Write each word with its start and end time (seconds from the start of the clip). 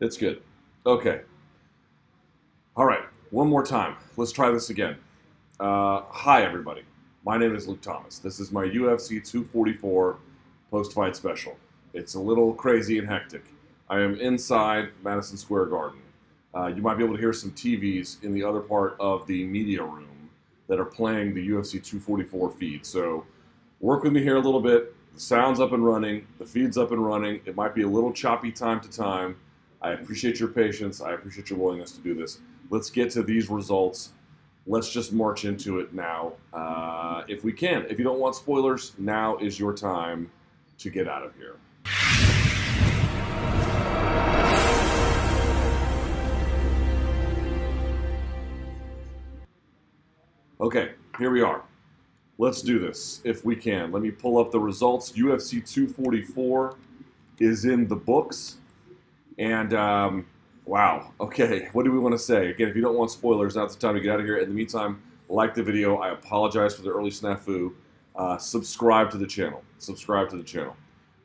It's 0.00 0.16
good. 0.16 0.40
Okay. 0.86 1.20
All 2.74 2.86
right. 2.86 3.04
One 3.30 3.48
more 3.48 3.64
time. 3.64 3.96
Let's 4.16 4.32
try 4.32 4.50
this 4.50 4.70
again. 4.70 4.96
Uh, 5.60 6.02
hi, 6.08 6.42
everybody. 6.42 6.84
My 7.22 7.36
name 7.36 7.54
is 7.54 7.68
Luke 7.68 7.82
Thomas. 7.82 8.18
This 8.18 8.40
is 8.40 8.50
my 8.50 8.64
UFC 8.64 9.22
244 9.22 10.16
post 10.70 10.94
fight 10.94 11.14
special. 11.14 11.54
It's 11.92 12.14
a 12.14 12.18
little 12.18 12.54
crazy 12.54 12.98
and 12.98 13.06
hectic. 13.06 13.44
I 13.90 14.00
am 14.00 14.18
inside 14.18 14.88
Madison 15.04 15.36
Square 15.36 15.66
Garden. 15.66 16.00
Uh, 16.54 16.68
you 16.68 16.80
might 16.80 16.96
be 16.96 17.04
able 17.04 17.16
to 17.16 17.20
hear 17.20 17.34
some 17.34 17.50
TVs 17.50 18.24
in 18.24 18.32
the 18.32 18.42
other 18.42 18.60
part 18.60 18.96
of 18.98 19.26
the 19.26 19.44
media 19.44 19.82
room 19.82 20.30
that 20.68 20.80
are 20.80 20.86
playing 20.86 21.34
the 21.34 21.46
UFC 21.46 21.72
244 21.72 22.50
feed. 22.52 22.86
So 22.86 23.26
work 23.80 24.02
with 24.02 24.14
me 24.14 24.22
here 24.22 24.36
a 24.36 24.40
little 24.40 24.62
bit. 24.62 24.94
The 25.12 25.20
sound's 25.20 25.60
up 25.60 25.72
and 25.72 25.84
running, 25.84 26.26
the 26.38 26.46
feed's 26.46 26.78
up 26.78 26.90
and 26.90 27.04
running. 27.04 27.40
It 27.44 27.54
might 27.54 27.74
be 27.74 27.82
a 27.82 27.88
little 27.88 28.14
choppy 28.14 28.50
time 28.50 28.80
to 28.80 28.90
time. 28.90 29.36
I 29.82 29.92
appreciate 29.92 30.38
your 30.38 30.50
patience. 30.50 31.00
I 31.00 31.12
appreciate 31.12 31.48
your 31.48 31.58
willingness 31.58 31.92
to 31.92 32.00
do 32.00 32.14
this. 32.14 32.40
Let's 32.68 32.90
get 32.90 33.10
to 33.12 33.22
these 33.22 33.48
results. 33.48 34.10
Let's 34.66 34.92
just 34.92 35.12
march 35.12 35.46
into 35.46 35.80
it 35.80 35.94
now, 35.94 36.34
uh, 36.52 37.22
if 37.28 37.44
we 37.44 37.52
can. 37.52 37.86
If 37.88 37.98
you 37.98 38.04
don't 38.04 38.20
want 38.20 38.34
spoilers, 38.34 38.92
now 38.98 39.38
is 39.38 39.58
your 39.58 39.72
time 39.72 40.30
to 40.78 40.90
get 40.90 41.08
out 41.08 41.22
of 41.24 41.34
here. 41.34 41.56
Okay, 50.60 50.92
here 51.18 51.30
we 51.30 51.40
are. 51.40 51.62
Let's 52.36 52.60
do 52.60 52.78
this 52.78 53.22
if 53.24 53.46
we 53.46 53.56
can. 53.56 53.92
Let 53.92 54.02
me 54.02 54.10
pull 54.10 54.38
up 54.38 54.50
the 54.50 54.60
results. 54.60 55.12
UFC 55.12 55.66
244 55.66 56.76
is 57.38 57.64
in 57.64 57.88
the 57.88 57.96
books. 57.96 58.59
And 59.38 59.74
um, 59.74 60.26
wow, 60.64 61.12
okay, 61.20 61.68
what 61.72 61.84
do 61.84 61.92
we 61.92 61.98
want 61.98 62.12
to 62.12 62.18
say? 62.18 62.50
Again, 62.50 62.68
if 62.68 62.76
you 62.76 62.82
don't 62.82 62.96
want 62.96 63.10
spoilers, 63.10 63.56
now's 63.56 63.74
the 63.74 63.80
time 63.80 63.94
to 63.94 64.00
get 64.00 64.12
out 64.12 64.20
of 64.20 64.26
here. 64.26 64.38
In 64.38 64.48
the 64.48 64.54
meantime, 64.54 65.02
like 65.30 65.54
the 65.54 65.62
video. 65.62 65.96
I 65.96 66.10
apologize 66.10 66.74
for 66.74 66.82
the 66.82 66.90
early 66.90 67.10
snafu. 67.10 67.72
Uh, 68.16 68.36
subscribe 68.36 69.10
to 69.12 69.18
the 69.18 69.26
channel. 69.26 69.62
Subscribe 69.78 70.28
to 70.30 70.36
the 70.36 70.42
channel. 70.42 70.76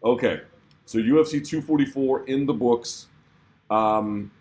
Okay, 0.04 0.42
so 0.86 1.00
UFC 1.00 1.46
244 1.46 2.28
in 2.28 2.46
the 2.46 2.54
books. 2.54 3.08
Um, 3.70 4.32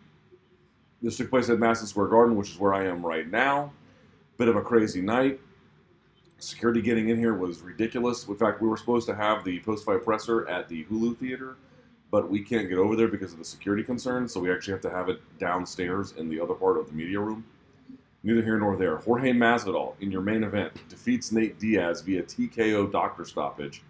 this 1.02 1.16
took 1.16 1.30
place 1.30 1.48
at 1.50 1.58
Madison 1.58 1.86
Square 1.86 2.08
Garden, 2.08 2.36
which 2.36 2.50
is 2.50 2.58
where 2.58 2.74
I 2.74 2.84
am 2.84 3.04
right 3.04 3.30
now. 3.30 3.72
Bit 4.36 4.48
of 4.48 4.56
a 4.56 4.62
crazy 4.62 5.00
night. 5.00 5.40
Security 6.38 6.82
getting 6.82 7.08
in 7.08 7.16
here 7.16 7.34
was 7.34 7.62
ridiculous. 7.62 8.26
In 8.26 8.36
fact, 8.36 8.60
we 8.60 8.68
were 8.68 8.76
supposed 8.76 9.06
to 9.08 9.14
have 9.14 9.44
the 9.44 9.60
post-fight 9.60 10.04
presser 10.04 10.46
at 10.48 10.68
the 10.68 10.84
Hulu 10.84 11.16
Theater, 11.16 11.56
but 12.14 12.30
we 12.30 12.38
can't 12.38 12.68
get 12.68 12.78
over 12.78 12.94
there 12.94 13.08
because 13.08 13.32
of 13.32 13.40
the 13.40 13.44
security 13.44 13.82
concerns, 13.82 14.32
so 14.32 14.38
we 14.38 14.48
actually 14.48 14.70
have 14.70 14.80
to 14.80 14.88
have 14.88 15.08
it 15.08 15.20
downstairs 15.40 16.12
in 16.16 16.28
the 16.28 16.38
other 16.38 16.54
part 16.54 16.78
of 16.78 16.86
the 16.86 16.92
media 16.92 17.18
room. 17.18 17.44
Neither 18.22 18.40
here 18.40 18.56
nor 18.56 18.76
there. 18.76 18.98
Jorge 18.98 19.32
Masvidal, 19.32 19.94
in 20.00 20.12
your 20.12 20.20
main 20.20 20.44
event, 20.44 20.72
defeats 20.88 21.32
Nate 21.32 21.58
Diaz 21.58 22.02
via 22.02 22.22
TKO 22.22 22.92
doctor 22.92 23.24
stoppage 23.24 23.82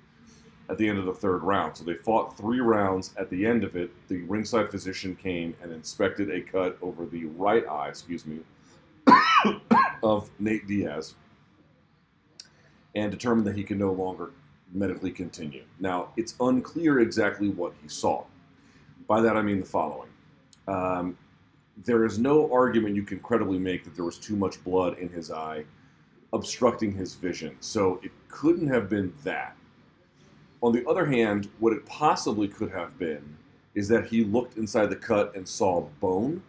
at 0.71 0.79
the 0.79 0.89
end 0.89 0.99
of 0.99 1.05
the 1.05 1.13
third 1.13 1.43
round. 1.43 1.77
So 1.77 1.85
they 1.85 1.97
fought 1.97 2.35
three 2.35 2.61
rounds. 2.61 3.13
At 3.19 3.29
the 3.29 3.45
end 3.45 3.63
of 3.63 3.77
it, 3.77 3.91
the 4.09 4.23
ringside 4.23 4.71
physician 4.71 5.15
came 5.17 5.55
and 5.63 5.71
inspected 5.71 6.31
a 6.31 6.41
cut 6.41 6.79
over 6.81 7.05
the 7.05 7.27
right 7.27 7.69
eye, 7.69 7.89
excuse 7.89 8.25
me, 8.25 8.39
of 10.03 10.31
Nate 10.39 10.67
Diaz 10.67 11.15
and 12.95 13.11
determined 13.11 13.47
that 13.47 13.57
he 13.57 13.65
could 13.65 13.79
no 13.79 13.93
longer 13.93 14.31
medically 14.75 15.11
continue. 15.11 15.63
Now, 15.81 16.09
it's 16.17 16.35
unclear 16.41 17.01
exactly 17.01 17.49
what 17.49 17.73
he 17.83 17.89
saw. 17.89 18.25
By 19.07 19.21
that 19.21 19.37
I 19.37 19.43
mean 19.43 19.61
the 19.61 19.67
following. 19.67 20.11
Um, 20.69 21.17
there 21.85 22.05
is 22.05 22.19
no 22.19 22.53
argument 22.53 22.95
you 22.95 23.03
can 23.03 23.21
credibly 23.21 23.59
make 23.59 23.85
that 23.85 23.95
there 23.95 24.05
was 24.05 24.19
too 24.19 24.37
much 24.37 24.63
blood 24.65 24.99
in 24.99 25.09
his 25.09 25.31
eye 25.31 25.65
obstructing 26.35 26.93
his 26.93 27.15
vision. 27.15 27.57
So 27.61 28.01
it 28.03 28.11
couldn't 28.29 28.69
have 28.69 28.91
been 28.91 29.15
that. 29.23 29.57
On 30.63 30.73
the 30.73 30.87
other 30.89 31.07
hand, 31.07 31.49
what 31.61 31.73
it 31.73 31.87
possibly 31.87 32.49
could 32.49 32.71
have 32.73 32.99
been 32.99 33.37
is 33.75 33.89
that 33.89 34.07
he 34.07 34.25
looked 34.25 34.57
inside 34.57 34.87
the 34.87 34.97
cut 34.97 35.35
and 35.37 35.47
saw 35.47 35.83
bone. 36.01 36.43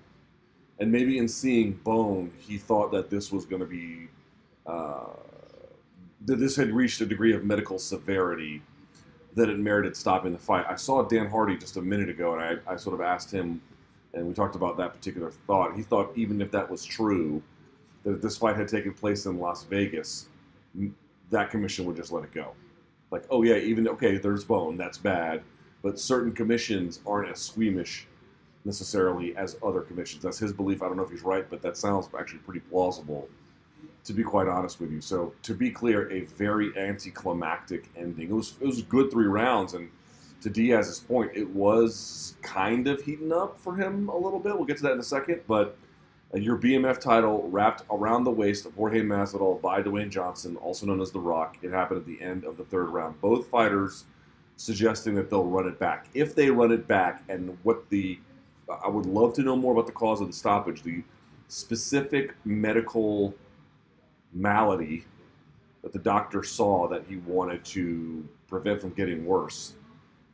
And 0.80 0.92
maybe 0.92 1.18
in 1.19 1.28
seeing 1.28 1.74
bone, 1.74 2.34
he 2.38 2.57
thought 2.57 2.92
that 2.92 3.09
this 3.09 3.31
was 3.31 3.46
going 3.46 3.62
to 3.62 3.68
be, 3.68 4.07
uh, 4.66 5.06
that 6.25 6.40
this 6.40 6.56
had 6.56 6.72
reached 6.72 7.02
a 7.02 7.06
degree 7.06 7.34
of 7.34 7.44
medical 7.44 7.80
severity 7.80 8.62
that 9.36 9.50
it 9.50 9.59
merited 9.59 9.96
stopping 9.96 10.31
the 10.31 10.40
fight. 10.40 10.66
I 10.68 10.75
saw 10.75 11.03
Dan 11.03 11.30
Hardy 11.30 11.58
just 11.58 11.78
a 11.78 11.81
minute 11.81 12.09
ago, 12.09 12.36
and 12.36 12.59
I, 12.68 12.74
I 12.74 12.78
sort 12.78 12.96
of 12.96 13.02
asked 13.02 13.31
him, 13.31 13.62
and 14.13 14.25
we 14.25 14.34
talked 14.34 14.56
about 14.56 14.78
that 14.78 14.94
particular 14.94 15.30
thought. 15.46 15.75
He 15.75 15.84
thought 15.84 16.12
even 16.16 16.41
if 16.41 16.52
that 16.52 16.69
was 16.69 16.86
true, 16.86 17.44
that 18.03 18.13
if 18.13 18.22
this 18.22 18.38
fight 18.38 18.56
had 18.56 18.68
taken 18.68 18.94
place 18.94 19.25
in 19.25 19.40
Las 19.40 19.63
Vegas, 19.66 20.28
that 21.30 21.50
commission 21.50 21.86
would 21.86 21.96
just 21.96 22.12
let 22.12 22.24
it 22.24 22.34
go. 22.34 22.53
Like, 23.12 23.25
oh 23.30 23.44
yeah, 23.44 23.56
even 23.56 23.88
okay, 23.90 24.18
there's 24.18 24.44
bone, 24.44 24.78
that's 24.78 24.97
bad, 24.97 25.44
but 25.84 26.00
certain 26.00 26.31
commissions 26.31 27.02
aren't 27.06 27.30
as 27.30 27.40
squeamish 27.40 28.07
necessarily 28.63 29.36
as 29.38 29.57
other 29.63 29.81
commissions. 29.81 30.24
That's 30.24 30.40
his 30.40 30.52
belief. 30.52 30.81
I 30.81 30.88
don't 30.88 30.97
know 30.97 31.03
if 31.03 31.12
he's 31.12 31.24
right, 31.24 31.47
but 31.50 31.62
that 31.62 31.78
sounds 31.78 32.09
actually 32.18 32.40
pretty 32.40 32.62
plausible, 32.62 33.28
to 34.06 34.14
be 34.14 34.24
quite 34.24 34.48
honest 34.48 34.80
with 34.80 34.92
you. 34.92 35.02
So, 35.02 35.34
to 35.44 35.54
be 35.54 35.72
clear, 35.72 36.10
a 36.12 36.22
very 36.22 36.72
anticlimactic 36.78 37.90
ending. 37.96 38.30
It 38.30 38.34
was 38.34 38.54
it 38.62 38.66
was 38.66 38.82
good 38.84 39.12
three 39.12 39.28
rounds, 39.28 39.74
and 39.74 39.90
to 40.42 40.50
Diaz's 40.50 41.00
point, 41.00 41.32
it 41.34 41.50
was 41.50 42.36
kind 42.42 42.88
of 42.88 43.02
heating 43.02 43.34
up 43.34 43.60
for 43.60 43.76
him 43.76 44.10
a 44.10 44.18
little 44.18 44.40
bit. 44.40 44.56
We'll 44.56 44.66
get 44.66 44.78
to 44.78 44.84
that 44.84 44.94
in 44.94 45.00
a 45.00 45.04
second, 45.04 45.42
but 45.48 45.78
uh, 46.34 46.38
your 46.38 46.58
BMF 46.58 47.00
title 47.00 47.50
wrapped 47.50 47.84
around 47.90 48.24
the 48.24 48.32
waist 48.32 48.66
of 48.66 48.76
Jorge 48.76 49.02
Masvidal 49.02 49.60
by 49.62 49.82
Dwayne 49.82 50.10
Johnson, 50.10 50.56
also 50.58 50.86
known 50.86 51.02
as 51.02 51.12
The 51.12 51.20
Rock. 51.20 51.58
It 51.62 51.72
happened 51.72 52.00
at 52.00 52.06
the 52.06 52.22
end 52.22 52.44
of 52.44 52.58
the 52.58 52.64
third 52.66 52.90
round. 52.90 53.20
Both 53.22 53.48
fighters 53.48 54.06
suggesting 54.58 55.16
that 55.16 55.30
they'll 55.30 55.46
run 55.46 55.68
it 55.68 55.80
back. 55.80 56.08
If 56.14 56.36
they 56.36 56.50
run 56.50 56.72
it 56.72 56.88
back, 56.88 57.24
and 57.28 57.58
what 57.64 57.90
the 57.90 58.20
I 58.84 58.88
would 58.88 59.06
love 59.06 59.34
to 59.36 59.42
know 59.42 59.56
more 59.56 59.74
about 59.74 59.86
the 59.86 59.94
cause 59.94 60.22
of 60.22 60.28
the 60.28 60.34
stoppage, 60.34 60.82
the 60.82 61.04
specific 61.48 62.34
medical 62.46 63.34
malady 64.35 65.06
that 65.81 65.94
the 65.94 66.00
doctor 66.00 66.44
saw 66.44 66.88
that 66.90 67.03
he 67.07 67.18
wanted 67.18 67.63
to 67.63 68.28
prevent 68.47 68.81
from 68.81 68.91
getting 68.91 69.25
worse. 69.25 69.73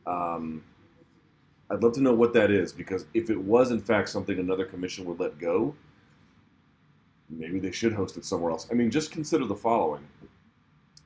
Um, 0.06 0.64
I'd 1.70 1.84
love 1.84 1.94
to 1.94 2.02
know 2.02 2.14
what 2.14 2.34
that 2.34 2.52
is 2.52 2.74
because 2.74 3.06
if 3.14 3.30
it 3.30 3.38
was 3.38 3.72
in 3.72 3.80
fact 3.80 4.10
something 4.10 4.40
another 4.40 4.66
commission 4.66 5.06
would 5.06 5.20
let 5.20 5.38
go, 5.40 5.74
maybe 7.30 7.60
they 7.60 7.72
should 7.72 7.94
host 7.94 8.18
it 8.18 8.26
somewhere 8.26 8.52
else. 8.52 8.68
I 8.70 8.74
mean, 8.74 8.92
just 8.92 9.12
consider 9.12 9.46
the 9.46 9.56
following: 9.56 10.06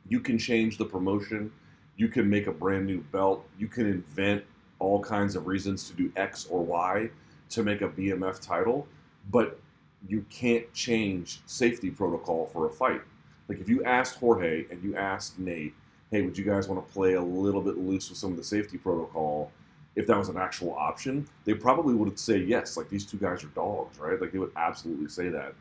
you 0.08 0.20
can 0.20 0.38
change 0.38 0.78
the 0.78 0.86
promotion, 0.86 1.52
you 1.98 2.08
can 2.08 2.30
make 2.30 2.48
a 2.48 2.52
brand 2.52 2.86
new 2.86 3.02
belt, 3.12 3.46
you 3.60 3.68
can 3.68 3.86
invent 3.86 4.44
all 4.80 5.02
kinds 5.02 5.36
of 5.36 5.48
reasons 5.48 5.88
to 5.90 5.96
do 5.96 6.12
X 6.16 6.48
or 6.50 6.64
Y 6.64 7.10
to 7.50 7.64
make 7.64 7.82
a 7.82 7.90
BMF 7.90 8.42
title, 8.42 8.88
but 9.30 9.60
you 10.08 10.26
can't 10.30 10.72
change 10.74 11.40
safety 11.46 11.90
protocol 11.90 12.48
for 12.48 12.68
a 12.68 12.70
fight. 12.70 13.02
Like 13.48 13.60
if 13.60 13.70
you 13.70 13.84
asked 13.84 14.16
Jorge 14.16 14.66
and 14.70 14.84
you 14.84 14.96
asked 14.96 15.40
Nate, 15.40 15.74
hey, 16.12 16.22
would 16.22 16.38
you 16.38 16.44
guys 16.44 16.68
want 16.68 16.86
to 16.86 16.94
play 16.94 17.14
a 17.14 17.22
little 17.22 17.62
bit 17.62 17.78
loose 17.78 18.10
with 18.10 18.18
some 18.18 18.32
of 18.32 18.38
the 18.38 18.44
safety 18.44 18.78
protocol? 18.78 19.52
If 19.96 20.08
that 20.08 20.18
was 20.18 20.30
an 20.30 20.38
actual 20.38 20.74
option, 20.74 21.28
they 21.46 21.54
probably 21.54 21.94
would 21.94 22.20
say 22.20 22.38
yes. 22.38 22.76
Like 22.78 22.90
these 22.90 23.06
two 23.06 23.18
guys 23.18 23.44
are 23.44 23.48
dogs, 23.48 23.98
right? 23.98 24.20
Like 24.20 24.32
they 24.32 24.40
would 24.40 24.52
absolutely 24.56 25.08
say 25.08 25.30
that. 25.30 25.54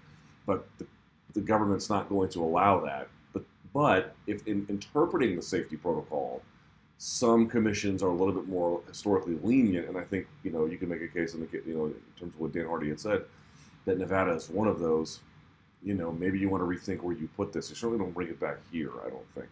But 0.47 0.67
the, 0.79 0.87
the 1.35 1.41
government's 1.41 1.89
not 1.89 2.09
going 2.09 2.31
to 2.31 2.43
allow 2.43 2.81
that. 2.81 3.09
But 3.33 3.45
but 3.73 4.15
if 4.27 4.47
in 4.47 4.67
interpreting 4.69 5.37
the 5.37 5.43
safety 5.43 5.77
protocol, 5.77 6.43
some 6.99 7.49
commissions 7.49 8.03
are 8.03 8.09
a 8.09 8.13
little 8.13 8.35
bit 8.35 8.49
more 8.49 8.81
historically 8.89 9.39
lenient, 9.43 9.89
and 9.89 9.97
I 9.97 10.03
think 10.03 10.27
you 10.43 10.51
know 10.51 10.67
you 10.67 10.79
can 10.79 10.89
make 10.89 11.03
a 11.03 11.09
case 11.09 11.35
in 11.35 11.41
the 11.41 11.49
you 11.65 11.75
know 11.75 11.85
in 11.87 11.95
terms 12.19 12.35
of 12.35 12.41
what 12.41 12.53
Dan 12.53 12.67
Hardy 12.67 12.89
had 12.89 13.01
said 13.01 13.25
that 13.85 13.99
Nevada 13.99 14.33
is 14.33 14.49
one 14.49 14.69
of 14.69 14.79
those. 14.79 15.21
You 15.83 15.95
know, 15.95 16.13
maybe 16.13 16.39
you 16.39 16.49
want 16.49 16.63
to 16.63 16.67
rethink 16.67 17.03
where 17.03 17.15
you 17.15 17.29
put 17.37 17.53
this. 17.53 17.69
You 17.69 17.77
certainly 17.77 17.99
don't 17.99 18.15
bring 18.15 18.29
it 18.29 18.41
back 18.41 18.59
here. 18.73 18.91
I 19.05 19.11
don't 19.11 19.35
think 19.35 19.49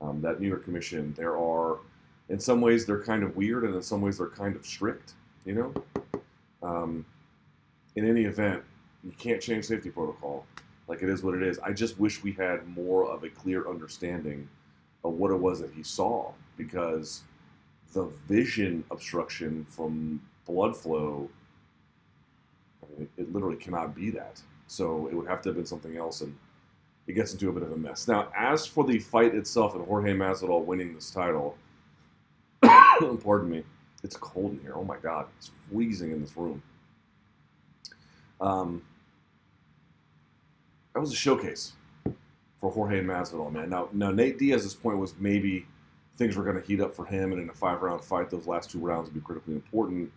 um, 0.00 0.20
that 0.20 0.40
New 0.40 0.48
York 0.48 0.64
Commission. 0.64 1.14
There 1.16 1.38
are, 1.38 1.78
in 2.28 2.38
some 2.38 2.60
ways, 2.60 2.84
they're 2.84 3.02
kind 3.02 3.22
of 3.22 3.36
weird, 3.36 3.64
and 3.64 3.74
in 3.74 3.82
some 3.82 4.02
ways, 4.02 4.18
they're 4.18 4.28
kind 4.28 4.56
of 4.56 4.66
strict. 4.66 5.14
You 5.46 5.54
know, 5.54 6.20
um, 6.62 7.06
in 7.96 8.08
any 8.08 8.24
event, 8.24 8.62
you 9.02 9.12
can't 9.12 9.40
change 9.40 9.64
safety 9.64 9.90
protocol. 9.90 10.44
Like 10.86 11.02
it 11.02 11.08
is 11.08 11.22
what 11.22 11.34
it 11.34 11.42
is. 11.42 11.58
I 11.60 11.72
just 11.72 11.98
wish 11.98 12.22
we 12.22 12.32
had 12.32 12.66
more 12.66 13.10
of 13.10 13.24
a 13.24 13.28
clear 13.28 13.68
understanding 13.68 14.48
of 15.04 15.14
what 15.14 15.30
it 15.30 15.36
was 15.36 15.60
that 15.60 15.70
he 15.72 15.82
saw 15.82 16.32
because 16.56 17.22
the 17.92 18.04
vision 18.28 18.84
obstruction 18.90 19.64
from 19.68 20.20
blood 20.46 20.76
flow, 20.76 21.28
it, 23.00 23.08
it, 23.16 23.32
literally 23.32 23.56
cannot 23.56 23.94
be 23.94 24.10
that. 24.10 24.40
So 24.66 25.08
it 25.08 25.14
would 25.14 25.26
have 25.26 25.42
to 25.42 25.48
have 25.48 25.56
been 25.56 25.66
something 25.66 25.96
else, 25.96 26.20
and 26.20 26.36
it 27.06 27.14
gets 27.14 27.32
into 27.32 27.48
a 27.48 27.52
bit 27.52 27.62
of 27.62 27.72
a 27.72 27.76
mess. 27.76 28.06
Now, 28.06 28.28
as 28.36 28.66
for 28.66 28.84
the 28.84 28.98
fight 28.98 29.34
itself 29.34 29.74
and 29.74 29.84
Jorge 29.84 30.12
Masvidal 30.12 30.64
winning 30.64 30.94
this 30.94 31.10
title, 31.10 31.56
pardon 32.62 33.50
me, 33.50 33.64
it's 34.02 34.16
cold 34.16 34.52
in 34.52 34.60
here. 34.60 34.72
Oh 34.74 34.84
my 34.84 34.96
God, 34.96 35.26
it's 35.38 35.50
freezing 35.70 36.12
in 36.12 36.20
this 36.20 36.36
room. 36.36 36.62
Um, 38.40 38.82
that 40.94 41.00
was 41.00 41.12
a 41.12 41.16
showcase 41.16 41.72
for 42.60 42.70
Jorge 42.70 43.02
Masvidal, 43.02 43.52
man. 43.52 43.70
Now, 43.70 43.88
now 43.92 44.10
Nate 44.10 44.38
Diaz's 44.38 44.74
point 44.74 44.98
was 44.98 45.14
maybe 45.18 45.66
things 46.16 46.36
were 46.36 46.44
going 46.44 46.60
to 46.60 46.66
heat 46.66 46.80
up 46.80 46.94
for 46.94 47.06
him, 47.06 47.32
and 47.32 47.40
in 47.40 47.48
a 47.48 47.54
five-round 47.54 48.04
fight, 48.04 48.30
those 48.30 48.46
last 48.46 48.70
two 48.70 48.78
rounds 48.78 49.06
would 49.06 49.14
be 49.14 49.20
critically 49.20 49.54
important. 49.54 50.12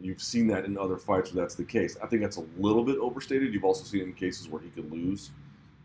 You've 0.00 0.22
seen 0.22 0.46
that 0.48 0.64
in 0.64 0.76
other 0.76 0.96
fights 0.96 1.32
where 1.32 1.42
that's 1.42 1.54
the 1.54 1.64
case. 1.64 1.96
I 2.02 2.06
think 2.06 2.22
that's 2.22 2.36
a 2.36 2.44
little 2.58 2.84
bit 2.84 2.98
overstated. 2.98 3.54
You've 3.54 3.64
also 3.64 3.84
seen 3.84 4.02
in 4.02 4.12
cases 4.12 4.48
where 4.48 4.60
he 4.60 4.68
could 4.70 4.90
lose, 4.90 5.30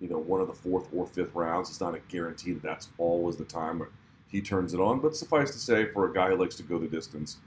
you 0.01 0.09
know, 0.09 0.17
one 0.17 0.41
of 0.41 0.47
the 0.47 0.53
fourth 0.53 0.87
or 0.93 1.05
fifth 1.05 1.33
rounds. 1.35 1.69
It's 1.69 1.79
not 1.79 1.95
a 1.95 1.99
guarantee 2.09 2.53
that 2.53 2.63
that's 2.63 2.89
always 2.97 3.37
the 3.37 3.45
time 3.45 3.85
he 4.27 4.41
turns 4.41 4.73
it 4.73 4.79
on. 4.79 4.99
But 4.99 5.15
suffice 5.15 5.51
to 5.51 5.59
say, 5.59 5.91
for 5.91 6.09
a 6.09 6.13
guy 6.13 6.29
who 6.29 6.37
likes 6.37 6.55
to 6.55 6.63
go 6.63 6.77
the 6.79 6.87
distance, 6.87 7.37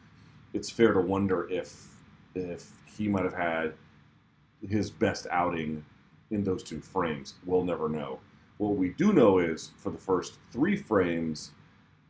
it's 0.53 0.71
fair 0.71 0.93
to 0.93 1.01
wonder 1.01 1.49
if 1.51 1.89
if 2.35 2.71
he 2.87 3.09
might 3.09 3.25
have 3.25 3.35
had 3.35 3.75
his 4.67 4.91
best 4.91 5.27
outing 5.31 5.85
in 6.31 6.45
those 6.45 6.63
two 6.63 6.81
frames. 6.81 7.35
We'll 7.45 7.65
never 7.65 7.89
know. 7.89 8.21
What 8.59 8.77
we 8.77 8.91
do 8.91 9.13
know 9.13 9.39
is 9.39 9.73
for 9.77 9.91
the 9.91 9.99
first 9.99 10.39
three 10.51 10.77
frames, 10.77 11.51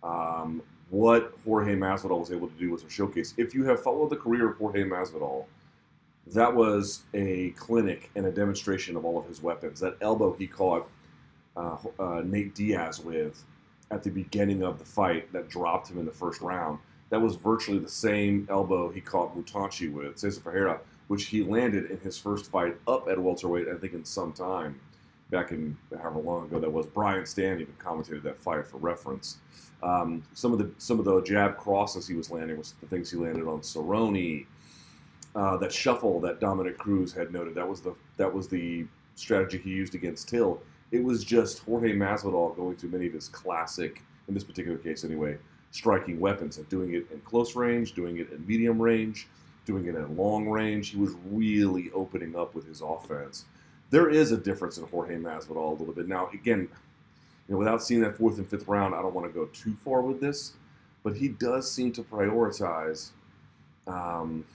um, 0.02 0.62
what 0.92 1.32
Jorge 1.46 1.74
Masvidal 1.74 2.20
was 2.20 2.30
able 2.30 2.48
to 2.48 2.54
do 2.58 2.70
was 2.70 2.84
a 2.84 2.90
showcase. 2.90 3.32
If 3.38 3.54
you 3.54 3.64
have 3.64 3.82
followed 3.82 4.10
the 4.10 4.16
career 4.16 4.50
of 4.50 4.58
Jorge 4.58 4.84
Masvidal, 4.84 5.46
that 6.26 6.54
was 6.54 7.04
a 7.14 7.50
clinic 7.52 8.10
and 8.14 8.26
a 8.26 8.30
demonstration 8.30 8.94
of 8.94 9.06
all 9.06 9.18
of 9.18 9.26
his 9.26 9.42
weapons. 9.42 9.80
That 9.80 9.96
elbow 10.02 10.34
he 10.34 10.46
caught 10.46 10.86
uh, 11.56 11.78
uh, 11.98 12.20
Nate 12.26 12.54
Diaz 12.54 13.00
with 13.00 13.42
at 13.90 14.02
the 14.02 14.10
beginning 14.10 14.62
of 14.62 14.78
the 14.78 14.84
fight 14.84 15.32
that 15.32 15.48
dropped 15.48 15.90
him 15.90 15.98
in 15.98 16.04
the 16.04 16.12
first 16.12 16.42
round, 16.42 16.78
that 17.08 17.22
was 17.22 17.36
virtually 17.36 17.78
the 17.78 17.88
same 17.88 18.46
elbow 18.50 18.90
he 18.90 19.00
caught 19.00 19.34
Moustarchy 19.34 19.90
with, 19.90 20.18
Cesar 20.18 20.42
Ferreira, 20.42 20.78
which 21.08 21.24
he 21.24 21.42
landed 21.42 21.90
in 21.90 22.00
his 22.00 22.18
first 22.18 22.50
fight 22.50 22.76
up 22.86 23.08
at 23.08 23.18
welterweight, 23.18 23.66
I 23.66 23.78
think 23.78 23.94
in 23.94 24.04
some 24.04 24.34
time, 24.34 24.78
back 25.32 25.50
in 25.50 25.76
however 26.00 26.20
long 26.20 26.44
ago 26.44 26.60
that 26.60 26.70
was. 26.70 26.86
Brian 26.86 27.24
Stann 27.24 27.60
even 27.60 27.74
commentated 27.80 28.22
that 28.22 28.38
fight 28.38 28.64
for 28.64 28.76
reference. 28.76 29.38
Um, 29.82 30.22
some 30.34 30.52
of 30.52 30.60
the 30.60 30.70
some 30.78 31.00
of 31.00 31.04
the 31.04 31.20
jab 31.22 31.56
crosses 31.56 32.06
he 32.06 32.14
was 32.14 32.30
landing 32.30 32.56
was 32.56 32.74
the 32.80 32.86
things 32.86 33.10
he 33.10 33.16
landed 33.16 33.48
on 33.48 33.62
Cerrone. 33.62 34.46
Uh, 35.34 35.56
that 35.56 35.72
shuffle 35.72 36.20
that 36.20 36.40
Dominick 36.40 36.76
Cruz 36.76 37.10
had 37.10 37.32
noted 37.32 37.54
that 37.54 37.66
was 37.66 37.80
the 37.80 37.94
that 38.18 38.32
was 38.32 38.46
the 38.46 38.84
strategy 39.14 39.58
he 39.58 39.70
used 39.70 39.94
against 39.94 40.28
Till. 40.28 40.60
It 40.92 41.02
was 41.02 41.24
just 41.24 41.60
Jorge 41.60 41.94
Masvidal 41.94 42.54
going 42.54 42.76
through 42.76 42.90
many 42.90 43.06
of 43.06 43.14
his 43.14 43.28
classic, 43.28 44.02
in 44.28 44.34
this 44.34 44.44
particular 44.44 44.76
case 44.76 45.04
anyway, 45.04 45.38
striking 45.70 46.20
weapons 46.20 46.58
and 46.58 46.68
doing 46.68 46.92
it 46.92 47.10
in 47.10 47.18
close 47.20 47.56
range, 47.56 47.94
doing 47.94 48.18
it 48.18 48.30
in 48.30 48.46
medium 48.46 48.80
range, 48.80 49.26
doing 49.64 49.86
it 49.86 49.94
in 49.94 50.16
long 50.18 50.46
range. 50.46 50.90
He 50.90 50.98
was 50.98 51.14
really 51.30 51.90
opening 51.94 52.36
up 52.36 52.54
with 52.54 52.66
his 52.66 52.82
offense. 52.82 53.46
There 53.92 54.08
is 54.08 54.32
a 54.32 54.38
difference 54.38 54.78
in 54.78 54.86
Jorge 54.86 55.16
Masvidal 55.16 55.68
a 55.68 55.74
little 55.74 55.92
bit. 55.92 56.08
Now, 56.08 56.30
again, 56.32 56.60
you 56.60 56.68
know, 57.52 57.58
without 57.58 57.82
seeing 57.82 58.00
that 58.00 58.16
fourth 58.16 58.38
and 58.38 58.48
fifth 58.48 58.66
round, 58.66 58.94
I 58.94 59.02
don't 59.02 59.14
want 59.14 59.26
to 59.26 59.32
go 59.38 59.44
too 59.52 59.76
far 59.84 60.00
with 60.00 60.18
this, 60.18 60.54
but 61.02 61.14
he 61.14 61.28
does 61.28 61.70
seem 61.70 61.92
to 61.92 62.02
prioritize. 62.02 63.10
Um, 63.86 64.46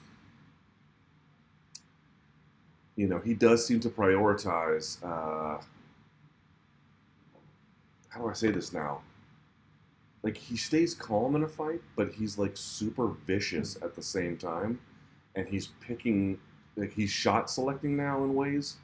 you 2.96 3.08
know, 3.08 3.20
he 3.20 3.36
does 3.36 3.64
seem 3.64 3.80
to 3.82 3.90
prioritize. 3.90 4.98
Uh, 5.04 5.62
how 8.10 8.22
do 8.22 8.30
I 8.30 8.34
say 8.34 8.50
this 8.50 8.74
now? 8.74 9.02
Like 10.24 10.36
he 10.36 10.58
stays 10.58 10.96
calm 10.96 11.36
in 11.36 11.44
a 11.44 11.48
fight, 11.48 11.82
but 11.96 12.12
he's 12.12 12.40
like 12.40 12.54
super 12.56 13.10
vicious 13.28 13.78
at 13.84 13.96
the 13.96 14.02
same 14.02 14.36
time, 14.36 14.80
and 15.36 15.48
he's 15.48 15.68
picking, 15.80 16.40
like 16.76 16.92
he's 16.92 17.12
shot 17.12 17.52
selecting 17.52 17.96
now 17.96 18.24
in 18.24 18.34
ways 18.34 18.78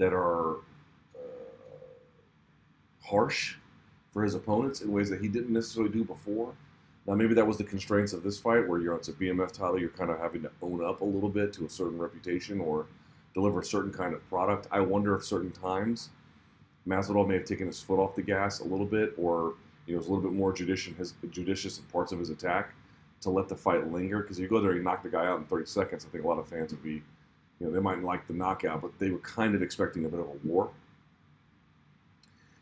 that 0.00 0.14
are 0.14 0.56
uh, 1.14 1.18
harsh 3.04 3.56
for 4.12 4.24
his 4.24 4.34
opponents 4.34 4.80
in 4.80 4.90
ways 4.90 5.10
that 5.10 5.20
he 5.20 5.28
didn't 5.28 5.52
necessarily 5.52 5.92
do 5.92 6.02
before. 6.02 6.54
Now, 7.06 7.14
maybe 7.14 7.34
that 7.34 7.46
was 7.46 7.58
the 7.58 7.64
constraints 7.64 8.12
of 8.14 8.22
this 8.22 8.38
fight, 8.38 8.66
where 8.66 8.80
you're 8.80 8.94
on 8.94 9.00
a 9.00 9.02
BMF 9.02 9.52
title, 9.52 9.78
you're 9.78 9.90
kind 9.90 10.10
of 10.10 10.18
having 10.18 10.42
to 10.42 10.50
own 10.62 10.82
up 10.82 11.02
a 11.02 11.04
little 11.04 11.28
bit 11.28 11.52
to 11.54 11.66
a 11.66 11.68
certain 11.68 11.98
reputation 11.98 12.60
or 12.60 12.86
deliver 13.34 13.60
a 13.60 13.64
certain 13.64 13.92
kind 13.92 14.14
of 14.14 14.26
product. 14.28 14.66
I 14.70 14.80
wonder 14.80 15.14
if 15.14 15.24
certain 15.24 15.52
times 15.52 16.08
Masvidal 16.88 17.28
may 17.28 17.34
have 17.34 17.44
taken 17.44 17.66
his 17.66 17.80
foot 17.80 17.98
off 17.98 18.16
the 18.16 18.22
gas 18.22 18.60
a 18.60 18.64
little 18.64 18.86
bit, 18.86 19.14
or 19.18 19.54
you 19.86 19.94
know, 19.94 19.98
was 19.98 20.06
a 20.06 20.12
little 20.12 20.28
bit 20.28 20.32
more 20.32 20.52
judicious, 20.52 20.96
his, 20.96 21.14
judicious 21.30 21.78
in 21.78 21.84
parts 21.84 22.10
of 22.10 22.18
his 22.18 22.30
attack 22.30 22.74
to 23.20 23.28
let 23.28 23.48
the 23.48 23.56
fight 23.56 23.92
linger. 23.92 24.20
Because 24.20 24.38
if 24.38 24.42
you 24.44 24.48
go 24.48 24.60
there, 24.60 24.72
and 24.72 24.82
knock 24.84 25.02
the 25.02 25.10
guy 25.10 25.26
out 25.26 25.38
in 25.38 25.44
30 25.44 25.66
seconds. 25.66 26.06
I 26.06 26.10
think 26.10 26.24
a 26.24 26.26
lot 26.26 26.38
of 26.38 26.48
fans 26.48 26.70
would 26.70 26.82
be, 26.82 27.02
you 27.60 27.66
know, 27.66 27.72
they 27.72 27.80
might 27.80 28.02
like 28.02 28.26
the 28.26 28.32
knockout, 28.32 28.80
but 28.80 28.98
they 28.98 29.10
were 29.10 29.18
kind 29.18 29.54
of 29.54 29.62
expecting 29.62 30.04
a 30.06 30.08
bit 30.08 30.18
of 30.18 30.26
a 30.26 30.48
war 30.48 30.70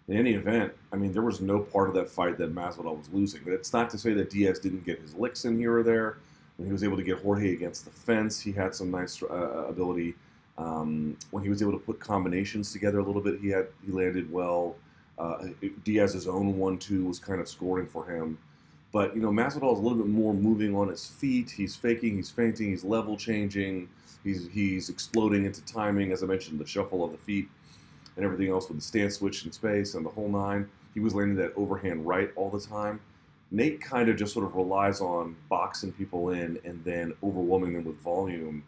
in 0.08 0.16
any 0.16 0.32
event, 0.32 0.72
I 0.92 0.96
mean, 0.96 1.12
there 1.12 1.22
was 1.22 1.40
no 1.40 1.60
part 1.60 1.88
of 1.88 1.94
that 1.94 2.08
fight 2.08 2.38
that 2.38 2.54
Masvidal 2.54 2.96
was 2.96 3.08
losing. 3.12 3.42
But 3.44 3.52
it's 3.52 3.72
not 3.72 3.90
to 3.90 3.98
say 3.98 4.14
that 4.14 4.30
Diaz 4.30 4.58
didn't 4.58 4.84
get 4.84 5.00
his 5.00 5.14
licks 5.14 5.44
in 5.44 5.58
here 5.58 5.78
or 5.78 5.82
there. 5.82 6.18
When 6.56 6.66
he 6.66 6.72
was 6.72 6.82
able 6.82 6.96
to 6.96 7.02
get 7.02 7.18
Jorge 7.18 7.52
against 7.52 7.84
the 7.84 7.90
fence, 7.90 8.40
he 8.40 8.50
had 8.50 8.74
some 8.74 8.90
nice 8.90 9.22
uh, 9.22 9.66
ability. 9.68 10.14
Um, 10.56 11.16
when 11.30 11.44
he 11.44 11.50
was 11.50 11.62
able 11.62 11.72
to 11.72 11.78
put 11.78 12.00
combinations 12.00 12.72
together 12.72 12.98
a 12.98 13.04
little 13.04 13.20
bit, 13.20 13.38
he 13.40 13.48
had 13.48 13.68
he 13.84 13.92
landed 13.92 14.32
well. 14.32 14.76
Uh, 15.18 15.48
Diaz's 15.84 16.26
own 16.26 16.56
one-two 16.58 17.04
was 17.04 17.18
kind 17.18 17.40
of 17.40 17.48
scoring 17.48 17.86
for 17.86 18.06
him. 18.06 18.38
But 18.92 19.14
you 19.14 19.20
know, 19.20 19.30
Masvidal 19.30 19.72
is 19.72 19.78
a 19.78 19.82
little 19.82 19.98
bit 19.98 20.06
more 20.06 20.32
moving 20.32 20.74
on 20.74 20.88
his 20.88 21.06
feet. 21.06 21.50
He's 21.50 21.76
faking, 21.76 22.16
he's 22.16 22.30
feinting, 22.30 22.70
he's 22.70 22.84
level 22.84 23.16
changing, 23.16 23.88
he's 24.24 24.48
he's 24.48 24.88
exploding 24.88 25.44
into 25.44 25.62
timing. 25.64 26.12
As 26.12 26.22
I 26.22 26.26
mentioned, 26.26 26.58
the 26.58 26.66
shuffle 26.66 27.04
of 27.04 27.12
the 27.12 27.18
feet 27.18 27.48
and 28.16 28.24
everything 28.24 28.48
else 28.48 28.68
with 28.68 28.78
the 28.78 28.84
stance 28.84 29.16
switch 29.16 29.44
in 29.44 29.52
space 29.52 29.94
and 29.94 30.04
the 30.04 30.10
whole 30.10 30.28
nine. 30.28 30.68
He 30.94 31.00
was 31.00 31.14
landing 31.14 31.36
that 31.36 31.52
overhand 31.54 32.06
right 32.06 32.30
all 32.34 32.50
the 32.50 32.60
time. 32.60 33.00
Nate 33.50 33.80
kind 33.80 34.08
of 34.08 34.16
just 34.16 34.34
sort 34.34 34.44
of 34.44 34.54
relies 34.54 35.00
on 35.00 35.36
boxing 35.48 35.92
people 35.92 36.30
in 36.30 36.58
and 36.64 36.82
then 36.84 37.14
overwhelming 37.22 37.74
them 37.74 37.84
with 37.84 37.96
volume. 38.00 38.62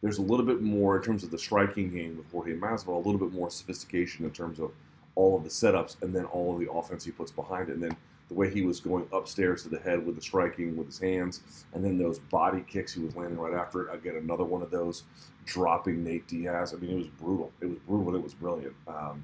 There's 0.00 0.18
a 0.18 0.22
little 0.22 0.46
bit 0.46 0.62
more 0.62 0.96
in 0.96 1.02
terms 1.02 1.22
of 1.22 1.30
the 1.30 1.38
striking 1.38 1.90
game 1.90 2.16
with 2.16 2.30
Jorge 2.30 2.54
Masvidal, 2.54 2.94
a 2.94 3.08
little 3.08 3.18
bit 3.18 3.32
more 3.32 3.50
sophistication 3.50 4.24
in 4.24 4.30
terms 4.30 4.58
of 4.58 4.70
all 5.14 5.36
of 5.36 5.44
the 5.44 5.50
setups 5.50 6.00
and 6.02 6.14
then 6.14 6.24
all 6.26 6.54
of 6.54 6.60
the 6.60 6.70
offense 6.70 7.04
he 7.04 7.10
puts 7.10 7.30
behind 7.30 7.68
it. 7.68 7.74
And 7.74 7.82
then 7.82 7.96
the 8.32 8.38
way 8.38 8.50
he 8.50 8.62
was 8.62 8.80
going 8.80 9.06
upstairs 9.12 9.62
to 9.62 9.68
the 9.68 9.78
head 9.78 10.04
with 10.04 10.16
the 10.16 10.22
striking 10.22 10.74
with 10.76 10.86
his 10.86 10.98
hands, 10.98 11.64
and 11.74 11.84
then 11.84 11.98
those 11.98 12.18
body 12.18 12.64
kicks 12.66 12.94
he 12.94 13.00
was 13.00 13.14
landing 13.14 13.38
right 13.38 13.52
after 13.52 13.88
it. 13.88 13.94
Again, 13.94 14.16
another 14.16 14.44
one 14.44 14.62
of 14.62 14.70
those 14.70 15.04
dropping 15.44 16.02
Nate 16.02 16.26
Diaz. 16.26 16.72
I 16.72 16.80
mean, 16.80 16.92
it 16.92 16.96
was 16.96 17.08
brutal. 17.08 17.52
It 17.60 17.66
was 17.66 17.78
brutal, 17.86 18.14
it 18.16 18.22
was 18.22 18.32
brilliant. 18.32 18.74
Um, 18.88 19.22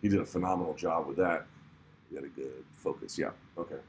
he 0.00 0.08
did 0.08 0.20
a 0.20 0.24
phenomenal 0.24 0.74
job 0.74 1.06
with 1.06 1.16
that. 1.18 1.46
He 2.08 2.16
had 2.16 2.24
a 2.24 2.28
good 2.28 2.64
focus. 2.72 3.18
Yeah, 3.18 3.30
okay. 3.58 3.80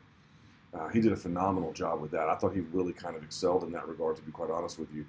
Uh, 0.74 0.90
he 0.90 1.00
did 1.00 1.14
a 1.14 1.18
phenomenal 1.18 1.72
job 1.72 2.02
with 2.02 2.12
that. 2.12 2.28
I 2.28 2.36
thought 2.36 2.54
he 2.54 2.60
really 2.60 2.94
kind 2.94 3.16
of 3.16 3.24
excelled 3.24 3.64
in 3.64 3.72
that 3.72 3.88
regard, 3.88 4.18
to 4.18 4.22
be 4.22 4.32
quite 4.32 4.52
honest 4.52 4.78
with 4.78 4.94
you. 4.94 5.06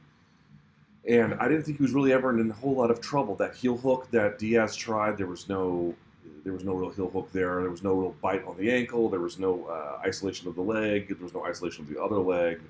And 1.09 1.35
I 1.35 1.49
didn't 1.49 1.65
think 1.65 1.79
he 1.79 1.83
was 1.83 1.93
really 1.93 2.13
ever 2.13 2.39
in 2.39 2.49
a 2.49 2.55
whole 2.55 2.77
lot 2.77 2.91
of 2.91 3.01
trouble. 3.01 3.35
That 3.35 3.57
heel 3.57 3.77
hook 3.77 4.09
that 4.13 4.39
Diaz 4.39 4.77
tried, 4.77 5.19
there 5.19 5.27
was 5.27 5.49
no 5.49 5.95
there 6.45 6.53
was 6.53 6.65
no 6.65 6.75
real 6.75 6.91
heel 6.91 7.11
hook 7.11 7.31
there. 7.33 7.61
There 7.61 7.71
was 7.71 7.83
no 7.83 7.95
real 7.95 8.15
bite 8.23 8.45
on 8.47 8.57
the 8.57 8.71
ankle. 8.71 9.09
There 9.09 9.21
was 9.21 9.39
no 9.39 9.67
uh, 9.67 10.01
isolation 10.07 10.49
of 10.49 10.55
the 10.55 10.63
leg. 10.63 11.09
There 11.09 11.17
was 11.23 11.35
no 11.35 11.45
isolation 11.45 11.85
of 11.85 11.91
the 11.91 12.03
other 12.03 12.19
leg. 12.19 12.61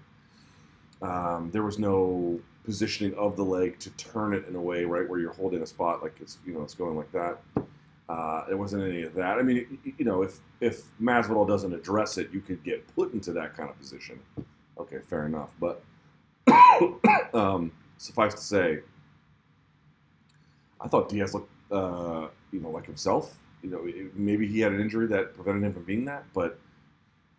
Um, 1.03 1.51
there 1.53 1.63
was 1.63 1.79
no 1.79 2.41
positioning 2.65 3.15
of 3.15 3.37
the 3.37 3.45
leg 3.45 3.79
to 3.79 3.91
turn 3.91 4.35
it 4.35 4.47
in 4.49 4.55
a 4.55 4.61
way 4.61 4.85
right 4.85 5.09
where 5.09 5.19
you're 5.19 5.33
holding 5.33 5.63
a 5.63 5.67
spot 5.67 6.03
like 6.03 6.15
it's 6.21 6.39
you 6.45 6.53
know 6.53 6.63
it's 6.63 6.75
going 6.75 6.97
like 6.97 7.11
that. 7.13 7.39
Uh, 8.09 8.45
there 8.49 8.57
wasn't 8.57 8.83
any 8.83 9.03
of 9.03 9.15
that. 9.15 9.39
I 9.39 9.43
mean, 9.43 9.79
you 9.97 10.05
know, 10.05 10.23
if 10.23 10.41
if 10.61 10.83
Masvidal 11.01 11.47
doesn't 11.47 11.73
address 11.73 12.19
it, 12.19 12.29
you 12.33 12.41
could 12.41 12.63
get 12.65 12.85
put 12.95 13.15
into 13.15 13.33
that 13.33 13.57
kind 13.57 13.71
of 13.71 13.79
position. 13.79 14.19
Okay, 14.79 14.99
fair 15.09 15.27
enough. 15.27 15.51
But 15.61 15.83
um, 17.35 17.71
suffice 17.99 18.35
to 18.35 18.41
say, 18.41 18.81
I 20.81 20.89
thought 20.89 21.09
Diaz 21.09 21.35
looked, 21.35 21.51
uh, 21.71 22.29
you 22.53 22.61
know, 22.61 22.71
like 22.71 22.87
himself 22.87 23.37
you 23.63 23.71
know, 23.71 24.11
maybe 24.15 24.47
he 24.47 24.61
had 24.61 24.73
an 24.73 24.81
injury 24.81 25.07
that 25.09 25.35
prevented 25.35 25.63
him 25.63 25.75
from 25.75 25.85
being 25.85 26.05
that, 26.07 26.25
but 26.33 26.59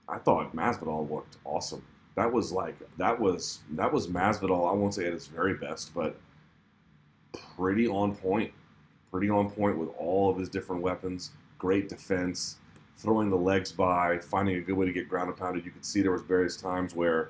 I 0.07 0.17
thought 0.17 0.55
Masvidal 0.55 1.09
looked 1.09 1.37
awesome. 1.45 1.83
That 2.15 2.31
was 2.31 2.51
like 2.51 2.75
that 2.97 3.19
was 3.19 3.59
that 3.71 3.91
was 3.91 4.07
Masvidal. 4.07 4.69
I 4.69 4.73
won't 4.73 4.93
say 4.93 5.07
at 5.07 5.13
his 5.13 5.27
very 5.27 5.55
best, 5.55 5.93
but 5.93 6.19
pretty 7.55 7.87
on 7.87 8.15
point, 8.15 8.51
pretty 9.09 9.29
on 9.29 9.49
point 9.49 9.77
with 9.77 9.89
all 9.97 10.29
of 10.29 10.37
his 10.37 10.49
different 10.49 10.81
weapons. 10.81 11.31
Great 11.57 11.87
defense, 11.87 12.57
throwing 12.97 13.29
the 13.29 13.37
legs 13.37 13.71
by, 13.71 14.19
finding 14.19 14.57
a 14.57 14.61
good 14.61 14.75
way 14.75 14.85
to 14.85 14.91
get 14.91 15.07
ground 15.07 15.29
and 15.29 15.37
pounded. 15.37 15.65
You 15.65 15.71
could 15.71 15.85
see 15.85 16.01
there 16.01 16.11
was 16.11 16.23
various 16.23 16.57
times 16.57 16.93
where 16.93 17.29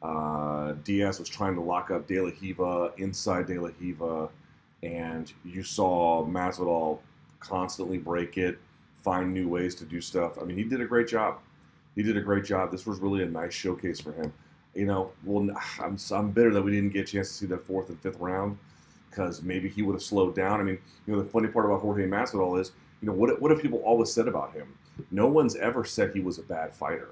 uh, 0.00 0.72
Diaz 0.82 1.18
was 1.18 1.28
trying 1.28 1.54
to 1.54 1.60
lock 1.60 1.90
up 1.90 2.06
De 2.06 2.18
La 2.18 2.30
Riva 2.40 2.92
inside 2.96 3.46
De 3.46 3.58
La 3.58 3.70
Riva, 3.78 4.28
and 4.82 5.32
you 5.44 5.62
saw 5.62 6.24
Masvidal 6.26 6.98
constantly 7.40 7.98
break 7.98 8.38
it, 8.38 8.58
find 9.02 9.32
new 9.32 9.48
ways 9.48 9.74
to 9.76 9.84
do 9.84 10.00
stuff. 10.00 10.38
I 10.40 10.44
mean, 10.44 10.56
he 10.56 10.64
did 10.64 10.80
a 10.80 10.86
great 10.86 11.08
job. 11.08 11.38
He 11.94 12.02
did 12.02 12.16
a 12.16 12.20
great 12.20 12.44
job. 12.44 12.70
This 12.70 12.86
was 12.86 12.98
really 13.00 13.22
a 13.22 13.26
nice 13.26 13.52
showcase 13.52 14.00
for 14.00 14.12
him. 14.12 14.32
You 14.74 14.86
know, 14.86 15.12
well, 15.24 15.54
I'm, 15.80 15.98
I'm 16.10 16.30
bitter 16.30 16.52
that 16.52 16.62
we 16.62 16.70
didn't 16.70 16.92
get 16.92 17.08
a 17.08 17.12
chance 17.12 17.28
to 17.28 17.34
see 17.34 17.46
that 17.46 17.66
fourth 17.66 17.90
and 17.90 18.00
fifth 18.00 18.18
round 18.18 18.58
because 19.10 19.42
maybe 19.42 19.68
he 19.68 19.82
would 19.82 19.92
have 19.92 20.02
slowed 20.02 20.34
down. 20.34 20.60
I 20.60 20.62
mean, 20.62 20.78
you 21.06 21.14
know, 21.14 21.22
the 21.22 21.28
funny 21.28 21.48
part 21.48 21.66
about 21.66 21.82
Jorge 21.82 22.06
Masvidal 22.06 22.58
is, 22.58 22.72
you 23.02 23.08
know, 23.08 23.12
what 23.12 23.40
what 23.42 23.50
have 23.50 23.60
people 23.60 23.80
always 23.80 24.10
said 24.10 24.28
about 24.28 24.54
him? 24.54 24.74
No 25.10 25.26
one's 25.26 25.56
ever 25.56 25.84
said 25.84 26.12
he 26.12 26.20
was 26.20 26.38
a 26.38 26.42
bad 26.42 26.74
fighter. 26.74 27.10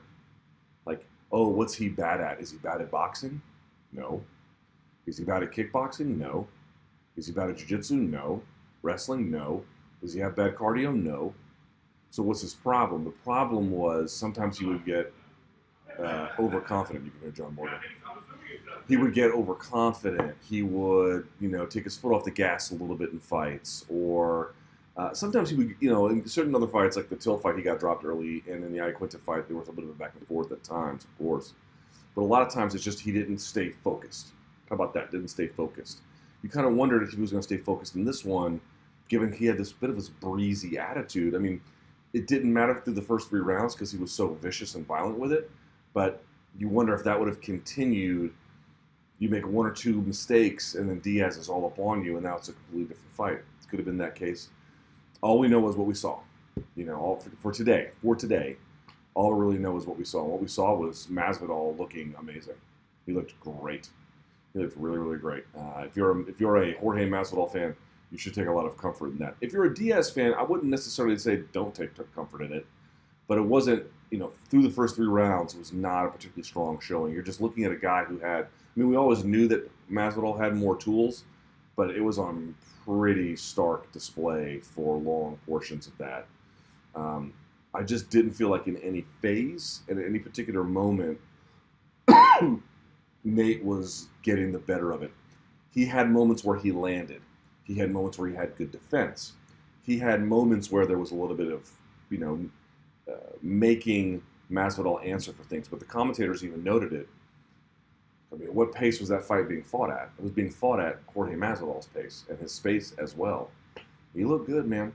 Like, 0.86 1.04
oh, 1.32 1.48
what's 1.48 1.74
he 1.74 1.88
bad 1.88 2.20
at? 2.20 2.40
Is 2.40 2.50
he 2.50 2.58
bad 2.58 2.80
at 2.80 2.90
boxing? 2.90 3.42
No. 3.92 4.22
Is 5.06 5.18
he 5.18 5.24
bad 5.24 5.42
at 5.42 5.52
kickboxing? 5.52 6.16
No. 6.16 6.46
Is 7.20 7.26
he 7.26 7.32
bad 7.34 7.50
at 7.50 7.58
jiu-jitsu? 7.58 7.96
No. 7.96 8.40
Wrestling? 8.80 9.30
No. 9.30 9.62
Does 10.00 10.14
he 10.14 10.20
have 10.20 10.34
bad 10.34 10.54
cardio? 10.54 10.94
No. 10.94 11.34
So 12.10 12.22
what's 12.22 12.40
his 12.40 12.54
problem? 12.54 13.04
The 13.04 13.10
problem 13.10 13.70
was 13.70 14.10
sometimes 14.10 14.58
he 14.58 14.64
would 14.64 14.86
get 14.86 15.12
uh, 16.02 16.28
overconfident. 16.38 17.04
You 17.04 17.10
can 17.10 17.20
hear 17.20 17.30
John 17.30 17.54
Morgan. 17.54 17.78
He 18.88 18.96
would 18.96 19.12
get 19.12 19.32
overconfident. 19.32 20.34
He 20.48 20.62
would, 20.62 21.28
you 21.40 21.50
know, 21.50 21.66
take 21.66 21.84
his 21.84 21.94
foot 21.98 22.14
off 22.14 22.24
the 22.24 22.30
gas 22.30 22.70
a 22.70 22.74
little 22.74 22.96
bit 22.96 23.10
in 23.10 23.20
fights, 23.20 23.84
or 23.90 24.54
uh, 24.96 25.12
sometimes 25.12 25.50
he 25.50 25.56
would, 25.56 25.76
you 25.78 25.90
know, 25.90 26.08
in 26.08 26.26
certain 26.26 26.54
other 26.54 26.66
fights, 26.66 26.96
like 26.96 27.10
the 27.10 27.16
Till 27.16 27.36
fight, 27.36 27.54
he 27.54 27.62
got 27.62 27.78
dropped 27.78 28.02
early, 28.02 28.42
and 28.50 28.64
in 28.64 28.72
the 28.72 28.78
Iaquinta 28.78 29.20
fight, 29.20 29.46
there 29.46 29.58
was 29.58 29.68
a 29.68 29.72
bit 29.72 29.84
of 29.84 29.90
a 29.90 29.92
back 29.92 30.14
and 30.18 30.26
forth 30.26 30.50
at 30.52 30.64
times, 30.64 31.04
of 31.04 31.18
course. 31.18 31.52
But 32.14 32.22
a 32.22 32.24
lot 32.24 32.40
of 32.40 32.50
times, 32.50 32.74
it's 32.74 32.82
just 32.82 32.98
he 32.98 33.12
didn't 33.12 33.38
stay 33.38 33.68
focused. 33.84 34.28
How 34.70 34.74
about 34.74 34.94
that? 34.94 35.10
Didn't 35.10 35.28
stay 35.28 35.48
focused. 35.48 35.98
You 36.42 36.48
kind 36.48 36.66
of 36.66 36.74
wondered 36.74 37.02
if 37.02 37.10
he 37.10 37.20
was 37.20 37.30
going 37.30 37.42
to 37.42 37.46
stay 37.46 37.58
focused 37.58 37.94
in 37.94 38.04
this 38.04 38.24
one, 38.24 38.60
given 39.08 39.32
he 39.32 39.46
had 39.46 39.58
this 39.58 39.72
bit 39.72 39.90
of 39.90 39.96
this 39.96 40.08
breezy 40.08 40.78
attitude. 40.78 41.34
I 41.34 41.38
mean, 41.38 41.60
it 42.12 42.26
didn't 42.26 42.52
matter 42.52 42.74
through 42.74 42.94
the 42.94 43.02
first 43.02 43.28
three 43.28 43.40
rounds 43.40 43.74
because 43.74 43.92
he 43.92 43.98
was 43.98 44.12
so 44.12 44.28
vicious 44.28 44.74
and 44.74 44.86
violent 44.86 45.18
with 45.18 45.32
it. 45.32 45.50
But 45.92 46.22
you 46.58 46.68
wonder 46.68 46.94
if 46.94 47.04
that 47.04 47.18
would 47.18 47.28
have 47.28 47.40
continued. 47.40 48.32
You 49.18 49.28
make 49.28 49.46
one 49.46 49.66
or 49.66 49.70
two 49.70 50.00
mistakes, 50.02 50.74
and 50.74 50.88
then 50.88 51.00
Diaz 51.00 51.36
is 51.36 51.48
all 51.48 51.66
up 51.66 51.78
on 51.78 52.02
you, 52.02 52.14
and 52.14 52.24
now 52.24 52.36
it's 52.36 52.48
a 52.48 52.52
completely 52.52 52.86
different 52.86 53.12
fight. 53.12 53.34
It 53.34 53.68
could 53.68 53.78
have 53.78 53.86
been 53.86 53.98
that 53.98 54.14
case. 54.14 54.48
All 55.20 55.38
we 55.38 55.48
know 55.48 55.68
is 55.68 55.76
what 55.76 55.86
we 55.86 55.94
saw. 55.94 56.20
You 56.74 56.86
know, 56.86 56.96
all 56.96 57.16
for, 57.16 57.30
for 57.40 57.52
today, 57.52 57.90
for 58.02 58.16
today, 58.16 58.56
all 59.14 59.34
we 59.34 59.44
really 59.44 59.58
know 59.58 59.76
is 59.76 59.86
what 59.86 59.98
we 59.98 60.04
saw. 60.04 60.24
What 60.24 60.40
we 60.40 60.48
saw 60.48 60.74
was 60.74 61.06
Masvidal 61.10 61.78
looking 61.78 62.14
amazing. 62.18 62.54
He 63.06 63.12
looked 63.12 63.38
great. 63.40 63.90
Looked 64.54 64.76
really, 64.76 64.98
really 64.98 65.18
great. 65.18 65.44
Uh, 65.56 65.84
if 65.86 65.96
you're 65.96 66.10
a, 66.10 66.20
if 66.22 66.40
you're 66.40 66.56
a 66.56 66.72
Jorge 66.78 67.08
Masvidal 67.08 67.52
fan, 67.52 67.76
you 68.10 68.18
should 68.18 68.34
take 68.34 68.46
a 68.46 68.52
lot 68.52 68.66
of 68.66 68.76
comfort 68.76 69.12
in 69.12 69.18
that. 69.18 69.36
If 69.40 69.52
you're 69.52 69.64
a 69.64 69.74
Diaz 69.74 70.10
fan, 70.10 70.34
I 70.34 70.42
wouldn't 70.42 70.68
necessarily 70.68 71.16
say 71.16 71.44
don't 71.52 71.74
take 71.74 71.90
comfort 72.14 72.42
in 72.42 72.52
it, 72.52 72.66
but 73.28 73.38
it 73.38 73.42
wasn't, 73.42 73.84
you 74.10 74.18
know, 74.18 74.32
through 74.48 74.62
the 74.62 74.70
first 74.70 74.96
three 74.96 75.06
rounds, 75.06 75.54
it 75.54 75.58
was 75.58 75.72
not 75.72 76.06
a 76.06 76.08
particularly 76.08 76.42
strong 76.42 76.80
showing. 76.80 77.12
You're 77.12 77.22
just 77.22 77.40
looking 77.40 77.64
at 77.64 77.70
a 77.70 77.76
guy 77.76 78.02
who 78.02 78.18
had, 78.18 78.44
I 78.46 78.48
mean, 78.74 78.88
we 78.88 78.96
always 78.96 79.22
knew 79.22 79.46
that 79.48 79.70
Masvidal 79.88 80.40
had 80.40 80.56
more 80.56 80.76
tools, 80.76 81.22
but 81.76 81.90
it 81.90 82.00
was 82.00 82.18
on 82.18 82.54
pretty 82.84 83.36
stark 83.36 83.92
display 83.92 84.58
for 84.58 84.96
long 84.98 85.38
portions 85.46 85.86
of 85.86 85.96
that. 85.98 86.26
Um, 86.96 87.32
I 87.72 87.84
just 87.84 88.10
didn't 88.10 88.32
feel 88.32 88.48
like 88.48 88.66
in 88.66 88.76
any 88.78 89.04
phase, 89.22 89.82
in 89.86 90.04
any 90.04 90.18
particular 90.18 90.64
moment, 90.64 91.20
Nate 93.24 93.64
was 93.64 94.08
getting 94.22 94.52
the 94.52 94.58
better 94.58 94.92
of 94.92 95.02
it. 95.02 95.12
He 95.72 95.84
had 95.84 96.10
moments 96.10 96.44
where 96.44 96.58
he 96.58 96.72
landed 96.72 97.22
he 97.70 97.76
had 97.76 97.92
moments 97.92 98.18
where 98.18 98.28
he 98.28 98.34
had 98.34 98.56
good 98.56 98.72
defense. 98.72 99.34
He 99.84 99.96
had 99.96 100.24
moments 100.24 100.72
where 100.72 100.86
there 100.86 100.98
was 100.98 101.12
a 101.12 101.14
little 101.14 101.36
bit 101.36 101.52
of, 101.52 101.70
you 102.10 102.18
know, 102.18 102.50
uh, 103.08 103.30
making 103.42 104.24
Masvidal 104.50 105.06
answer 105.06 105.32
for 105.32 105.44
things. 105.44 105.68
But 105.68 105.78
the 105.78 105.84
commentators 105.84 106.44
even 106.44 106.64
noted 106.64 106.92
it. 106.92 107.08
I 108.32 108.36
mean, 108.36 108.52
what 108.52 108.72
pace 108.72 108.98
was 108.98 109.08
that 109.10 109.22
fight 109.22 109.48
being 109.48 109.62
fought 109.62 109.90
at? 109.90 110.10
It 110.18 110.22
was 110.22 110.32
being 110.32 110.50
fought 110.50 110.80
at 110.80 110.98
Jorge 111.14 111.36
Masvidal's 111.36 111.86
pace 111.86 112.24
and 112.28 112.36
his 112.40 112.50
space 112.50 112.92
as 112.98 113.14
well. 113.14 113.52
He 114.16 114.24
looked 114.24 114.46
good, 114.46 114.66
man. 114.66 114.92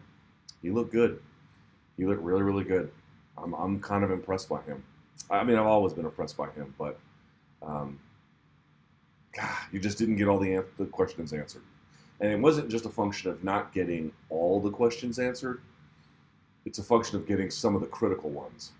He 0.61 0.69
looked 0.69 0.91
good. 0.91 1.21
He 1.95 2.05
looked 2.05 2.21
really, 2.21 2.41
really 2.41 2.65
good. 2.65 2.91
I'm, 3.37 3.53
I'm 3.53 3.79
kind 3.79 4.03
of 4.03 4.11
impressed 4.11 4.49
by 4.49 4.61
him. 4.63 4.83
I 5.29 5.45
mean, 5.45 5.55
I've 5.55 5.65
always 5.65 5.93
been 5.93 6.03
impressed 6.03 6.35
by 6.35 6.49
him, 6.49 6.73
but 6.77 6.99
um, 7.61 7.99
God, 9.35 9.49
you 9.71 9.79
just 9.79 9.97
didn't 9.97 10.15
get 10.15 10.27
all 10.27 10.39
the, 10.39 10.63
the 10.77 10.85
questions 10.85 11.33
answered. 11.33 11.63
And 12.21 12.31
it 12.31 12.39
wasn't 12.39 12.69
just 12.69 12.85
a 12.85 12.89
function 12.89 13.29
of 13.29 13.43
not 13.43 13.73
getting 13.73 14.11
all 14.29 14.59
the 14.59 14.69
questions 14.69 15.19
answered, 15.19 15.61
it's 16.65 16.79
a 16.79 16.83
function 16.83 17.17
of 17.17 17.27
getting 17.27 17.51
some 17.51 17.75
of 17.75 17.81
the 17.81 17.87
critical 17.87 18.29
ones, 18.29 18.71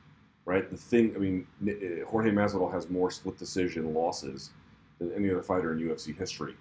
right? 0.46 0.70
The 0.70 0.78
thing, 0.78 1.14
I 1.16 1.20
mean, 1.20 1.48
eh, 1.68 2.04
Jorge 2.08 2.32
Masvidal 2.32 2.72
has 2.72 2.90
more 2.90 3.12
split 3.12 3.38
decision 3.38 3.94
losses 3.94 4.52
than 5.00 5.14
any 5.14 5.30
other 5.30 5.44
fighter 5.44 5.74
in 5.74 5.80
UFC 5.80 6.18
history. 6.18 6.56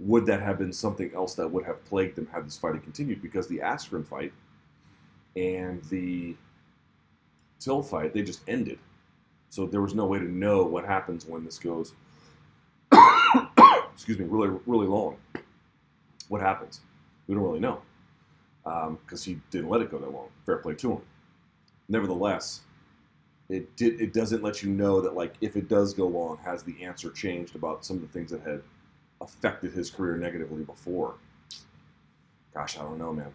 Would 0.00 0.26
that 0.26 0.42
have 0.42 0.58
been 0.58 0.72
something 0.72 1.10
else 1.14 1.34
that 1.36 1.48
would 1.48 1.64
have 1.64 1.82
plagued 1.86 2.16
them 2.16 2.28
had 2.30 2.46
this 2.46 2.58
fight 2.58 2.82
continued? 2.82 3.22
Because 3.22 3.46
the 3.46 3.58
Askren 3.58 4.06
fight 4.06 4.32
and 5.36 5.82
the 5.84 6.36
Till 7.58 7.82
fight, 7.82 8.12
they 8.12 8.22
just 8.22 8.42
ended. 8.48 8.78
So 9.48 9.66
there 9.66 9.80
was 9.80 9.94
no 9.94 10.04
way 10.06 10.18
to 10.18 10.30
know 10.30 10.64
what 10.64 10.84
happens 10.84 11.24
when 11.24 11.44
this 11.44 11.58
goes, 11.58 11.94
excuse 13.96 14.18
me, 14.18 14.26
really, 14.26 14.56
really 14.66 14.86
long 14.86 15.16
what 16.28 16.40
happens? 16.40 16.80
We 17.26 17.34
don't 17.34 17.44
really 17.44 17.60
know 17.60 17.80
because 18.64 19.26
um, 19.26 19.34
he 19.34 19.40
didn't 19.50 19.68
let 19.70 19.80
it 19.80 19.90
go 19.90 19.98
that 19.98 20.10
long. 20.10 20.28
Fair 20.44 20.56
play 20.56 20.74
to 20.74 20.92
him. 20.92 21.00
Nevertheless, 21.88 22.62
it 23.48 23.76
did. 23.76 24.00
It 24.00 24.12
doesn't 24.12 24.42
let 24.42 24.62
you 24.62 24.70
know 24.70 25.00
that 25.00 25.14
like 25.14 25.34
if 25.40 25.56
it 25.56 25.68
does 25.68 25.94
go 25.94 26.06
long, 26.06 26.38
has 26.44 26.62
the 26.62 26.82
answer 26.82 27.10
changed 27.10 27.54
about 27.54 27.84
some 27.84 27.96
of 27.96 28.02
the 28.02 28.08
things 28.08 28.30
that 28.30 28.42
had 28.42 28.62
affected 29.20 29.72
his 29.72 29.90
career 29.90 30.16
negatively 30.16 30.64
before? 30.64 31.14
Gosh, 32.54 32.76
I 32.78 32.82
don't 32.82 32.98
know, 32.98 33.12
man. 33.12 33.32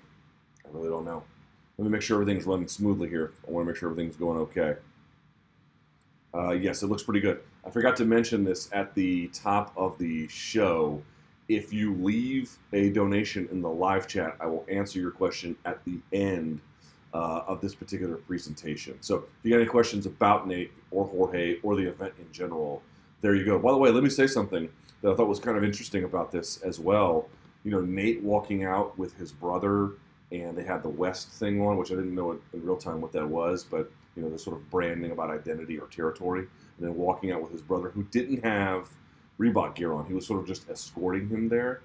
I 0.65 0.69
really 0.71 0.89
don't 0.89 1.05
know. 1.05 1.23
Let 1.77 1.85
me 1.85 1.91
make 1.91 2.01
sure 2.01 2.21
everything's 2.21 2.45
running 2.45 2.67
smoothly 2.67 3.07
here. 3.07 3.31
I 3.47 3.51
want 3.51 3.65
to 3.65 3.71
make 3.71 3.77
sure 3.77 3.89
everything's 3.89 4.17
going 4.17 4.37
okay. 4.39 4.75
Uh, 6.33 6.51
yes, 6.51 6.83
it 6.83 6.87
looks 6.87 7.03
pretty 7.03 7.19
good. 7.19 7.41
I 7.65 7.69
forgot 7.69 7.95
to 7.97 8.05
mention 8.05 8.43
this 8.43 8.69
at 8.71 8.93
the 8.95 9.27
top 9.29 9.73
of 9.75 9.97
the 9.97 10.27
show 10.29 11.01
if 11.51 11.73
you 11.73 11.93
leave 11.95 12.57
a 12.71 12.89
donation 12.91 13.47
in 13.51 13.61
the 13.61 13.69
live 13.69 14.07
chat, 14.07 14.37
I 14.39 14.45
will 14.45 14.65
answer 14.69 14.99
your 14.99 15.11
question 15.11 15.55
at 15.65 15.83
the 15.83 15.99
end 16.13 16.61
uh, 17.13 17.43
of 17.45 17.59
this 17.59 17.75
particular 17.75 18.15
presentation. 18.15 18.95
So 19.01 19.17
if 19.17 19.23
you 19.43 19.51
got 19.51 19.57
any 19.57 19.65
questions 19.65 20.05
about 20.05 20.47
Nate 20.47 20.71
or 20.91 21.05
Jorge 21.05 21.57
or 21.61 21.75
the 21.75 21.87
event 21.89 22.13
in 22.19 22.31
general, 22.31 22.81
there 23.19 23.35
you 23.35 23.43
go. 23.43 23.59
By 23.59 23.71
the 23.71 23.77
way, 23.77 23.91
let 23.91 24.01
me 24.01 24.09
say 24.09 24.27
something 24.27 24.69
that 25.01 25.11
I 25.11 25.15
thought 25.15 25.27
was 25.27 25.39
kind 25.39 25.57
of 25.57 25.63
interesting 25.65 26.05
about 26.05 26.31
this 26.31 26.61
as 26.61 26.79
well. 26.79 27.27
You 27.65 27.71
know, 27.71 27.81
Nate 27.81 28.23
walking 28.23 28.63
out 28.63 28.97
with 28.97 29.17
his 29.17 29.33
brother, 29.33 29.91
and 30.31 30.57
they 30.57 30.63
had 30.63 30.81
the 30.81 30.89
West 30.89 31.31
thing 31.31 31.61
on, 31.61 31.75
which 31.75 31.91
I 31.91 31.95
didn't 31.95 32.15
know 32.15 32.31
in 32.31 32.39
real 32.53 32.77
time 32.77 33.01
what 33.01 33.11
that 33.11 33.27
was, 33.27 33.65
but 33.65 33.91
you 34.15 34.23
know, 34.23 34.29
the 34.29 34.39
sort 34.39 34.57
of 34.57 34.69
branding 34.69 35.11
about 35.11 35.29
identity 35.29 35.79
or 35.79 35.87
territory, 35.87 36.47
and 36.77 36.87
then 36.87 36.95
walking 36.95 37.31
out 37.31 37.41
with 37.41 37.51
his 37.51 37.61
brother 37.61 37.89
who 37.89 38.03
didn't 38.03 38.43
have 38.43 38.89
Reebok 39.39 39.75
gear 39.75 39.93
on. 39.93 40.05
He 40.05 40.13
was 40.13 40.25
sort 40.25 40.39
of 40.39 40.47
just 40.47 40.69
escorting 40.69 41.29
him 41.29 41.49
there. 41.49 41.81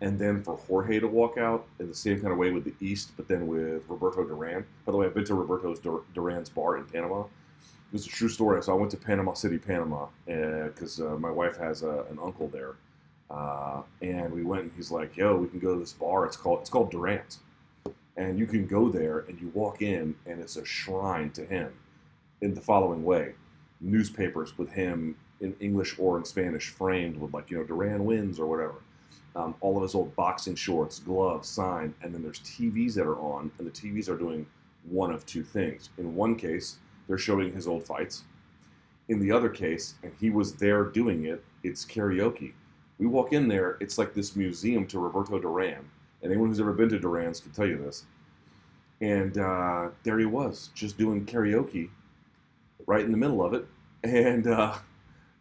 And 0.00 0.18
then 0.18 0.42
for 0.42 0.56
Jorge 0.56 1.00
to 1.00 1.06
walk 1.06 1.38
out 1.38 1.66
in 1.78 1.88
the 1.88 1.94
same 1.94 2.20
kind 2.20 2.32
of 2.32 2.38
way 2.38 2.50
with 2.50 2.64
the 2.64 2.74
East, 2.80 3.12
but 3.16 3.28
then 3.28 3.46
with 3.46 3.84
Roberto 3.88 4.24
Duran. 4.24 4.64
By 4.84 4.92
the 4.92 4.98
way, 4.98 5.06
I've 5.06 5.14
been 5.14 5.24
to 5.24 5.34
Roberto's 5.34 5.80
Duran's 6.12 6.50
bar 6.50 6.76
in 6.78 6.84
Panama. 6.84 7.22
It 7.22 7.92
was 7.92 8.06
a 8.06 8.10
true 8.10 8.28
story. 8.28 8.62
So 8.62 8.72
I 8.72 8.76
went 8.76 8.90
to 8.90 8.96
Panama 8.96 9.34
City, 9.34 9.56
Panama, 9.56 10.06
because 10.26 11.00
uh, 11.00 11.12
uh, 11.12 11.18
my 11.18 11.30
wife 11.30 11.56
has 11.58 11.82
an 11.82 12.18
uncle 12.22 12.48
there. 12.48 12.74
Uh, 13.30 13.82
and 14.02 14.32
we 14.32 14.42
went, 14.42 14.62
and 14.64 14.72
he's 14.76 14.90
like, 14.90 15.16
"Yo, 15.16 15.36
we 15.36 15.48
can 15.48 15.58
go 15.58 15.74
to 15.74 15.80
this 15.80 15.92
bar. 15.92 16.26
It's 16.26 16.36
called 16.36 16.60
it's 16.60 16.70
called 16.70 16.90
Duran's, 16.90 17.38
and 18.16 18.38
you 18.38 18.46
can 18.46 18.66
go 18.66 18.88
there, 18.88 19.20
and 19.28 19.40
you 19.40 19.50
walk 19.54 19.82
in, 19.82 20.14
and 20.26 20.40
it's 20.40 20.56
a 20.56 20.64
shrine 20.64 21.30
to 21.30 21.44
him, 21.44 21.72
in 22.40 22.54
the 22.54 22.60
following 22.60 23.04
way: 23.04 23.34
newspapers 23.80 24.56
with 24.56 24.70
him 24.70 25.16
in 25.40 25.54
English 25.60 25.98
or 25.98 26.16
in 26.18 26.24
Spanish 26.24 26.68
framed 26.68 27.16
with 27.16 27.32
like 27.34 27.50
you 27.50 27.58
know 27.58 27.64
Duran 27.64 28.04
wins 28.04 28.38
or 28.38 28.46
whatever. 28.46 28.76
Um, 29.36 29.54
all 29.60 29.76
of 29.76 29.82
his 29.82 29.96
old 29.96 30.14
boxing 30.14 30.54
shorts, 30.54 31.00
gloves, 31.00 31.48
sign, 31.48 31.92
and 32.02 32.14
then 32.14 32.22
there's 32.22 32.38
TVs 32.40 32.94
that 32.94 33.06
are 33.06 33.18
on, 33.18 33.50
and 33.58 33.66
the 33.66 33.70
TVs 33.70 34.08
are 34.08 34.16
doing 34.16 34.46
one 34.88 35.10
of 35.10 35.26
two 35.26 35.42
things. 35.42 35.90
In 35.98 36.14
one 36.14 36.36
case, 36.36 36.78
they're 37.06 37.18
showing 37.18 37.52
his 37.52 37.66
old 37.66 37.84
fights. 37.84 38.22
In 39.08 39.18
the 39.18 39.32
other 39.32 39.48
case, 39.48 39.94
and 40.02 40.12
he 40.20 40.30
was 40.30 40.54
there 40.54 40.84
doing 40.84 41.24
it, 41.24 41.44
it's 41.62 41.84
karaoke. 41.84 42.52
We 42.98 43.06
walk 43.06 43.32
in 43.32 43.48
there, 43.48 43.76
it's 43.80 43.98
like 43.98 44.14
this 44.14 44.36
museum 44.36 44.86
to 44.86 45.00
Roberto 45.00 45.38
Duran. 45.38 45.84
Anyone 46.24 46.48
who's 46.48 46.60
ever 46.60 46.72
been 46.72 46.88
to 46.88 46.98
Duran's 46.98 47.40
can 47.40 47.52
tell 47.52 47.66
you 47.66 47.76
this. 47.78 48.04
And 49.00 49.36
uh, 49.36 49.88
there 50.02 50.18
he 50.18 50.24
was, 50.24 50.70
just 50.74 50.96
doing 50.96 51.26
karaoke 51.26 51.90
right 52.86 53.04
in 53.04 53.12
the 53.12 53.18
middle 53.18 53.44
of 53.44 53.52
it. 53.52 53.66
And 54.02 54.46
uh, 54.46 54.74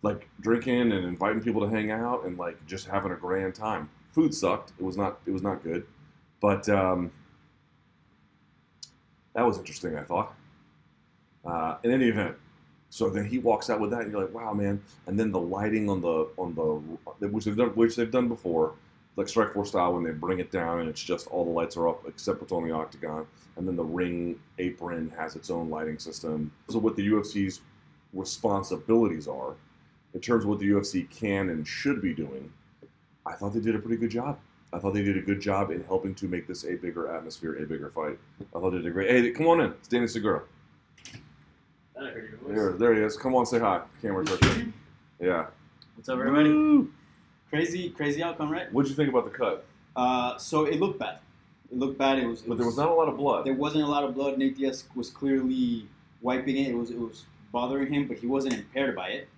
like 0.04 0.28
drinking 0.42 0.92
and 0.92 1.06
inviting 1.06 1.42
people 1.42 1.62
to 1.62 1.68
hang 1.68 1.90
out 1.90 2.25
and 2.25 2.38
like 2.38 2.63
just 2.68 2.88
having 2.88 3.12
a 3.12 3.16
grand 3.16 3.56
time. 3.56 3.90
Food 4.12 4.34
sucked. 4.34 4.74
It 4.78 4.84
was 4.84 4.96
not. 4.96 5.20
It 5.25 5.32
was 5.32 5.42
not 5.42 5.63
good, 5.63 5.88
but 6.40 6.70
um, 6.70 7.12
that 9.34 9.44
was 9.44 9.58
interesting. 9.58 9.98
I 9.98 10.04
thought. 10.04 10.36
Uh, 11.44 11.78
in 11.84 11.92
any 11.92 12.08
event, 12.08 12.36
so 12.90 13.10
then 13.10 13.25
he 13.25 13.40
walks 13.40 13.70
out 13.70 13.80
with 13.80 13.90
that, 13.90 14.02
and 14.02 14.12
you're 14.12 14.22
like, 14.22 14.34
"Wow, 14.34 14.54
man!" 14.54 14.82
And 15.08 15.20
then 15.20 15.32
the 15.32 15.40
lighting 15.40 15.90
on 15.90 16.02
the 16.02 16.28
on 16.38 16.54
the 17.20 17.28
which 17.28 17.46
they've 17.46 17.58
done 17.58 17.70
which 17.70 17.96
they've 17.96 18.12
done 18.12 18.28
before 18.28 18.75
like 19.15 19.27
Strikeforce 19.27 19.67
style 19.67 19.93
when 19.93 20.03
they 20.03 20.12
bring 20.12 20.39
it 20.39 20.51
down 20.51 20.79
and 20.79 20.89
it's 20.89 21.01
just 21.01 21.27
all 21.27 21.46
the 21.46 21.51
lights 21.51 21.77
are 21.77 21.88
up 21.88 22.03
except 22.08 22.41
what's 22.41 22.51
on 22.51 22.67
the 22.67 22.74
octagon, 22.74 23.27
and 23.58 23.67
then 23.67 23.75
the 23.75 23.84
ring 23.84 24.39
apron 24.60 25.12
has 25.17 25.36
its 25.36 25.50
own 25.50 25.70
lighting 25.70 26.00
system. 26.00 26.51
So 26.70 26.79
what 26.79 26.96
the 26.96 27.08
UFC's 27.08 27.62
responsibilities 28.13 29.27
are 29.27 29.55
in 30.13 30.22
terms 30.22 30.43
of 30.43 30.50
what 30.50 30.60
the 30.60 30.70
UFC 30.70 31.10
can 31.10 31.50
and 31.50 31.67
should 31.67 32.01
be 32.01 32.13
doing, 32.13 32.51
I 33.25 33.34
thought 33.34 33.53
they 33.53 33.60
did 33.60 33.75
a 33.75 33.79
pretty 33.79 33.98
good 33.98 34.12
job. 34.12 34.39
I 34.72 34.79
thought 34.79 34.93
they 34.96 35.03
did 35.03 35.17
a 35.17 35.22
good 35.22 35.39
job 35.39 35.70
in 35.70 35.84
helping 35.84 36.15
to 36.15 36.27
make 36.27 36.48
this 36.48 36.63
a 36.65 36.74
bigger 36.75 37.15
atmosphere, 37.15 37.55
a 37.62 37.65
bigger 37.65 37.91
fight. 37.91 38.17
I 38.55 38.60
thought 38.60 38.72
they 38.72 38.82
did 38.82 38.91
great. 38.93 39.10
Hey, 39.10 39.32
come 39.32 39.48
on 39.48 39.62
in. 39.62 39.72
It's 39.72 39.88
Danny 39.88 40.08
Segura. 40.08 40.41
I 41.96 42.05
heard 42.05 42.29
your 42.29 42.38
voice. 42.39 42.55
There, 42.55 42.72
there 42.74 42.96
he 42.96 43.01
is. 43.01 43.15
Come 43.15 43.36
on, 43.36 43.46
say 43.46 43.60
hi. 43.60 43.82
Camera's 44.01 44.29
right 44.32 44.41
there. 44.41 44.65
Yeah. 45.22 45.46
What's 45.96 46.10
up, 46.10 46.20
everybody? 46.20 46.50
Woo! 46.50 46.91
Crazy, 47.53 47.91
crazy 47.91 48.24
outcome, 48.24 48.50
right? 48.50 48.74
What'd 48.74 48.89
you 48.89 48.95
think 48.95 49.10
about 49.10 49.25
the 49.25 49.29
cut? 49.29 49.63
Uh, 49.95 50.39
so 50.39 50.65
it 50.65 50.79
looked 50.79 50.98
bad. 50.98 51.19
It 51.72 51.77
looked 51.77 52.00
bad. 52.00 52.17
It 52.17 52.25
was. 52.25 52.41
It 52.41 52.50
But 52.50 52.57
there 52.57 52.65
was 52.65 52.77
not 52.77 52.89
a 52.89 52.93
lot 52.95 53.07
of 53.07 53.15
blood. 53.15 53.45
There 53.45 53.53
wasn't 53.53 53.83
a 53.83 53.88
lot 53.88 54.03
of 54.03 54.15
blood. 54.15 54.39
Nate 54.39 54.57
Diaz 54.57 54.86
was 54.95 55.12
clearly 55.12 55.88
wiping 56.24 56.57
it. 56.57 56.69
It 56.69 56.74
was. 56.74 56.89
It 56.89 56.98
was 56.98 57.25
bothering 57.51 57.93
him, 57.93 58.07
but 58.07 58.17
he 58.17 58.25
wasn't 58.25 58.55
impaired 58.55 58.95
by 58.95 59.10
it 59.10 59.29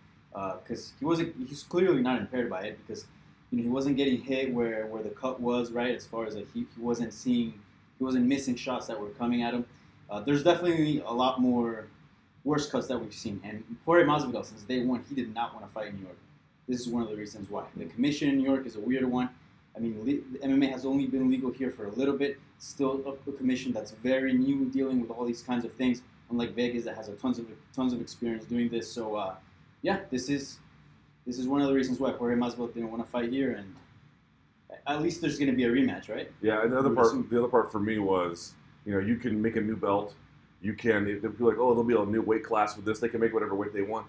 because 0.63 0.93
he 0.97 1.03
wasn't. 1.03 1.35
He's 1.45 1.63
clearly 1.63 2.01
not 2.01 2.21
impaired 2.21 2.49
by 2.49 2.61
it 2.61 2.79
because 2.87 3.03
you 3.51 3.57
know 3.57 3.63
he 3.65 3.69
wasn't 3.69 3.97
getting 3.97 4.21
hit 4.21 4.53
where 4.53 4.85
where 4.85 5.03
the 5.03 5.09
cut 5.09 5.41
was 5.41 5.73
right. 5.73 5.93
As 5.93 6.05
far 6.05 6.25
as 6.25 6.37
like 6.37 6.47
he, 6.53 6.65
he 6.73 6.81
wasn't 6.81 7.11
seeing, 7.11 7.59
he 7.97 8.03
wasn't 8.05 8.27
missing 8.27 8.55
shots 8.55 8.87
that 8.87 8.97
were 8.97 9.09
coming 9.09 9.43
at 9.43 9.53
him. 9.53 9.65
Uh, 10.09 10.21
there's 10.21 10.41
definitely 10.41 11.03
a 11.05 11.11
lot 11.11 11.41
more 11.41 11.87
worse 12.45 12.71
cuts 12.71 12.87
that 12.87 12.97
we've 12.97 13.13
seen. 13.13 13.41
And 13.43 13.61
Jorge 13.83 14.05
Masvidal, 14.05 14.45
since 14.45 14.61
day 14.61 14.85
one, 14.85 15.03
he 15.09 15.15
did 15.15 15.35
not 15.35 15.53
want 15.53 15.67
to 15.67 15.73
fight 15.73 15.87
in 15.87 15.97
New 15.97 16.03
York. 16.03 16.15
This 16.67 16.81
is 16.81 16.89
one 16.89 17.03
of 17.03 17.09
the 17.09 17.15
reasons 17.15 17.49
why. 17.49 17.65
The 17.75 17.85
commission 17.85 18.29
in 18.29 18.37
New 18.37 18.43
York 18.43 18.65
is 18.65 18.75
a 18.75 18.79
weird 18.79 19.05
one. 19.05 19.29
I 19.75 19.79
mean, 19.79 19.99
le- 20.03 20.47
MMA 20.47 20.71
has 20.71 20.85
only 20.85 21.05
been 21.05 21.29
legal 21.29 21.51
here 21.51 21.69
for 21.69 21.85
a 21.85 21.91
little 21.91 22.17
bit. 22.17 22.39
Still 22.57 23.03
a, 23.27 23.31
commission 23.33 23.71
that's 23.71 23.91
very 23.91 24.33
new, 24.33 24.65
dealing 24.65 25.01
with 25.01 25.11
all 25.11 25.25
these 25.25 25.41
kinds 25.41 25.65
of 25.65 25.73
things. 25.73 26.01
Unlike 26.31 26.55
Vegas, 26.55 26.85
that 26.85 26.95
has 26.95 27.07
a 27.09 27.13
tons 27.13 27.37
of 27.37 27.45
tons 27.75 27.93
of 27.93 28.01
experience 28.01 28.45
doing 28.45 28.69
this. 28.69 28.91
So, 28.91 29.15
uh, 29.15 29.35
yeah, 29.83 29.99
this 30.09 30.29
is 30.29 30.57
this 31.27 31.37
is 31.37 31.47
one 31.47 31.61
of 31.61 31.67
the 31.67 31.73
reasons 31.73 31.99
why 31.99 32.11
Jorge 32.11 32.35
Masvidal 32.35 32.73
didn't 32.73 32.89
want 32.89 33.05
to 33.05 33.11
fight 33.11 33.31
here. 33.31 33.51
And 33.51 33.75
at 34.87 35.01
least 35.01 35.21
there's 35.21 35.37
going 35.37 35.51
to 35.51 35.55
be 35.55 35.65
a 35.65 35.69
rematch, 35.69 36.09
right? 36.09 36.31
Yeah, 36.41 36.63
and 36.63 36.71
the 36.71 36.79
other 36.79 36.89
part, 36.89 37.07
assume. 37.07 37.27
the 37.29 37.39
other 37.39 37.47
part 37.47 37.71
for 37.71 37.79
me 37.79 37.99
was, 37.99 38.53
you 38.85 38.93
know, 38.93 38.99
you 38.99 39.17
can 39.17 39.39
make 39.39 39.55
a 39.55 39.61
new 39.61 39.75
belt. 39.75 40.15
You 40.61 40.73
can. 40.73 41.05
They'll 41.05 41.31
be 41.31 41.43
like, 41.43 41.57
oh, 41.59 41.69
there'll 41.69 41.83
be 41.83 41.95
a 41.95 42.05
new 42.05 42.21
weight 42.21 42.43
class 42.43 42.75
with 42.75 42.85
this. 42.85 42.99
They 42.99 43.09
can 43.09 43.19
make 43.19 43.33
whatever 43.33 43.53
weight 43.53 43.73
they 43.73 43.81
want. 43.83 44.07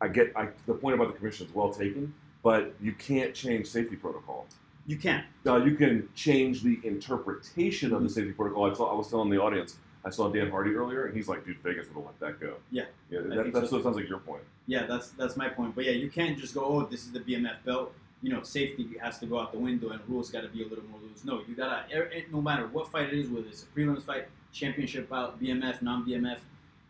I 0.00 0.08
get. 0.08 0.32
I, 0.36 0.48
the 0.66 0.74
point 0.74 0.94
about 0.94 1.12
the 1.12 1.18
commission 1.18 1.46
is 1.46 1.54
well 1.54 1.72
taken, 1.72 2.12
but 2.42 2.74
you 2.80 2.92
can't 2.92 3.34
change 3.34 3.66
safety 3.66 3.96
protocol. 3.96 4.46
You 4.86 4.96
can. 4.96 5.24
Now 5.44 5.56
you 5.56 5.74
can 5.74 6.08
change 6.14 6.62
the 6.62 6.80
interpretation 6.84 7.92
of 7.92 8.02
the 8.02 8.08
safety 8.08 8.32
protocol. 8.32 8.70
I, 8.70 8.74
saw, 8.74 8.92
I 8.92 8.94
was 8.96 9.08
telling 9.08 9.30
the 9.30 9.40
audience. 9.40 9.76
I 10.04 10.10
saw 10.10 10.30
Dan 10.30 10.50
Hardy 10.50 10.74
earlier, 10.74 11.06
and 11.06 11.14
he's 11.16 11.28
like, 11.28 11.44
"Dude, 11.44 11.58
Vegas 11.58 11.86
would 11.88 11.96
have 11.96 12.04
let 12.06 12.20
that 12.20 12.40
go." 12.40 12.54
Yeah. 12.70 12.84
yeah. 13.10 13.20
That, 13.20 13.68
so. 13.68 13.82
sounds 13.82 13.96
like 13.96 14.08
your 14.08 14.20
point. 14.20 14.42
Yeah, 14.66 14.86
that's 14.86 15.10
that's 15.10 15.36
my 15.36 15.48
point. 15.48 15.74
But 15.74 15.84
yeah, 15.84 15.92
you 15.92 16.08
can't 16.08 16.38
just 16.38 16.54
go, 16.54 16.64
oh, 16.64 16.86
this 16.86 17.04
is 17.04 17.12
the 17.12 17.20
BMF 17.20 17.64
belt. 17.64 17.92
You 18.22 18.32
know, 18.32 18.42
safety 18.42 18.88
has 19.00 19.18
to 19.18 19.26
go 19.26 19.38
out 19.38 19.52
the 19.52 19.58
window 19.58 19.90
and 19.90 20.00
rules 20.08 20.30
got 20.30 20.42
to 20.42 20.48
be 20.48 20.62
a 20.62 20.66
little 20.66 20.84
more 20.84 21.00
loose. 21.00 21.24
No, 21.24 21.42
you 21.46 21.54
gotta. 21.54 21.84
er- 21.94 22.10
er- 22.14 22.22
No 22.32 22.40
matter 22.40 22.66
what 22.68 22.90
fight 22.90 23.12
it 23.12 23.18
is, 23.18 23.28
whether 23.28 23.46
it's 23.48 23.64
a 23.64 23.66
prelims 23.66 24.02
fight, 24.02 24.28
championship 24.52 25.08
bout, 25.08 25.40
BMF, 25.40 25.82
non-BMF, 25.82 26.38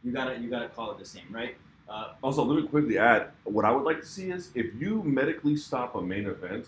you 0.04 0.12
gotta 0.12 0.38
you 0.38 0.48
gotta 0.48 0.68
call 0.68 0.92
it 0.92 0.98
the 0.98 1.04
same, 1.04 1.26
right? 1.30 1.56
Uh, 1.88 2.12
Also, 2.22 2.44
let 2.44 2.62
me 2.62 2.68
quickly 2.68 2.98
add 2.98 3.28
what 3.44 3.64
I 3.64 3.70
would 3.70 3.84
like 3.84 4.00
to 4.00 4.06
see 4.06 4.30
is 4.30 4.50
if 4.54 4.66
you 4.78 5.02
medically 5.04 5.56
stop 5.56 5.94
a 5.94 6.02
main 6.02 6.26
event, 6.26 6.66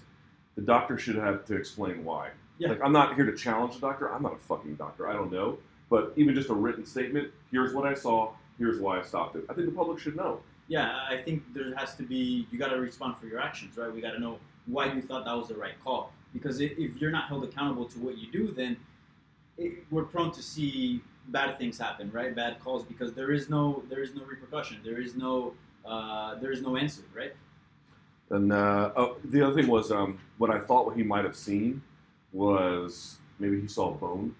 the 0.56 0.62
doctor 0.62 0.96
should 0.98 1.16
have 1.16 1.44
to 1.46 1.54
explain 1.56 2.04
why. 2.04 2.30
Yeah. 2.58 2.68
Like, 2.70 2.80
I'm 2.82 2.92
not 2.92 3.14
here 3.14 3.24
to 3.26 3.36
challenge 3.36 3.74
the 3.74 3.80
doctor. 3.80 4.12
I'm 4.12 4.22
not 4.22 4.34
a 4.34 4.38
fucking 4.38 4.74
doctor. 4.76 5.08
I 5.08 5.12
don't 5.12 5.32
know. 5.32 5.58
But 5.88 6.12
even 6.16 6.34
just 6.34 6.50
a 6.50 6.54
written 6.54 6.84
statement 6.86 7.30
here's 7.50 7.74
what 7.74 7.84
I 7.86 7.94
saw, 7.94 8.30
here's 8.58 8.78
why 8.80 8.98
I 9.00 9.02
stopped 9.02 9.34
it. 9.36 9.44
I 9.50 9.54
think 9.54 9.66
the 9.66 9.72
public 9.74 9.98
should 9.98 10.14
know. 10.16 10.40
yeah, 10.68 11.04
I 11.08 11.16
think 11.16 11.42
there 11.52 11.74
has 11.74 11.96
to 11.96 12.04
be. 12.04 12.46
You 12.50 12.58
gotta 12.58 12.78
respond 12.78 13.18
for 13.18 13.26
your 13.26 13.40
actions, 13.40 13.76
right? 13.76 13.92
We 13.92 14.00
gotta 14.00 14.20
know 14.20 14.38
why 14.66 14.92
you 14.92 15.02
thought 15.02 15.24
that 15.24 15.36
was 15.36 15.48
the 15.48 15.56
right 15.56 15.74
call. 15.82 16.12
Because 16.32 16.60
if, 16.60 16.72
if 16.78 16.96
you're 17.00 17.10
not 17.10 17.26
held 17.28 17.42
accountable 17.42 17.86
to 17.86 17.98
what 17.98 18.18
you 18.18 18.30
do, 18.30 18.52
then 18.52 18.76
it, 19.58 19.84
we're 19.90 20.04
prone 20.04 20.30
to 20.32 20.42
see 20.42 21.00
bad 21.30 21.58
things 21.58 21.78
happen, 21.78 22.10
right? 22.12 22.34
Bad 22.34 22.60
calls 22.60 22.84
because 22.84 23.12
there 23.14 23.32
is 23.32 23.48
no 23.48 23.82
there 23.88 24.02
is 24.02 24.14
no 24.14 24.22
repercussion. 24.24 24.78
There 24.84 25.00
is 25.00 25.16
no 25.16 25.54
uh, 25.84 26.34
there 26.36 26.52
is 26.52 26.62
no 26.62 26.76
answer, 26.76 27.02
right? 27.14 27.32
And 28.30 28.52
uh, 28.52 28.92
oh, 28.96 29.16
the 29.24 29.42
other 29.42 29.54
thing 29.54 29.68
was 29.68 29.90
um, 29.90 30.18
what 30.38 30.50
I 30.50 30.60
thought 30.60 30.86
what 30.86 30.96
he 30.96 31.02
might 31.02 31.24
have 31.24 31.36
seen 31.36 31.82
was 32.32 33.18
maybe 33.38 33.60
he 33.60 33.66
saw 33.66 33.90
a 33.90 33.94
bone, 33.94 34.34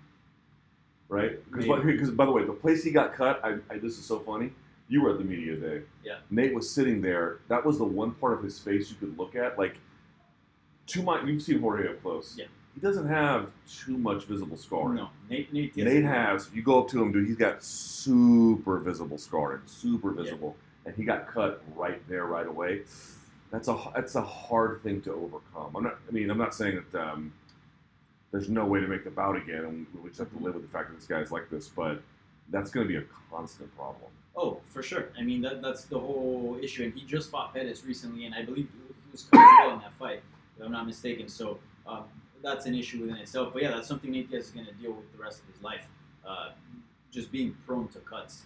right? 1.08 1.44
Because 1.50 1.66
Maybe. 1.66 2.10
by 2.12 2.24
the 2.24 2.30
way, 2.30 2.44
the 2.44 2.52
place 2.52 2.84
he 2.84 2.92
got 2.92 3.14
cut, 3.14 3.40
I, 3.44 3.56
I, 3.68 3.78
this 3.78 3.98
is 3.98 4.04
so 4.04 4.20
funny. 4.20 4.52
You 4.88 5.02
were 5.02 5.10
at 5.10 5.18
the 5.18 5.24
media 5.24 5.56
day. 5.56 5.82
Yeah. 6.04 6.18
Nate 6.30 6.54
was 6.54 6.70
sitting 6.70 7.00
there. 7.00 7.38
That 7.48 7.64
was 7.64 7.78
the 7.78 7.84
one 7.84 8.12
part 8.12 8.32
of 8.32 8.42
his 8.42 8.58
face 8.58 8.90
you 8.90 8.96
could 8.96 9.16
look 9.18 9.36
at. 9.36 9.58
Like, 9.58 9.76
to 10.88 11.02
my, 11.02 11.22
you've 11.24 11.42
seen 11.42 11.60
Jorge 11.60 11.88
up 11.88 12.02
close. 12.02 12.34
Yeah. 12.36 12.46
He 12.74 12.80
doesn't 12.80 13.08
have 13.08 13.50
too 13.68 13.98
much 13.98 14.24
visible 14.24 14.56
scarring. 14.56 14.96
No, 14.96 15.08
Nate 15.28 15.52
Nate, 15.52 15.76
Nate 15.76 16.04
has. 16.04 16.48
You 16.54 16.62
go 16.62 16.80
up 16.80 16.88
to 16.90 17.02
him, 17.02 17.12
dude. 17.12 17.26
He's 17.26 17.36
got 17.36 17.62
super 17.62 18.78
visible 18.78 19.18
scarring, 19.18 19.60
super 19.66 20.12
visible, 20.12 20.56
and 20.86 20.94
he 20.94 21.04
got 21.04 21.26
cut 21.26 21.62
right 21.74 22.00
there, 22.08 22.26
right 22.26 22.46
away. 22.46 22.82
That's 23.50 23.68
a 23.68 23.76
that's 23.94 24.14
a 24.14 24.22
hard 24.22 24.82
thing 24.82 25.00
to 25.02 25.12
overcome. 25.12 25.76
I'm 25.76 25.82
not. 25.82 25.98
I 26.08 26.12
mean, 26.12 26.30
I'm 26.30 26.38
not 26.38 26.54
saying 26.54 26.82
that 26.92 27.02
um, 27.02 27.32
there's 28.30 28.48
no 28.48 28.64
way 28.64 28.80
to 28.80 28.86
make 28.86 29.04
the 29.04 29.10
bout 29.10 29.36
again, 29.36 29.64
and 29.64 29.86
we 30.02 30.08
just 30.08 30.20
have 30.20 30.30
to 30.30 30.38
live 30.38 30.54
with 30.54 30.62
the 30.62 30.70
fact 30.70 30.90
that 30.90 30.96
this 30.96 31.06
guy's 31.06 31.32
like 31.32 31.50
this. 31.50 31.68
But 31.68 32.00
that's 32.50 32.70
going 32.70 32.86
to 32.86 32.92
be 32.92 32.98
a 32.98 33.04
constant 33.30 33.74
problem. 33.76 34.10
Oh, 34.36 34.60
for 34.64 34.82
sure. 34.82 35.08
I 35.18 35.22
mean, 35.22 35.42
that, 35.42 35.60
that's 35.60 35.84
the 35.84 35.98
whole 35.98 36.58
issue. 36.62 36.84
And 36.84 36.94
he 36.94 37.04
just 37.04 37.30
fought 37.30 37.52
Pettis 37.52 37.84
recently, 37.84 38.26
and 38.26 38.34
I 38.34 38.42
believe 38.42 38.68
he 38.72 39.12
was 39.12 39.22
coming 39.24 39.46
well 39.58 39.74
in 39.74 39.80
that 39.80 39.92
fight, 39.98 40.22
if 40.56 40.64
I'm 40.64 40.72
not 40.72 40.86
mistaken. 40.86 41.28
So 41.28 41.58
um, 41.86 42.04
that's 42.42 42.66
an 42.66 42.74
issue 42.74 43.00
within 43.00 43.16
itself. 43.16 43.52
But 43.52 43.62
yeah, 43.62 43.70
that's 43.70 43.88
something 43.88 44.10
Nate 44.10 44.30
Diaz 44.30 44.46
is 44.46 44.50
going 44.50 44.66
to 44.66 44.72
deal 44.72 44.92
with 44.92 45.10
the 45.16 45.22
rest 45.22 45.40
of 45.40 45.46
his 45.52 45.62
life, 45.62 45.86
uh, 46.26 46.50
just 47.10 47.30
being 47.32 47.56
prone 47.66 47.88
to 47.88 47.98
cuts. 48.00 48.42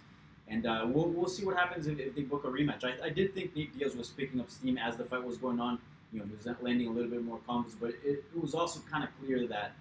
And 0.47 0.65
uh, 0.67 0.85
we'll, 0.87 1.09
we'll 1.09 1.29
see 1.29 1.43
what 1.45 1.55
happens 1.57 1.87
if, 1.87 1.97
if 1.99 2.15
they 2.15 2.21
book 2.21 2.43
a 2.43 2.47
rematch. 2.47 2.83
I, 2.83 3.05
I 3.05 3.09
did 3.09 3.33
think 3.33 3.55
Nate 3.55 3.77
Diaz 3.77 3.95
was 3.95 4.09
picking 4.09 4.39
up 4.39 4.49
steam 4.51 4.77
as 4.77 4.95
the 4.95 5.05
fight 5.05 5.23
was 5.23 5.37
going 5.37 5.59
on. 5.59 5.79
You 6.13 6.19
know, 6.19 6.25
he 6.25 6.35
was 6.35 6.45
landing 6.61 6.87
a 6.87 6.91
little 6.91 7.09
bit 7.09 7.23
more 7.23 7.39
combos, 7.47 7.73
but 7.79 7.89
it, 8.03 8.23
it 8.33 8.39
was 8.39 8.53
also 8.53 8.79
kind 8.89 9.03
of 9.03 9.09
clear 9.19 9.47
that 9.47 9.71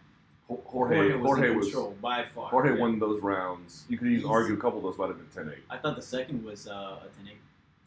Jorge 0.48 0.96
Jorge 0.96 1.12
was 1.14 1.27
Jorge 1.27 1.50
in 1.50 1.57
was 1.57 1.66
control 1.66 1.96
by 2.03 2.24
far. 2.35 2.50
Jorge 2.50 2.74
Yeah. 2.74 2.81
won 2.81 2.98
those 2.98 3.20
rounds. 3.22 3.85
You 3.88 3.98
could 3.98 4.09
even 4.09 4.20
He's- 4.20 4.31
argue 4.31 4.55
a 4.55 4.57
couple 4.57 4.79
of 4.79 4.85
those 4.85 4.98
might 4.98 5.09
have 5.09 5.16
been 5.35 5.44
10-8. 5.46 5.57
I 5.70 5.79
thought 5.79 5.96
the 5.96 6.03
second 6.03 6.44
was 6.44 6.66
uh, 6.66 6.98
a 7.03 7.09
10 7.18 7.29
8. 7.29 7.37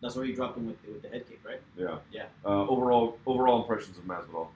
That's 0.01 0.15
where 0.15 0.25
he 0.25 0.33
dropped 0.33 0.57
him 0.57 0.67
with, 0.67 0.77
with 0.87 1.01
the 1.01 1.09
head 1.09 1.27
kick, 1.27 1.39
right? 1.43 1.59
Yeah. 1.75 1.97
Yeah. 2.11 2.25
Uh, 2.45 2.67
overall 2.67 3.17
overall 3.25 3.61
impressions 3.61 3.97
of 3.97 4.03
Masvidal. 4.05 4.47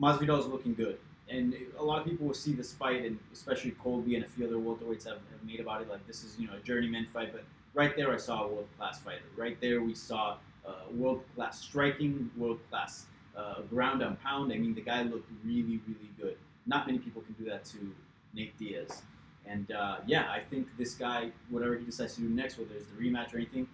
Masvidal 0.00 0.40
is 0.40 0.46
looking 0.46 0.74
good, 0.74 0.98
and 1.28 1.54
a 1.78 1.84
lot 1.84 2.00
of 2.00 2.04
people 2.04 2.26
will 2.26 2.34
see 2.34 2.52
this 2.52 2.72
fight, 2.72 3.04
and 3.04 3.18
especially 3.32 3.72
Colby 3.72 4.16
and 4.16 4.24
a 4.24 4.28
few 4.28 4.46
other 4.46 4.56
welterweights 4.56 5.04
have, 5.04 5.18
have 5.30 5.44
made 5.44 5.60
about 5.60 5.82
it 5.82 5.88
like 5.88 6.06
this 6.06 6.24
is 6.24 6.36
you 6.38 6.46
know 6.46 6.54
a 6.54 6.60
journeyman 6.60 7.06
fight. 7.12 7.32
But 7.32 7.44
right 7.74 7.96
there, 7.96 8.12
I 8.12 8.16
saw 8.16 8.44
a 8.44 8.48
world 8.48 8.68
class 8.76 8.98
fighter. 9.00 9.22
Right 9.36 9.60
there, 9.60 9.82
we 9.82 9.94
saw 9.94 10.36
uh, 10.66 10.72
world 10.92 11.22
class 11.34 11.60
striking, 11.60 12.30
world 12.36 12.58
class 12.70 13.06
uh, 13.36 13.62
ground 13.62 14.02
and 14.02 14.20
pound. 14.22 14.52
I 14.52 14.56
mean, 14.56 14.74
the 14.74 14.80
guy 14.80 15.02
looked 15.02 15.30
really, 15.44 15.80
really 15.86 16.10
good. 16.20 16.36
Not 16.66 16.86
many 16.86 16.98
people 16.98 17.22
can 17.22 17.34
do 17.34 17.48
that 17.50 17.64
to 17.66 17.94
Nate 18.32 18.56
Diaz. 18.58 19.02
And 19.46 19.70
uh, 19.72 19.98
yeah, 20.06 20.30
I 20.30 20.40
think 20.40 20.68
this 20.78 20.94
guy, 20.94 21.30
whatever 21.50 21.76
he 21.76 21.84
decides 21.84 22.14
to 22.14 22.22
do 22.22 22.28
next, 22.28 22.58
whether 22.58 22.74
it's 22.74 22.86
the 22.86 23.02
rematch 23.02 23.34
or 23.34 23.36
anything, 23.36 23.68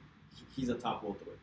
he's 0.55 0.69
a 0.69 0.75
top 0.75 1.05
welterweight. 1.05 1.39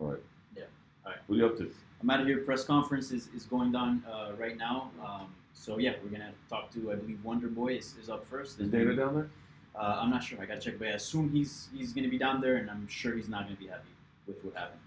All 0.00 0.08
right. 0.08 0.20
Yeah. 0.56 0.64
All 1.04 1.12
right. 1.12 1.20
What 1.26 1.36
are 1.36 1.38
you 1.38 1.46
up 1.46 1.56
to? 1.58 1.72
I'm 2.00 2.10
out 2.10 2.20
of 2.20 2.26
here. 2.26 2.38
Press 2.38 2.64
conference 2.64 3.10
is, 3.10 3.28
is 3.34 3.44
going 3.44 3.74
on 3.74 4.02
uh, 4.10 4.32
right 4.38 4.56
now. 4.56 4.90
Um, 5.04 5.26
so 5.52 5.78
yeah, 5.78 5.94
we're 6.02 6.10
gonna 6.10 6.32
talk 6.48 6.70
to 6.72 6.92
I 6.92 6.94
believe 6.94 7.22
Wonder 7.24 7.48
Boy 7.48 7.74
is, 7.76 7.94
is 8.00 8.08
up 8.08 8.26
first. 8.26 8.60
Is 8.60 8.68
David 8.68 8.96
down 8.96 9.14
there? 9.14 9.30
Uh, 9.78 9.98
I'm 10.00 10.10
not 10.10 10.22
sure. 10.22 10.40
I 10.40 10.46
gotta 10.46 10.60
check, 10.60 10.78
but 10.78 10.88
I 10.88 10.92
assume 10.92 11.30
he's 11.30 11.68
he's 11.76 11.92
gonna 11.92 12.08
be 12.08 12.18
down 12.18 12.40
there, 12.40 12.56
and 12.56 12.70
I'm 12.70 12.86
sure 12.88 13.16
he's 13.16 13.28
not 13.28 13.44
gonna 13.44 13.56
be 13.56 13.66
happy 13.66 13.88
with 14.26 14.42
what 14.44 14.54
happened. 14.54 14.80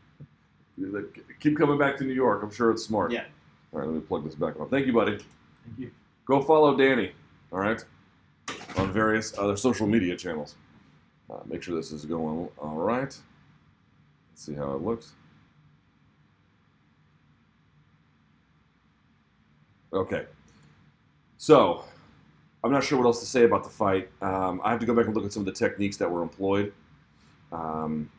Like, 0.77 1.23
Keep 1.39 1.57
coming 1.57 1.77
back 1.77 1.97
to 1.97 2.03
New 2.03 2.13
York. 2.13 2.43
I'm 2.43 2.51
sure 2.51 2.71
it's 2.71 2.83
smart. 2.83 3.11
Yeah. 3.11 3.25
All 3.73 3.79
right, 3.79 3.87
let 3.87 3.95
me 3.95 4.01
plug 4.01 4.23
this 4.23 4.35
back 4.35 4.59
on. 4.59 4.69
Thank 4.69 4.87
you, 4.87 4.93
buddy. 4.93 5.17
Thank 5.17 5.79
you. 5.79 5.91
Go 6.25 6.41
follow 6.41 6.75
Danny. 6.75 7.11
All 7.51 7.59
right, 7.59 7.83
on 8.77 8.91
various 8.93 9.37
other 9.37 9.57
social 9.57 9.85
media 9.85 10.15
channels. 10.15 10.55
Uh, 11.29 11.39
make 11.45 11.61
sure 11.63 11.75
this 11.75 11.91
is 11.91 12.05
going 12.05 12.47
all 12.57 12.75
right. 12.75 13.01
Let's 13.01 13.21
see 14.35 14.53
how 14.53 14.73
it 14.73 14.81
looks. 14.81 15.13
Okay. 19.93 20.25
So, 21.37 21.83
I'm 22.63 22.71
not 22.71 22.83
sure 22.83 22.97
what 22.97 23.05
else 23.05 23.19
to 23.19 23.25
say 23.25 23.43
about 23.43 23.63
the 23.63 23.69
fight. 23.69 24.09
Um, 24.21 24.61
I 24.63 24.69
have 24.69 24.79
to 24.79 24.85
go 24.85 24.93
back 24.93 25.05
and 25.05 25.15
look 25.15 25.25
at 25.25 25.33
some 25.33 25.41
of 25.41 25.45
the 25.45 25.51
techniques 25.51 25.97
that 25.97 26.09
were 26.09 26.21
employed. 26.21 26.73
Um, 27.51 28.09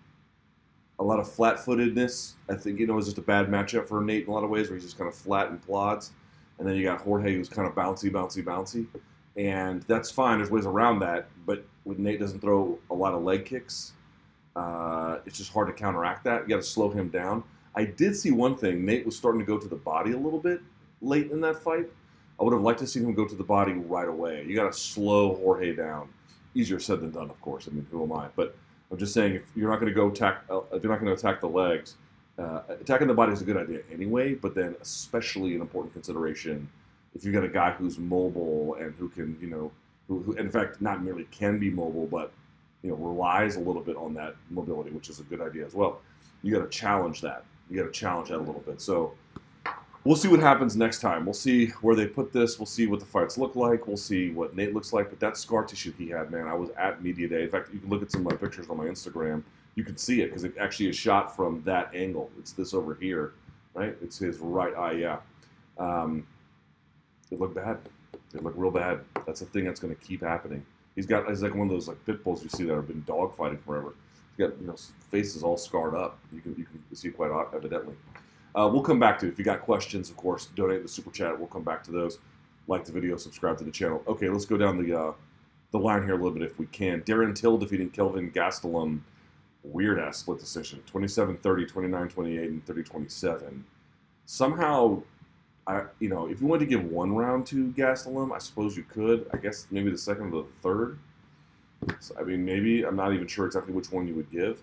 a 0.99 1.05
lot 1.05 1.21
of 1.21 1.31
flat-footedness. 1.31 2.35
I 2.49 2.55
think 2.55 2.79
you 2.79 2.87
know 2.87 2.95
it 2.95 2.97
was 2.97 3.07
just 3.07 3.19
a 3.19 3.23
bad 3.23 3.47
matchup 3.47 3.89
for 3.89 4.01
Nate 4.01 4.25
in 4.25 4.31
a 4.31 4.35
lot 4.35 4.45
of 4.45 4.51
ways, 4.51 4.69
where 4.69 4.77
he's 4.77 4.85
just 4.85 4.99
kind 4.99 5.09
of 5.09 5.15
flat 5.15 5.49
and 5.51 5.63
plods. 5.63 6.11
and 6.59 6.69
then 6.69 6.77
you 6.77 6.85
got 6.85 7.01
Jorge 7.01 7.35
who's 7.35 7.49
kind 7.49 7.67
of 7.67 7.75
bouncy, 7.75 8.11
bouncy, 8.11 8.45
bouncy, 8.45 8.87
and 9.37 9.83
that's 9.83 10.11
fine. 10.11 10.39
There's 10.39 10.51
ways 10.51 10.67
around 10.67 10.99
that, 11.01 11.29
but 11.47 11.65
when 11.85 12.03
Nate 12.03 12.21
doesn't 12.21 12.41
throw 12.41 12.79
a 12.91 12.95
lot 12.95 13.15
of 13.15 13.23
leg 13.23 13.45
kicks, 13.45 13.93
uh, 14.55 15.19
it's 15.25 15.39
just 15.39 15.53
hard 15.53 15.69
to 15.69 15.73
counteract 15.73 16.25
that. 16.25 16.43
You 16.43 16.49
got 16.49 16.57
to 16.57 16.63
slow 16.63 16.91
him 16.91 17.09
down. 17.09 17.43
I 17.75 17.85
did 17.85 18.15
see 18.15 18.31
one 18.31 18.57
thing. 18.57 18.85
Nate 18.85 19.07
was 19.07 19.17
starting 19.17 19.41
to 19.41 19.47
go 19.47 19.59
to 19.59 19.67
the 19.67 19.77
body 19.77 20.13
a 20.13 20.19
little 20.19 20.39
bit 20.39 20.61
late 21.03 21.31
in 21.31 21.41
that 21.41 21.63
fight. 21.63 21.91
I 22.41 22.45
would 22.45 22.53
have 22.53 22.63
liked 22.63 22.79
to 22.81 22.87
see 22.87 23.01
him 23.01 23.13
go 23.15 23.27
to 23.27 23.35
the 23.35 23.45
body 23.45 23.73
right 23.73 24.09
away. 24.09 24.45
You 24.47 24.57
got 24.57 24.73
to 24.73 24.79
slow 24.79 25.35
Jorge 25.37 25.75
down. 25.75 26.09
Easier 26.55 26.81
said 26.81 27.01
than 27.01 27.11
done, 27.11 27.31
of 27.31 27.41
course. 27.41 27.69
I 27.69 27.75
mean, 27.75 27.87
who 27.91 28.03
am 28.03 28.13
I? 28.13 28.29
But 28.35 28.57
I'm 28.91 28.99
just 28.99 29.15
saying, 29.15 29.35
if 29.35 29.43
you're 29.55 29.71
not 29.71 29.81
going 29.81 29.93
to 29.93 29.95
go 29.95 30.09
attack, 30.09 30.43
uh, 30.51 30.61
if 30.73 30.83
you're 30.83 30.93
not 30.93 31.01
going 31.01 31.15
to 31.15 31.19
attack 31.19 31.41
the 31.41 31.49
legs, 31.49 31.97
uh, 32.39 32.63
attacking 32.69 33.09
the 33.09 33.15
body 33.15 33.33
is 33.33 33.43
a 33.43 33.45
good 33.45 33.57
idea 33.57 33.81
anyway. 33.93 34.35
But 34.35 34.55
then, 34.55 34.75
especially 34.81 35.55
an 35.55 35.61
important 35.61 35.93
consideration, 35.93 36.69
if 37.15 37.25
you've 37.25 37.35
got 37.35 37.45
a 37.45 37.49
guy 37.49 37.73
who's 37.73 37.99
mobile 37.99 38.77
and 38.81 38.95
who 38.99 39.09
can, 39.09 39.37
you 39.41 39.49
know, 39.49 39.71
who, 40.09 40.21
who 40.23 40.33
in 40.33 40.51
fact 40.51 40.81
not 40.81 41.03
merely 41.03 41.25
can 41.31 41.59
be 41.59 41.71
mobile, 41.71 42.07
but 42.07 42.33
you 42.83 42.91
know 42.91 42.97
relies 42.97 43.57
a 43.57 43.61
little 43.61 43.83
bit 43.83 43.97
on 43.97 44.15
that 44.15 44.35
mobility, 44.51 44.91
which 44.91 45.09
is 45.09 45.21
a 45.21 45.25
good 45.25 45.41
idea 45.41 45.65
as 45.65 45.75
well. 45.75 46.01
You 46.43 46.53
got 46.53 46.63
to 46.63 46.69
challenge 46.69 47.21
that. 47.23 47.45
You 47.71 47.81
got 47.81 47.87
to 47.87 47.93
challenge 47.93 48.29
that 48.29 48.39
a 48.39 48.39
little 48.39 48.63
bit. 48.67 48.81
So 48.81 49.15
we'll 50.05 50.17
see 50.17 50.29
what 50.29 50.41
happens 50.41 50.77
next 50.77 51.01
time. 51.01 51.25
We'll 51.25 51.35
see 51.35 51.67
where 51.81 51.95
they 51.95 52.07
put 52.07 52.33
this. 52.33 52.59
We'll 52.59 52.67
see 52.67 52.87
what 52.87 53.01
the 53.01 53.07
fights 53.07 53.39
look 53.39 53.57
like. 53.57 53.87
We'll 53.87 53.97
see 53.97 54.31
what 54.31 54.57
Nate 54.57 54.75
looks 54.75 54.93
like. 54.93 55.11
But 55.11 55.21
that 55.21 55.37
scar 55.37 55.65
tissue 55.65 55.93
he 55.97 56.09
had, 56.09 56.31
man, 56.31 56.49
I 56.49 56.55
was 56.55 56.71
at 56.71 57.03
media 57.03 57.29
day. 57.29 57.45
In 57.45 57.51
fact, 57.51 57.73
you 57.73 57.81
can 57.81 57.89
look 57.89 58.03
at 58.03 58.11
some 58.11 58.27
of 58.27 58.33
my 58.33 58.37
pictures 58.37 58.69
on 58.69 58.77
my 58.77 58.87
Instagram. 58.87 59.43
You 59.75 59.85
can 59.85 59.97
see 59.97 60.21
it 60.21 60.27
because 60.27 60.45
it 60.45 60.55
actually 60.59 60.89
is 60.89 60.97
shot 60.97 61.35
from 61.35 61.63
that 61.65 61.95
angle. 61.95 62.31
It's 62.39 62.53
this 62.53 62.75
over 62.75 62.95
here, 62.95 63.33
right? 63.75 63.97
It's 64.03 64.19
his 64.19 64.39
right 64.39 64.77
eye. 64.77 64.93
Yeah, 64.93 65.19
um, 65.79 66.27
it 67.31 67.41
looked 67.41 67.55
bad. 67.55 67.79
It 68.35 68.43
looked 68.43 68.59
real 68.59 68.71
bad. 68.71 69.01
That's 69.27 69.41
a 69.41 69.47
thing 69.47 69.65
that's 69.65 69.81
going 69.81 69.95
to 69.95 70.01
keep 70.03 70.23
happening. 70.23 70.65
He's 70.95 71.07
got 71.07 71.27
he's 71.27 71.43
like 71.43 71.55
one 71.55 71.69
of 71.69 71.73
those 71.73 71.89
like 71.89 72.05
pit 72.05 72.23
bulls 72.23 72.43
you 72.43 72.51
see 72.51 72.65
that 72.65 72.75
have 72.75 72.87
been 72.87 73.03
dog 73.07 73.35
fighting 73.35 73.59
forever. 73.59 73.95
He's 74.37 74.47
got 74.47 74.61
you 74.61 74.67
know 74.67 74.77
faces 75.11 75.43
all 75.43 75.57
scarred 75.57 75.95
up. 75.95 76.19
You 76.35 76.43
can 76.43 76.55
you 76.59 76.65
can 76.65 76.83
see 76.95 77.09
quite 77.09 77.31
evidently. 77.55 77.95
Uh, 78.55 78.69
we'll 78.71 78.83
come 78.83 79.01
back 79.01 79.19
to 79.19 79.27
it. 79.27 79.31
If 79.31 79.39
you 79.39 79.45
got 79.45 79.63
questions, 79.63 80.11
of 80.11 80.17
course, 80.17 80.47
donate 80.55 80.83
the 80.83 80.89
super 80.89 81.11
chat. 81.11 81.39
We'll 81.39 81.49
come 81.49 81.63
back 81.63 81.83
to 81.85 81.91
those. 81.91 82.19
Like 82.69 82.85
the 82.85 82.93
video, 82.93 83.17
subscribe 83.17 83.59
to 83.59 83.65
the 83.65 83.71
channel. 83.71 84.03
Okay, 84.07 84.29
let's 84.29 84.45
go 84.45 84.57
down 84.57 84.83
the 84.83 84.99
uh, 84.99 85.13
the 85.73 85.79
line 85.79 86.05
here 86.05 86.13
a 86.13 86.17
little 86.17 86.33
bit 86.33 86.43
if 86.43 86.59
we 86.59 86.67
can. 86.67 87.01
Darren 87.03 87.35
Till 87.35 87.59
defeating 87.59 87.91
Kelvin 87.91 88.31
Gastelum. 88.31 89.01
Weird 89.65 90.01
ass 90.01 90.19
split 90.19 90.41
decision 90.41 90.83
27 90.87 91.37
30, 91.37 91.67
29 91.67 92.09
28, 92.09 92.51
and 92.51 92.67
30 92.67 92.83
27. 92.83 93.65
Somehow, 94.27 95.03
I 95.67 95.85
you 95.99 96.09
know, 96.09 96.29
if 96.29 96.41
you 96.41 96.47
wanted 96.47 96.61
to 96.61 96.67
give 96.67 96.85
one 96.85 97.15
round 97.15 97.47
to 97.49 97.73
Gastelum, 97.73 98.33
I 98.33 98.39
suppose 98.39 98.77
you 98.77 98.83
could. 98.85 99.29
I 99.33 99.37
guess 99.39 99.67
maybe 99.71 99.91
the 99.91 99.99
second 99.99 100.33
or 100.33 100.43
the 100.43 100.49
third. 100.63 100.99
So, 102.01 102.15
I 102.19 102.23
mean, 102.23 102.45
maybe. 102.45 102.85
I'm 102.85 102.97
not 102.97 103.13
even 103.13 103.27
sure 103.27 103.47
exactly 103.47 103.73
which 103.73 103.91
one 103.91 104.07
you 104.07 104.15
would 104.15 104.31
give. 104.31 104.63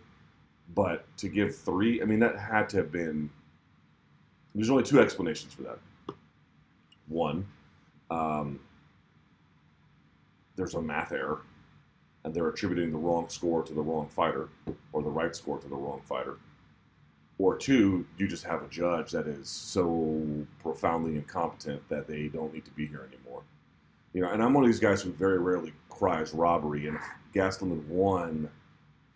But 0.75 1.05
to 1.17 1.27
give 1.27 1.55
three, 1.55 2.01
I 2.01 2.05
mean, 2.05 2.19
that 2.19 2.37
had 2.37 2.69
to 2.69 2.77
have 2.77 2.91
been 2.91 3.29
there's 4.55 4.69
only 4.69 4.83
two 4.83 4.99
explanations 4.99 5.53
for 5.53 5.63
that. 5.63 5.79
One, 7.07 7.45
um, 8.09 8.59
there's 10.55 10.75
a 10.75 10.81
math 10.81 11.11
error, 11.11 11.41
and 12.23 12.33
they're 12.33 12.49
attributing 12.49 12.91
the 12.91 12.97
wrong 12.97 13.29
score 13.29 13.63
to 13.63 13.73
the 13.73 13.81
wrong 13.81 14.07
fighter, 14.09 14.49
or 14.91 15.01
the 15.01 15.09
right 15.09 15.35
score 15.35 15.59
to 15.59 15.67
the 15.67 15.75
wrong 15.75 16.01
fighter. 16.03 16.37
Or 17.37 17.55
two, 17.55 18.05
you 18.17 18.27
just 18.27 18.43
have 18.43 18.61
a 18.61 18.67
judge 18.67 19.11
that 19.11 19.25
is 19.25 19.47
so 19.47 20.45
profoundly 20.61 21.15
incompetent 21.15 21.87
that 21.87 22.07
they 22.07 22.27
don't 22.27 22.53
need 22.53 22.65
to 22.65 22.71
be 22.71 22.85
here 22.85 23.07
anymore. 23.11 23.43
You 24.13 24.21
know, 24.21 24.29
and 24.31 24.43
I'm 24.43 24.53
one 24.53 24.63
of 24.65 24.69
these 24.69 24.79
guys 24.79 25.01
who 25.01 25.13
very 25.13 25.39
rarely 25.39 25.71
cries 25.89 26.33
robbery, 26.33 26.87
and 26.87 26.97
if 26.97 27.03
Gastelum 27.33 27.69
had 27.69 27.89
won, 27.89 28.49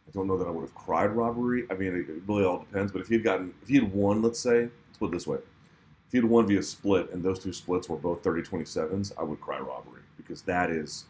I 0.08 0.12
don't 0.12 0.28
know 0.28 0.38
that 0.38 0.48
I 0.48 0.52
would 0.52 0.62
have 0.62 0.76
cried 0.76 1.12
robbery. 1.12 1.66
I 1.70 1.74
mean, 1.74 1.96
it 1.96 2.08
really 2.28 2.46
all 2.46 2.60
depends. 2.60 2.92
But 2.92 3.02
if 3.02 3.08
he 3.08 3.16
had 3.16 3.24
gotten, 3.24 3.54
if 3.62 3.68
he 3.68 3.76
had 3.76 3.92
won, 3.92 4.22
let's 4.22 4.40
say, 4.40 4.70
let's 4.94 5.00
put 5.00 5.08
it 5.08 5.12
this 5.14 5.28
way, 5.28 5.38
if 5.38 6.12
he 6.12 6.18
had 6.20 6.26
won 6.26 6.46
via 6.46 6.62
split 6.62 7.12
and 7.12 7.24
those 7.24 7.40
two 7.40 7.52
splits 7.52 7.90
were 7.90 7.98
both 7.98 8.22
30-27s, 8.22 9.12
I 9.18 9.24
would 9.24 9.42
cry 9.42 9.58
robbery 9.58 10.02
because 10.18 10.44
that 10.44 10.70
is, 10.70 11.06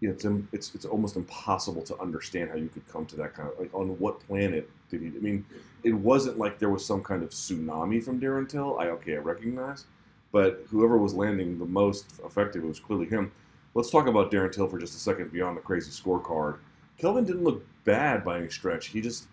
you 0.00 0.08
know, 0.08 0.14
it's 0.14 0.24
it's 0.52 0.74
it's 0.76 0.84
almost 0.84 1.16
impossible 1.16 1.82
to 1.82 1.98
understand 2.00 2.50
how 2.50 2.56
you 2.56 2.68
could 2.68 2.86
come 2.88 3.04
to 3.06 3.16
that 3.16 3.34
kind 3.34 3.50
of 3.50 3.58
like 3.58 3.74
on 3.74 3.88
what 3.98 4.20
planet 4.20 4.70
did 4.88 5.02
he? 5.02 5.08
I 5.08 5.20
mean, 5.20 5.44
it 5.82 5.92
wasn't 5.92 6.38
like 6.38 6.58
there 6.58 6.70
was 6.70 6.86
some 6.86 7.02
kind 7.02 7.22
of 7.22 7.30
tsunami 7.30 8.02
from 8.02 8.20
Darren 8.20 8.48
Till. 8.48 8.78
I 8.78 8.86
okay, 8.86 9.14
I 9.14 9.18
recognize, 9.18 9.86
but 10.32 10.64
whoever 10.70 10.96
was 10.96 11.12
landing 11.12 11.58
the 11.58 11.66
most 11.66 12.20
effective, 12.24 12.64
it 12.64 12.68
was 12.68 12.80
clearly 12.80 13.06
him. 13.06 13.32
Let's 13.74 13.90
talk 13.90 14.06
about 14.06 14.30
Darren 14.30 14.52
Till 14.52 14.68
for 14.68 14.78
just 14.78 14.94
a 14.94 14.98
second 14.98 15.32
beyond 15.32 15.56
the 15.56 15.60
crazy 15.60 15.90
scorecard. 15.90 16.58
Kelvin 16.96 17.24
didn't 17.24 17.44
look 17.44 17.64
bad 17.84 18.24
by 18.24 18.38
any 18.38 18.48
stretch. 18.48 18.86
He 18.86 19.00
just 19.00 19.26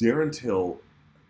Darren 0.00 0.32
Till, 0.32 0.80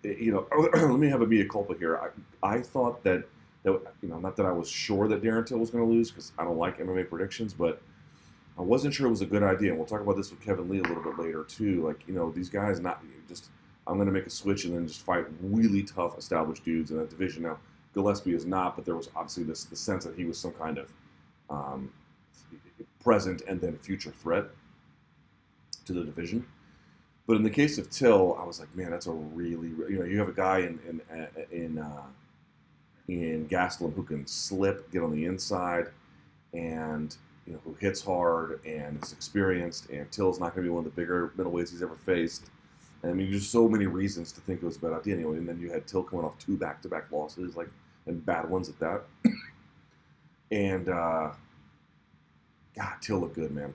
you 0.05 0.33
know, 0.33 0.47
let 0.75 0.99
me 0.99 1.09
have 1.09 1.23
a 1.23 1.27
mea 1.27 1.45
culpa 1.45 1.75
here. 1.79 1.99
I, 2.43 2.57
I 2.57 2.61
thought 2.61 3.03
that 3.05 3.25
that 3.65 3.81
you 4.03 4.09
know, 4.09 4.19
not 4.19 4.37
that 4.37 4.47
I 4.47 4.53
was 4.53 4.69
sure 4.69 5.09
that 5.09 5.23
Darren 5.23 5.47
Till 5.47 5.59
was 5.59 5.71
going 5.71 5.85
to 5.85 5.91
lose 5.91 6.11
because 6.11 6.33
I 6.39 6.45
don't 6.45 6.59
like 6.59 6.79
MMA 6.79 7.09
predictions, 7.09 7.55
but 7.55 7.81
I 8.59 8.63
wasn't 8.63 8.95
sure 8.95 9.07
it 9.07 9.11
was 9.11 9.23
a 9.23 9.27
good 9.27 9.43
idea. 9.43 9.71
And 9.71 9.79
we'll 9.79 9.87
talk 9.87 10.01
about 10.01 10.17
this 10.17 10.31
with 10.31 10.41
Kevin 10.41 10.69
Lee 10.69 10.79
a 10.79 10.83
little 10.83 11.03
bit 11.03 11.19
later 11.19 11.45
too. 11.45 11.85
Like 11.87 12.07
you 12.07 12.15
know, 12.15 12.31
these 12.31 12.49
guys 12.49 12.81
not 12.81 13.03
just 13.29 13.49
I'm 13.87 13.97
going 13.97 14.07
to 14.07 14.13
make 14.13 14.27
a 14.27 14.31
switch 14.31 14.65
and 14.65 14.75
then 14.75 14.87
just 14.87 15.03
fight 15.03 15.27
really 15.43 15.83
tough 15.83 16.19
established 16.19 16.65
dudes 16.65 16.91
in 16.91 16.99
that 16.99 17.11
division. 17.11 17.43
Now 17.43 17.59
Gillespie 17.95 18.35
is 18.35 18.47
not, 18.47 18.77
but 18.77 18.85
there 18.85 18.97
was 18.97 19.09
obviously 19.17 19.45
this 19.45 19.65
the 19.65 19.77
sense 19.77 20.05
that 20.05 20.17
he 20.17 20.25
was 20.25 20.39
some 20.39 20.53
kind 20.53 20.79
of 20.79 20.93
um, 21.51 21.91
present 23.03 23.43
and 23.49 23.61
then 23.61 23.77
future 23.79 24.11
threat 24.11 24.47
to 25.87 25.93
the 25.93 26.05
division. 26.05 26.47
But 27.27 27.37
in 27.37 27.43
the 27.43 27.51
case 27.51 27.79
of 27.79 27.91
Till, 27.91 28.37
I 28.39 28.45
was 28.45 28.61
like, 28.61 28.75
man, 28.77 28.91
that's 28.91 29.07
a 29.07 29.13
really 29.13 29.69
you 29.69 29.99
know 29.99 30.05
you 30.05 30.19
have 30.19 30.29
a 30.29 30.33
guy 30.33 30.59
in 30.59 30.79
in 30.89 31.29
in 31.51 31.79
uh, 31.79 32.03
in 33.09 33.49
Gastelum 33.49 33.95
who 33.95 34.03
can 34.03 34.27
slip, 34.27 34.91
get 34.91 35.03
on 35.03 35.13
the 35.13 35.25
inside, 35.25 35.89
and 36.53 37.17
you 37.47 37.55
know 37.55 37.61
who 37.65 37.75
hits 37.75 38.03
hard 38.03 38.61
and 38.67 39.03
is 39.03 39.13
experienced. 39.13 39.89
And 39.89 40.11
Till's 40.11 40.39
not 40.39 40.55
going 40.55 40.67
to 40.67 40.71
be 40.71 40.75
one 40.75 40.87
of 40.87 40.95
the 40.95 41.01
bigger 41.01 41.33
middleweights 41.39 41.71
he's 41.71 41.83
ever 41.83 41.97
faced. 41.97 42.51
And 43.03 43.11
I 43.11 43.15
mean, 43.15 43.31
there's 43.31 43.49
so 43.49 43.69
many 43.69 43.87
reasons 43.87 44.33
to 44.33 44.41
think 44.43 44.63
it 44.63 44.67
was 44.67 44.77
a 44.77 44.81
bad 44.81 44.93
idea 44.93 45.15
anyway. 45.15 45.37
And 45.37 45.49
then 45.49 45.59
you 45.61 45.71
had 45.71 45.87
Till 45.87 46.03
coming 46.03 46.25
off 46.25 46.39
two 46.39 46.57
back-to-back 46.57 47.11
losses, 47.11 47.57
like 47.57 47.69
and 48.07 48.25
bad 48.25 48.49
ones 48.51 48.69
at 48.69 48.79
that. 48.81 49.03
and 50.51 50.91
uh, 50.91 51.31
God, 52.77 52.95
Till 53.01 53.21
looked 53.21 53.37
good, 53.37 53.51
man 53.51 53.73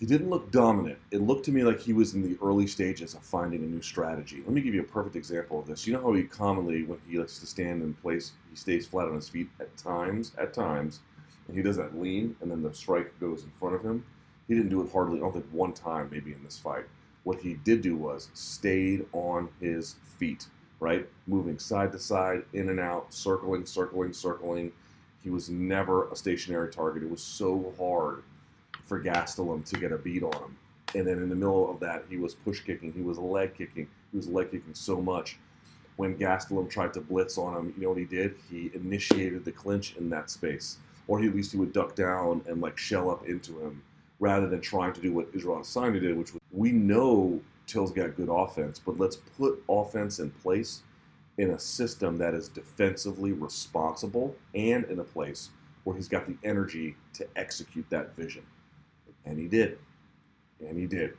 he 0.00 0.06
didn't 0.06 0.30
look 0.30 0.50
dominant. 0.50 0.98
It 1.10 1.20
looked 1.20 1.44
to 1.44 1.52
me 1.52 1.62
like 1.62 1.78
he 1.78 1.92
was 1.92 2.14
in 2.14 2.22
the 2.22 2.38
early 2.42 2.66
stages 2.66 3.12
of 3.12 3.20
finding 3.20 3.62
a 3.62 3.66
new 3.66 3.82
strategy. 3.82 4.38
Let 4.38 4.54
me 4.54 4.62
give 4.62 4.72
you 4.72 4.80
a 4.80 4.84
perfect 4.84 5.14
example 5.14 5.60
of 5.60 5.66
this. 5.66 5.86
You 5.86 5.92
know 5.92 6.00
how 6.00 6.14
he 6.14 6.22
commonly, 6.22 6.84
when 6.84 6.98
he 7.06 7.18
likes 7.18 7.38
to 7.40 7.46
stand 7.46 7.82
in 7.82 7.92
place, 7.92 8.32
he 8.48 8.56
stays 8.56 8.86
flat 8.86 9.08
on 9.08 9.14
his 9.14 9.28
feet 9.28 9.50
at 9.60 9.76
times, 9.76 10.32
at 10.38 10.54
times, 10.54 11.00
and 11.46 11.54
he 11.54 11.62
does 11.62 11.76
that 11.76 12.00
lean, 12.00 12.34
and 12.40 12.50
then 12.50 12.62
the 12.62 12.72
strike 12.72 13.12
goes 13.20 13.44
in 13.44 13.50
front 13.50 13.74
of 13.74 13.82
him. 13.82 14.02
He 14.48 14.54
didn't 14.54 14.70
do 14.70 14.80
it 14.80 14.90
hardly, 14.90 15.18
I 15.18 15.20
don't 15.20 15.34
think 15.34 15.46
one 15.52 15.74
time 15.74 16.08
maybe 16.10 16.32
in 16.32 16.42
this 16.42 16.58
fight. 16.58 16.86
What 17.24 17.38
he 17.38 17.54
did 17.62 17.82
do 17.82 17.94
was 17.94 18.30
stayed 18.32 19.04
on 19.12 19.50
his 19.60 19.96
feet, 20.16 20.46
right? 20.80 21.06
Moving 21.26 21.58
side 21.58 21.92
to 21.92 21.98
side, 21.98 22.44
in 22.54 22.70
and 22.70 22.80
out, 22.80 23.12
circling, 23.12 23.66
circling, 23.66 24.14
circling. 24.14 24.72
He 25.22 25.28
was 25.28 25.50
never 25.50 26.08
a 26.08 26.16
stationary 26.16 26.70
target. 26.72 27.02
It 27.02 27.10
was 27.10 27.22
so 27.22 27.74
hard 27.78 28.22
for 28.90 29.00
Gastelum 29.00 29.64
to 29.66 29.78
get 29.78 29.92
a 29.92 29.98
beat 29.98 30.24
on 30.24 30.32
him. 30.32 30.56
And 30.96 31.06
then 31.06 31.18
in 31.18 31.28
the 31.28 31.36
middle 31.36 31.70
of 31.70 31.78
that, 31.78 32.02
he 32.10 32.16
was 32.16 32.34
push 32.34 32.58
kicking, 32.58 32.92
he 32.92 33.02
was 33.02 33.18
leg 33.18 33.54
kicking, 33.56 33.86
he 34.10 34.16
was 34.16 34.26
leg 34.26 34.50
kicking 34.50 34.74
so 34.74 35.00
much. 35.00 35.38
When 35.94 36.18
Gastelum 36.18 36.68
tried 36.68 36.92
to 36.94 37.00
blitz 37.00 37.38
on 37.38 37.56
him, 37.56 37.74
you 37.76 37.84
know 37.84 37.90
what 37.90 37.98
he 37.98 38.04
did? 38.04 38.34
He 38.50 38.72
initiated 38.74 39.44
the 39.44 39.52
clinch 39.52 39.94
in 39.94 40.10
that 40.10 40.28
space, 40.28 40.78
or 41.06 41.20
he, 41.20 41.28
at 41.28 41.36
least 41.36 41.52
he 41.52 41.58
would 41.58 41.72
duck 41.72 41.94
down 41.94 42.42
and 42.48 42.60
like 42.60 42.76
shell 42.76 43.08
up 43.08 43.28
into 43.28 43.60
him, 43.60 43.80
rather 44.18 44.48
than 44.48 44.60
trying 44.60 44.92
to 44.94 45.00
do 45.00 45.12
what 45.12 45.28
Israel 45.34 45.60
Adesanya 45.60 46.00
did, 46.00 46.18
which 46.18 46.34
was 46.34 46.42
we 46.50 46.72
know 46.72 47.40
Till's 47.68 47.92
got 47.92 48.16
good 48.16 48.28
offense, 48.28 48.80
but 48.84 48.98
let's 48.98 49.14
put 49.14 49.62
offense 49.68 50.18
in 50.18 50.32
place 50.32 50.82
in 51.38 51.50
a 51.50 51.60
system 51.60 52.18
that 52.18 52.34
is 52.34 52.48
defensively 52.48 53.30
responsible 53.30 54.34
and 54.52 54.84
in 54.86 54.98
a 54.98 55.04
place 55.04 55.50
where 55.84 55.94
he's 55.94 56.08
got 56.08 56.26
the 56.26 56.36
energy 56.42 56.96
to 57.12 57.24
execute 57.36 57.88
that 57.88 58.16
vision. 58.16 58.42
And 59.24 59.38
he 59.38 59.46
did. 59.46 59.78
And 60.60 60.78
he 60.78 60.86
did. 60.86 61.14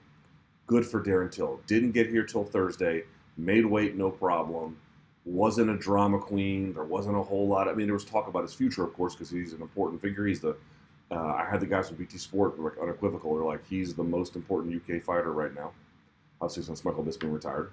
Good 0.68 0.86
for 0.86 1.04
Darren 1.04 1.32
Till. 1.32 1.60
Didn't 1.68 1.92
get 1.92 2.08
here 2.08 2.24
till 2.24 2.44
Thursday. 2.44 3.04
Made 3.38 3.66
weight, 3.66 3.96
no 3.96 4.10
problem. 4.10 4.78
Wasn't 5.26 5.70
a 5.70 5.78
drama 5.78 6.20
queen. 6.20 6.74
There 6.74 6.84
wasn't 6.84 7.18
a 7.18 7.22
whole 7.22 7.48
lot. 7.48 7.68
I 7.68 7.74
mean, 7.74 7.88
there 7.88 7.94
was 7.94 8.06
talk 8.06 8.28
about 8.28 8.44
his 8.44 8.54
future, 8.54 8.84
of 8.84 8.94
course, 8.94 9.14
because 9.14 9.30
he's 9.30 9.54
an 9.54 9.62
important 9.62 10.02
figure. 10.02 10.26
He's 10.26 10.40
the. 10.40 10.56
Uh, 11.12 11.34
I 11.36 11.46
had 11.50 11.60
the 11.60 11.66
guys 11.66 11.90
from 11.90 11.98
BT 11.98 12.18
Sport 12.18 12.58
like 12.58 12.74
unequivocal. 12.82 13.36
They're 13.36 13.44
like, 13.44 13.68
he's 13.68 13.94
the 13.94 14.04
most 14.04 14.36
important 14.36 14.82
UK 14.82 15.04
fighter 15.04 15.34
right 15.34 15.54
now. 15.54 15.72
Obviously, 16.40 16.64
since 16.64 16.86
Michael 16.86 17.04
Bisping 17.04 17.34
retired, 17.34 17.72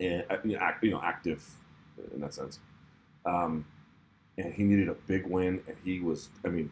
and 0.00 0.24
uh, 0.28 0.36
you 0.44 0.90
know, 0.90 1.00
active 1.02 1.42
in 2.12 2.20
that 2.20 2.34
sense. 2.34 2.58
Um, 3.24 3.64
and 4.38 4.52
he 4.52 4.64
needed 4.64 4.88
a 4.88 4.94
big 4.94 5.26
win, 5.26 5.62
and 5.66 5.76
he 5.84 6.00
was, 6.00 6.30
I 6.44 6.48
mean, 6.48 6.70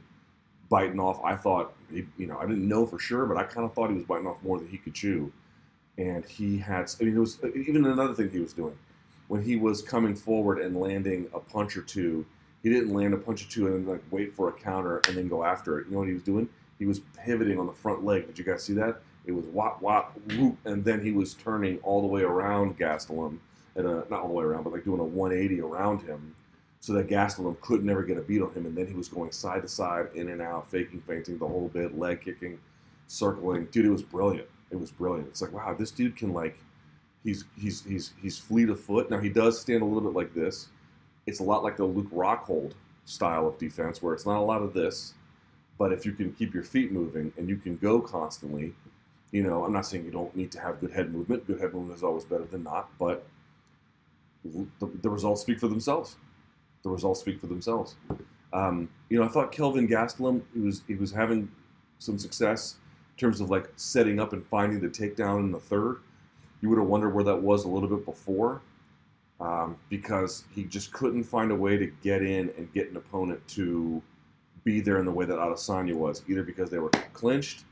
biting 0.69 1.01
off. 1.01 1.21
I 1.25 1.35
thought, 1.37 1.75
he, 1.91 2.05
you 2.17 2.27
know, 2.27 2.39
I 2.39 2.47
didn't 2.47 2.67
know 2.69 2.87
for 2.87 2.99
sure, 2.99 3.27
but 3.27 3.37
I 3.37 3.45
kind 3.45 3.65
of 3.65 3.75
thought 3.75 3.91
he 3.91 3.97
was 3.97 4.05
biting 4.05 4.27
off 4.27 4.43
more 4.43 4.59
than 4.59 4.69
he 4.69 4.79
could 4.79 4.95
chew. 4.95 5.33
And 5.97 6.25
he 6.25 6.59
had, 6.59 6.91
I 7.01 7.05
mean, 7.05 7.17
it 7.17 7.21
was 7.21 7.39
even 7.55 7.87
another 7.87 8.15
thing 8.15 8.31
he 8.31 8.39
was 8.39 8.53
doing 8.53 8.77
when 9.29 9.43
he 9.43 9.57
was 9.57 9.83
coming 9.83 10.15
forward 10.15 10.59
and 10.59 10.81
landing 10.81 11.29
a 11.35 11.39
punch 11.39 11.77
or 11.77 11.83
two. 11.83 12.27
He 12.63 12.71
didn't 12.71 12.93
land 12.93 13.15
a 13.15 13.17
punch 13.17 13.45
or 13.45 13.51
two 13.51 13.67
and 13.67 13.87
then 13.87 13.93
like 13.93 14.03
wait 14.11 14.35
for 14.35 14.49
a 14.49 14.53
counter 14.53 15.01
and 15.07 15.17
then 15.17 15.29
go 15.29 15.45
after 15.45 15.79
it. 15.79 15.87
You 15.87 15.93
know 15.93 15.99
what 16.01 16.09
he 16.09 16.15
was 16.15 16.23
doing? 16.23 16.49
He 16.79 16.87
was 16.87 17.01
pivoting 17.17 17.59
on 17.59 17.67
the 17.67 17.73
front 17.73 18.05
leg. 18.05 18.27
Did 18.27 18.39
you 18.39 18.45
guys 18.45 18.65
see 18.65 18.75
that? 18.75 19.01
It 19.27 19.33
was 19.33 19.45
wop 19.47 19.83
wop 19.83 20.19
whoop, 20.33 20.57
and 20.65 20.85
then 20.85 21.05
he 21.05 21.13
was 21.13 21.35
turning 21.35 21.79
all 21.81 22.01
the 22.01 22.07
way 22.07 22.23
around 22.23 22.79
Gastelum, 22.79 23.39
and 23.77 23.85
not 24.09 24.23
all 24.23 24.29
the 24.29 24.35
way 24.35 24.45
around, 24.45 24.63
but 24.63 24.73
like 24.73 24.85
doing 24.85 25.01
a 25.01 25.05
180 25.05 25.61
around 25.61 26.03
him 26.03 26.35
so 26.81 26.93
that 26.93 27.09
Gastelum 27.09 27.61
could 27.61 27.85
never 27.85 28.03
get 28.03 28.19
a 28.19 28.21
beat 28.21 28.43
on 28.43 28.53
him. 28.53 28.67
And 28.67 28.77
then 28.77 28.87
he 28.87 28.95
was 28.95 29.09
going 29.09 29.33
side 29.33 29.63
to 29.63 29.69
side, 29.69 30.09
in 30.15 30.29
and 30.29 30.41
out, 30.41 30.71
faking, 30.71 31.03
feinting 31.07 31.39
the 31.39 31.47
whole 31.47 31.69
bit, 31.69 31.99
leg 31.99 32.23
kicking, 32.25 32.59
circling. 33.09 33.67
Dude, 33.67 33.87
it 33.87 33.91
was 33.91 34.03
brilliant. 34.03 34.49
It 34.71 34.79
was 34.79 34.91
brilliant. 34.91 35.29
It's 35.29 35.43
like, 35.43 35.53
wow, 35.53 35.75
this 35.75 35.91
dude 35.91 36.17
can 36.17 36.33
like, 36.33 36.59
he's 37.25 37.45
he's 37.59 37.85
he's 37.85 38.13
he's 38.21 38.39
fleet 38.39 38.69
of 38.69 38.81
foot. 38.81 39.11
Now 39.11 39.19
he 39.19 39.29
does 39.29 39.61
stand 39.61 39.83
a 39.83 39.85
little 39.85 40.03
bit 40.03 40.17
like 40.17 40.35
this. 40.35 40.69
It's 41.27 41.41
a 41.41 41.43
lot 41.43 41.65
like 41.65 41.77
the 41.77 41.85
Luke 41.85 42.11
Rockhold 42.11 42.73
style 43.05 43.47
of 43.47 43.59
defense, 43.59 44.03
where 44.03 44.15
it's 44.15 44.27
not 44.27 44.39
a 44.39 44.45
lot 44.45 44.63
of 44.63 44.73
this, 44.73 45.15
but 45.79 45.93
if 45.93 46.07
you 46.07 46.13
can 46.13 46.33
keep 46.33 46.55
your 46.55 46.63
feet 46.63 46.93
moving 46.93 47.33
and 47.37 47.49
you 47.49 47.57
can 47.57 47.77
go 47.77 48.01
constantly, 48.01 48.73
you 49.33 49.43
know, 49.43 49.65
I'm 49.65 49.73
not 49.73 49.85
saying 49.87 50.05
you 50.05 50.11
don't 50.11 50.35
need 50.37 50.53
to 50.53 50.61
have 50.61 50.81
good 50.81 50.93
head 50.93 51.13
movement. 51.13 51.47
Good 51.47 51.61
head 51.61 51.75
movement 51.75 51.97
is 51.97 52.05
always 52.05 52.25
better 52.25 52.45
than 52.45 52.63
not, 52.63 52.91
but 52.99 53.27
the, 54.45 54.87
the 55.03 55.11
results 55.11 55.43
speak 55.43 55.59
for 55.59 55.69
themselves 55.69 56.17
the 56.83 56.91
results 56.91 57.21
speak 57.21 57.41
for 57.41 57.47
themselves. 57.47 57.97
Um, 58.53 58.89
you 59.09 59.19
know, 59.19 59.25
I 59.25 59.29
thought 59.29 59.53
Kelvin 59.53 59.89
Gastelum 59.89 60.43
he 60.55 60.61
was 60.61 60.83
he 60.87 60.95
was 60.95 61.13
having 61.13 61.51
some 61.99 62.19
success 62.19 62.77
in 63.17 63.21
terms 63.21 63.41
of 63.41 63.51
like 63.51 63.71
setting 63.77 64.21
up 64.21 64.33
and 64.33 64.47
finding 64.47 64.81
the 64.81 64.89
takedown 64.89 65.41
in 65.41 65.53
the 65.53 65.61
third. 65.61 65.99
You 66.61 66.69
would 66.71 66.79
have 66.79 66.89
wondered 66.89 67.11
where 67.11 67.25
that 67.25 67.37
was 67.37 67.65
a 67.65 67.69
little 67.69 67.89
bit 67.89 68.05
before, 68.05 68.63
um, 69.41 69.77
because 69.89 70.45
he 70.51 70.65
just 70.65 70.93
couldn't 70.93 71.25
find 71.25 71.51
a 71.51 71.55
way 71.55 71.77
to 71.77 71.87
get 72.03 72.23
in 72.23 72.51
and 72.57 72.73
get 72.73 72.91
an 72.91 72.97
opponent 72.97 73.47
to 73.49 74.03
be 74.65 74.81
there 74.81 74.99
in 74.99 75.05
the 75.05 75.13
way 75.13 75.25
that 75.25 75.39
Adesanya 75.39 75.95
was, 75.95 76.23
either 76.29 76.43
because 76.43 76.71
they 76.71 76.79
were 76.79 76.91
clinched 77.13 77.65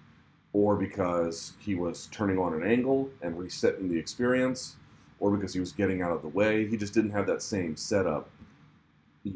or 0.53 0.77
because 0.77 1.53
he 1.59 1.75
was 1.75 2.09
turning 2.12 2.38
on 2.38 2.55
an 2.55 2.62
angle 2.62 3.11
and 3.23 3.38
resetting 3.38 3.88
the 3.88 3.99
experience, 3.99 4.77
or 5.21 5.37
because 5.37 5.53
he 5.53 5.61
was 5.61 5.73
getting 5.73 6.01
out 6.01 6.12
of 6.12 6.23
the 6.23 6.29
way. 6.29 6.66
He 6.66 6.77
just 6.77 6.95
didn't 6.95 7.11
have 7.11 7.27
that 7.27 7.42
same 7.42 7.77
setup 7.77 8.29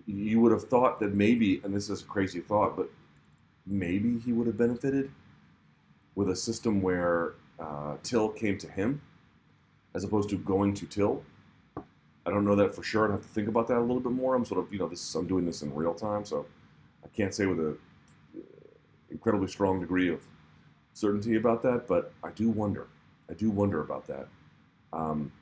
you 0.06 0.40
would 0.40 0.52
have 0.52 0.64
thought 0.64 1.00
that 1.00 1.14
maybe, 1.14 1.60
and 1.64 1.74
this 1.74 1.90
is 1.90 2.02
a 2.02 2.04
crazy 2.04 2.40
thought, 2.40 2.76
but 2.76 2.88
maybe 3.66 4.18
he 4.18 4.32
would 4.32 4.46
have 4.46 4.58
benefited 4.58 5.10
with 6.14 6.30
a 6.30 6.36
system 6.36 6.82
where 6.82 7.34
uh, 7.58 7.96
Till 8.02 8.28
came 8.28 8.58
to 8.58 8.68
him 8.68 9.00
as 9.94 10.04
opposed 10.04 10.28
to 10.30 10.38
going 10.38 10.74
to 10.74 10.86
Till. 10.86 11.22
I 11.76 12.30
don't 12.30 12.44
know 12.44 12.54
that 12.56 12.74
for 12.74 12.82
sure. 12.82 13.06
I'd 13.06 13.12
have 13.12 13.22
to 13.22 13.28
think 13.28 13.48
about 13.48 13.66
that 13.68 13.78
a 13.78 13.80
little 13.80 14.00
bit 14.00 14.12
more. 14.12 14.34
I'm 14.34 14.44
sort 14.44 14.64
of, 14.64 14.72
you 14.72 14.78
know, 14.78 14.88
this 14.88 15.14
I'm 15.14 15.26
doing 15.26 15.46
this 15.46 15.62
in 15.62 15.74
real 15.74 15.94
time, 15.94 16.24
so 16.24 16.46
I 17.04 17.08
can't 17.08 17.34
say 17.34 17.46
with 17.46 17.58
a 17.58 17.70
uh, 17.70 18.40
incredibly 19.10 19.48
strong 19.48 19.80
degree 19.80 20.08
of 20.10 20.20
certainty 20.92 21.36
about 21.36 21.62
that. 21.62 21.86
But 21.88 22.12
I 22.22 22.30
do 22.30 22.50
wonder. 22.50 22.88
I 23.28 23.34
do 23.34 23.50
wonder 23.50 23.80
about 23.80 24.06
that. 24.06 24.28
Um, 24.92 25.32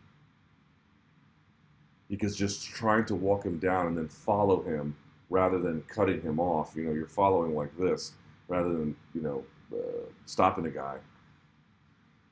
because 2.08 2.36
just 2.36 2.66
trying 2.66 3.04
to 3.06 3.14
walk 3.14 3.44
him 3.44 3.58
down 3.58 3.86
and 3.86 3.96
then 3.96 4.08
follow 4.08 4.62
him 4.62 4.96
rather 5.30 5.58
than 5.58 5.82
cutting 5.82 6.20
him 6.22 6.40
off, 6.40 6.74
you 6.74 6.84
know, 6.84 6.92
you're 6.92 7.06
following 7.06 7.54
like 7.54 7.76
this 7.76 8.12
rather 8.48 8.70
than, 8.70 8.96
you 9.14 9.20
know, 9.20 9.44
uh, 9.72 10.06
stopping 10.24 10.66
a 10.66 10.70
guy. 10.70 10.96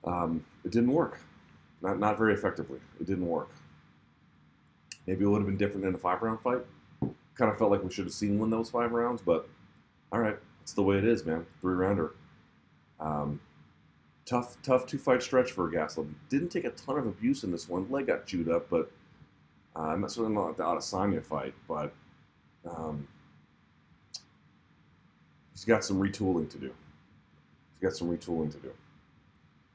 Um, 0.04 0.44
it 0.64 0.72
didn't 0.72 0.92
work. 0.92 1.20
Not, 1.82 1.98
not 1.98 2.16
very 2.16 2.32
effectively. 2.32 2.78
It 3.00 3.06
didn't 3.06 3.26
work. 3.26 3.50
Maybe 5.06 5.24
it 5.24 5.28
would 5.28 5.38
have 5.38 5.46
been 5.46 5.58
different 5.58 5.86
in 5.86 5.94
a 5.94 5.98
five 5.98 6.22
round 6.22 6.40
fight. 6.40 6.64
Kind 7.34 7.50
of 7.52 7.58
felt 7.58 7.70
like 7.70 7.84
we 7.84 7.92
should 7.92 8.06
have 8.06 8.14
seen 8.14 8.38
one 8.38 8.52
of 8.52 8.58
those 8.58 8.70
five 8.70 8.92
rounds, 8.92 9.20
but 9.20 9.48
all 10.10 10.20
right, 10.20 10.38
it's 10.62 10.72
the 10.72 10.82
way 10.82 10.96
it 10.96 11.04
is, 11.04 11.26
man. 11.26 11.44
Three 11.60 11.74
rounder. 11.74 12.14
Um, 12.98 13.40
tough, 14.24 14.56
tough 14.62 14.86
two 14.86 14.98
fight 14.98 15.22
stretch 15.22 15.52
for 15.52 15.70
Gastelum. 15.70 16.14
Didn't 16.30 16.48
take 16.48 16.64
a 16.64 16.70
ton 16.70 16.98
of 16.98 17.06
abuse 17.06 17.44
in 17.44 17.52
this 17.52 17.68
one. 17.68 17.90
Leg 17.90 18.06
got 18.06 18.26
chewed 18.26 18.48
up, 18.48 18.70
but 18.70 18.90
uh, 19.76 19.82
I'm 19.82 20.00
not 20.00 20.10
certainly 20.10 20.34
not 20.34 20.56
the 20.56 20.62
Adesanya 20.62 21.22
fight, 21.22 21.54
but 21.68 21.92
um, 22.68 23.06
he's 25.52 25.64
got 25.64 25.84
some 25.84 26.00
retooling 26.00 26.48
to 26.50 26.58
do. 26.58 26.72
He's 27.74 27.90
got 27.90 27.96
some 27.96 28.08
retooling 28.08 28.50
to 28.52 28.58
do. 28.58 28.72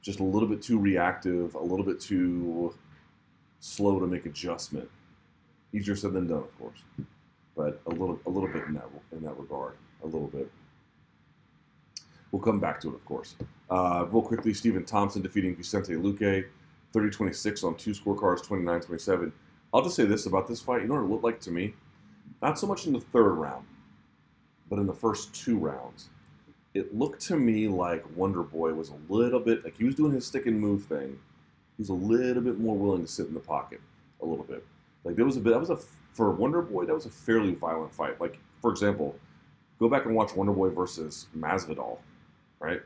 Just 0.00 0.18
a 0.18 0.24
little 0.24 0.48
bit 0.48 0.60
too 0.60 0.78
reactive, 0.78 1.54
a 1.54 1.62
little 1.62 1.84
bit 1.84 2.00
too 2.00 2.74
slow 3.60 4.00
to 4.00 4.06
make 4.06 4.26
adjustment. 4.26 4.90
Easier 5.72 5.94
said 5.94 6.12
than 6.12 6.26
done, 6.26 6.38
of 6.38 6.58
course, 6.58 6.78
but 7.56 7.80
a 7.86 7.90
little, 7.90 8.20
a 8.26 8.30
little 8.30 8.48
bit 8.48 8.64
in 8.64 8.74
that 8.74 8.88
in 9.12 9.22
that 9.22 9.38
regard, 9.38 9.76
a 10.02 10.06
little 10.06 10.26
bit. 10.26 10.50
We'll 12.32 12.42
come 12.42 12.58
back 12.58 12.80
to 12.80 12.88
it, 12.88 12.94
of 12.94 13.04
course. 13.04 13.36
Uh, 13.70 14.06
real 14.10 14.22
quickly, 14.22 14.52
Stephen 14.54 14.84
Thompson 14.84 15.22
defeating 15.22 15.54
Vicente 15.54 15.92
Luque, 15.94 16.46
30-26 16.94 17.64
on 17.64 17.74
two 17.76 17.92
scorecards, 17.92 18.42
29-27. 18.44 19.32
I'll 19.72 19.82
just 19.82 19.96
say 19.96 20.04
this 20.04 20.26
about 20.26 20.46
this 20.48 20.60
fight. 20.60 20.82
You 20.82 20.88
know 20.88 20.94
what 20.94 21.04
it 21.04 21.10
looked 21.10 21.24
like 21.24 21.40
to 21.40 21.50
me? 21.50 21.74
Not 22.42 22.58
so 22.58 22.66
much 22.66 22.86
in 22.86 22.92
the 22.92 23.00
third 23.00 23.32
round, 23.32 23.66
but 24.68 24.78
in 24.78 24.86
the 24.86 24.92
first 24.92 25.34
two 25.34 25.56
rounds. 25.56 26.10
It 26.74 26.94
looked 26.94 27.20
to 27.28 27.36
me 27.36 27.68
like 27.68 28.04
Wonder 28.16 28.42
Boy 28.42 28.74
was 28.74 28.90
a 28.90 29.12
little 29.12 29.40
bit, 29.40 29.64
like 29.64 29.76
he 29.76 29.84
was 29.84 29.94
doing 29.94 30.12
his 30.12 30.26
stick 30.26 30.46
and 30.46 30.58
move 30.58 30.84
thing. 30.84 31.18
He 31.76 31.80
was 31.80 31.88
a 31.88 31.94
little 31.94 32.42
bit 32.42 32.58
more 32.58 32.76
willing 32.76 33.02
to 33.02 33.08
sit 33.08 33.26
in 33.26 33.34
the 33.34 33.40
pocket, 33.40 33.80
a 34.20 34.26
little 34.26 34.44
bit. 34.44 34.64
Like 35.04 35.16
there 35.16 35.24
was 35.24 35.36
a 35.36 35.40
bit, 35.40 35.50
that 35.50 35.60
was 35.60 35.70
a, 35.70 35.78
for 36.12 36.30
Wonder 36.32 36.62
Boy, 36.62 36.84
that 36.84 36.94
was 36.94 37.06
a 37.06 37.10
fairly 37.10 37.54
violent 37.54 37.94
fight. 37.94 38.20
Like, 38.20 38.38
for 38.60 38.70
example, 38.70 39.16
go 39.78 39.88
back 39.88 40.04
and 40.04 40.14
watch 40.14 40.34
Wonder 40.34 40.52
Boy 40.52 40.68
versus 40.68 41.28
Masvidal, 41.36 41.98
right? 42.60 42.80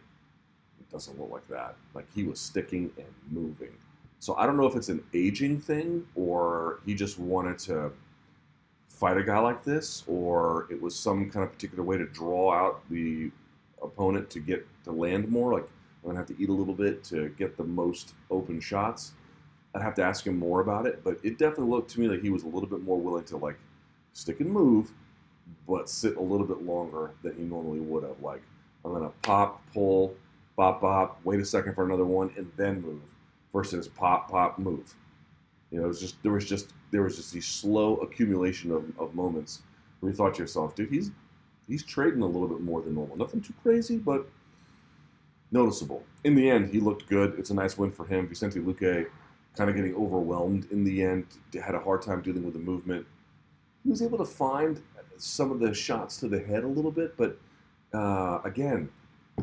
It 0.80 0.90
doesn't 0.90 1.18
look 1.18 1.30
like 1.30 1.48
that. 1.48 1.76
Like 1.94 2.06
he 2.14 2.24
was 2.24 2.38
sticking 2.40 2.90
and 2.96 3.06
moving 3.30 3.72
so 4.18 4.34
I 4.36 4.46
don't 4.46 4.56
know 4.56 4.66
if 4.66 4.76
it's 4.76 4.88
an 4.88 5.02
aging 5.14 5.60
thing 5.60 6.06
or 6.14 6.80
he 6.84 6.94
just 6.94 7.18
wanted 7.18 7.58
to 7.60 7.92
fight 8.88 9.18
a 9.18 9.22
guy 9.22 9.38
like 9.38 9.62
this, 9.62 10.04
or 10.06 10.66
it 10.70 10.80
was 10.80 10.98
some 10.98 11.30
kind 11.30 11.44
of 11.44 11.52
particular 11.52 11.84
way 11.84 11.98
to 11.98 12.06
draw 12.06 12.52
out 12.52 12.80
the 12.88 13.30
opponent 13.82 14.30
to 14.30 14.40
get 14.40 14.66
to 14.84 14.90
land 14.90 15.28
more. 15.28 15.52
Like 15.52 15.64
I'm 16.02 16.08
gonna 16.08 16.18
have 16.18 16.28
to 16.28 16.42
eat 16.42 16.48
a 16.48 16.52
little 16.52 16.74
bit 16.74 17.04
to 17.04 17.28
get 17.36 17.58
the 17.58 17.64
most 17.64 18.14
open 18.30 18.58
shots. 18.58 19.12
I'd 19.74 19.82
have 19.82 19.94
to 19.96 20.02
ask 20.02 20.26
him 20.26 20.38
more 20.38 20.60
about 20.62 20.86
it, 20.86 21.04
but 21.04 21.18
it 21.22 21.36
definitely 21.36 21.70
looked 21.70 21.90
to 21.90 22.00
me 22.00 22.08
like 22.08 22.22
he 22.22 22.30
was 22.30 22.44
a 22.44 22.46
little 22.46 22.68
bit 22.68 22.82
more 22.82 22.98
willing 22.98 23.24
to 23.24 23.36
like 23.36 23.58
stick 24.14 24.40
and 24.40 24.50
move, 24.50 24.92
but 25.68 25.90
sit 25.90 26.16
a 26.16 26.22
little 26.22 26.46
bit 26.46 26.62
longer 26.62 27.10
than 27.22 27.36
he 27.36 27.42
normally 27.42 27.80
would 27.80 28.02
have. 28.02 28.22
Like 28.22 28.40
I'm 28.82 28.92
gonna 28.94 29.12
pop, 29.20 29.62
pull, 29.74 30.14
bop, 30.56 30.80
bop, 30.80 31.20
wait 31.22 31.38
a 31.38 31.44
second 31.44 31.74
for 31.74 31.84
another 31.84 32.06
one, 32.06 32.32
and 32.38 32.50
then 32.56 32.80
move 32.80 33.02
versus 33.56 33.88
pop, 33.88 34.30
pop, 34.30 34.58
move. 34.58 34.94
You 35.70 35.78
know, 35.78 35.86
it 35.86 35.88
was 35.88 36.00
just 36.00 36.22
there 36.22 36.32
was 36.32 36.46
just 36.46 36.74
there 36.90 37.02
was 37.02 37.16
just 37.16 37.32
these 37.32 37.46
slow 37.46 37.96
accumulation 37.96 38.70
of, 38.70 38.84
of 38.98 39.14
moments 39.14 39.62
where 40.00 40.10
you 40.10 40.16
thought 40.16 40.34
to 40.34 40.42
yourself, 40.42 40.74
dude, 40.74 40.90
he's 40.90 41.10
he's 41.66 41.82
trading 41.82 42.20
a 42.20 42.26
little 42.26 42.48
bit 42.48 42.60
more 42.60 42.82
than 42.82 42.94
normal. 42.94 43.16
Nothing 43.16 43.40
too 43.40 43.54
crazy, 43.62 43.96
but 43.96 44.28
noticeable. 45.50 46.04
In 46.24 46.34
the 46.34 46.50
end, 46.50 46.68
he 46.70 46.80
looked 46.80 47.08
good. 47.08 47.34
It's 47.38 47.48
a 47.48 47.54
nice 47.54 47.78
win 47.78 47.90
for 47.90 48.04
him. 48.04 48.28
Vicente 48.28 48.60
Luque 48.60 49.06
kind 49.56 49.70
of 49.70 49.74
getting 49.74 49.94
overwhelmed 49.94 50.70
in 50.70 50.84
the 50.84 51.02
end, 51.02 51.24
had 51.54 51.74
a 51.74 51.80
hard 51.80 52.02
time 52.02 52.20
dealing 52.20 52.44
with 52.44 52.52
the 52.52 52.60
movement. 52.60 53.06
He 53.84 53.88
was 53.88 54.02
able 54.02 54.18
to 54.18 54.26
find 54.26 54.82
some 55.16 55.50
of 55.50 55.60
the 55.60 55.72
shots 55.72 56.18
to 56.18 56.28
the 56.28 56.38
head 56.38 56.62
a 56.62 56.68
little 56.68 56.90
bit, 56.90 57.16
but 57.16 57.38
uh, 57.94 58.40
again, 58.44 58.90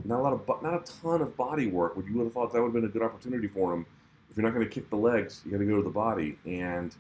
not 0.06 0.20
a 0.20 0.22
lot 0.22 0.34
of 0.34 0.62
not 0.62 0.74
a 0.76 1.02
ton 1.02 1.22
of 1.22 1.36
body 1.36 1.66
work. 1.68 1.96
Would 1.96 2.06
you 2.06 2.16
would 2.18 2.26
have 2.26 2.34
thought 2.34 2.54
that 2.54 2.62
would 2.62 2.68
have 2.68 2.74
been 2.74 2.86
a 2.86 2.94
good 2.94 3.02
opportunity 3.02 3.48
for 3.48 3.74
him 3.74 3.86
if 4.34 4.38
you're 4.38 4.44
not 4.44 4.56
going 4.56 4.68
to 4.68 4.74
kick 4.74 4.90
the 4.90 4.96
legs, 4.96 5.42
you 5.46 5.52
got 5.52 5.60
to 5.60 5.66
go 5.66 5.78
to 5.78 5.84
the 5.84 5.92
body. 5.92 6.40
And 6.44 6.96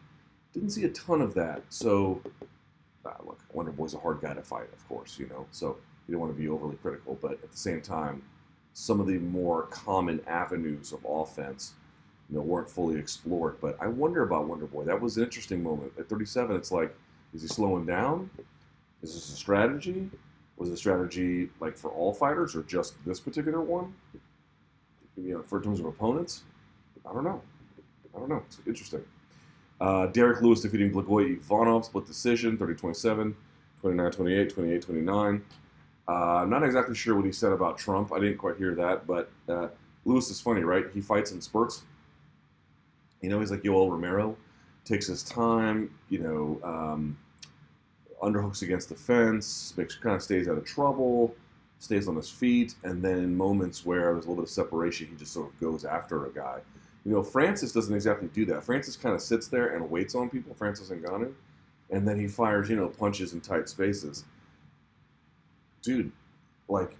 didn't 0.53 0.69
see 0.69 0.83
a 0.85 0.89
ton 0.89 1.19
of 1.19 1.33
that. 1.33 1.63
So, 1.69 2.21
uh, 3.03 3.09
look, 3.25 3.39
Wonder 3.53 3.71
Boy's 3.71 3.95
a 3.95 3.97
hard 3.97 4.21
guy 4.21 4.35
to 4.35 4.43
fight, 4.43 4.67
of 4.71 4.87
course, 4.87 5.17
you 5.17 5.25
know. 5.29 5.47
So 5.49 5.77
you 6.07 6.11
don't 6.11 6.21
want 6.21 6.35
to 6.35 6.39
be 6.39 6.47
overly 6.47 6.75
critical, 6.75 7.17
but 7.19 7.31
at 7.31 7.51
the 7.51 7.57
same 7.57 7.81
time, 7.81 8.21
some 8.73 8.99
of 8.99 9.07
the 9.07 9.17
more 9.17 9.63
common 9.63 10.21
avenues 10.27 10.93
of 10.93 11.03
offense, 11.09 11.73
you 12.29 12.35
know, 12.35 12.43
weren't 12.43 12.69
fully 12.69 12.99
explored. 12.99 13.57
But 13.59 13.77
I 13.81 13.87
wonder 13.87 14.21
about 14.21 14.47
Wonder 14.47 14.67
Boy. 14.67 14.83
That 14.83 15.01
was 15.01 15.17
an 15.17 15.23
interesting 15.23 15.63
moment. 15.63 15.91
At 15.97 16.07
37, 16.07 16.55
it's 16.55 16.71
like, 16.71 16.95
is 17.33 17.41
he 17.41 17.47
slowing 17.47 17.87
down? 17.87 18.29
Is 19.01 19.15
this 19.15 19.33
a 19.33 19.35
strategy? 19.35 20.07
Was 20.57 20.69
the 20.69 20.77
strategy 20.77 21.49
like 21.59 21.75
for 21.75 21.89
all 21.89 22.13
fighters 22.13 22.55
or 22.55 22.61
just 22.61 22.93
this 23.07 23.19
particular 23.19 23.59
one? 23.59 23.91
You 25.17 25.33
know, 25.33 25.41
for 25.41 25.59
terms 25.59 25.79
of 25.79 25.87
opponents, 25.87 26.43
I 27.09 27.13
don't 27.13 27.23
know. 27.23 27.41
I 28.15 28.19
don't 28.19 28.29
know. 28.29 28.43
It's 28.47 28.59
interesting. 28.65 29.03
Uh, 29.81 30.07
Derrick 30.07 30.41
Lewis 30.41 30.61
defeating 30.61 30.91
Blagoi 30.91 31.37
Ivanov, 31.37 31.85
split 31.85 32.05
decision, 32.05 32.57
30-27, 32.57 33.33
29-28, 33.83 34.53
28-29. 34.53 35.41
Uh, 36.07 36.11
I'm 36.11 36.49
not 36.49 36.63
exactly 36.63 36.95
sure 36.95 37.15
what 37.15 37.25
he 37.25 37.31
said 37.31 37.51
about 37.51 37.77
Trump. 37.77 38.11
I 38.13 38.19
didn't 38.19 38.37
quite 38.37 38.57
hear 38.57 38.75
that, 38.75 39.07
but 39.07 39.31
uh, 39.49 39.69
Lewis 40.05 40.29
is 40.29 40.39
funny, 40.39 40.61
right? 40.61 40.85
He 40.93 41.01
fights 41.01 41.31
in 41.31 41.41
spurts. 41.41 41.83
You 43.21 43.29
know, 43.29 43.39
he's 43.39 43.51
like 43.51 43.63
Yoel 43.63 43.89
Romero, 43.89 44.35
takes 44.85 45.07
his 45.07 45.23
time, 45.23 45.89
you 46.09 46.19
know, 46.19 46.59
um, 46.63 47.17
underhooks 48.21 48.61
against 48.61 48.89
the 48.89 48.95
fence, 48.95 49.73
makes 49.77 49.95
kind 49.95 50.15
of 50.15 50.21
stays 50.21 50.47
out 50.47 50.57
of 50.57 50.65
trouble, 50.65 51.33
stays 51.79 52.07
on 52.07 52.15
his 52.15 52.29
feet, 52.29 52.75
and 52.83 53.01
then 53.01 53.17
in 53.17 53.35
moments 53.35 53.85
where 53.85 54.13
there's 54.13 54.25
a 54.25 54.29
little 54.29 54.35
bit 54.35 54.43
of 54.43 54.49
separation, 54.49 55.07
he 55.07 55.15
just 55.15 55.33
sort 55.33 55.49
of 55.49 55.59
goes 55.59 55.85
after 55.85 56.25
a 56.25 56.29
guy. 56.31 56.59
You 57.05 57.11
know, 57.11 57.23
Francis 57.23 57.71
doesn't 57.71 57.93
exactly 57.93 58.29
do 58.29 58.45
that. 58.45 58.63
Francis 58.63 58.95
kind 58.95 59.13
of 59.13 59.21
sits 59.21 59.47
there 59.47 59.75
and 59.75 59.89
waits 59.89 60.15
on 60.15 60.29
people, 60.29 60.53
Francis 60.53 60.89
and 60.89 61.03
Ngannou, 61.03 61.33
and 61.89 62.07
then 62.07 62.17
he 62.17 62.27
fires, 62.27 62.69
you 62.69 62.75
know, 62.75 62.87
punches 62.87 63.33
in 63.33 63.41
tight 63.41 63.67
spaces. 63.67 64.23
Dude, 65.81 66.11
like 66.69 66.95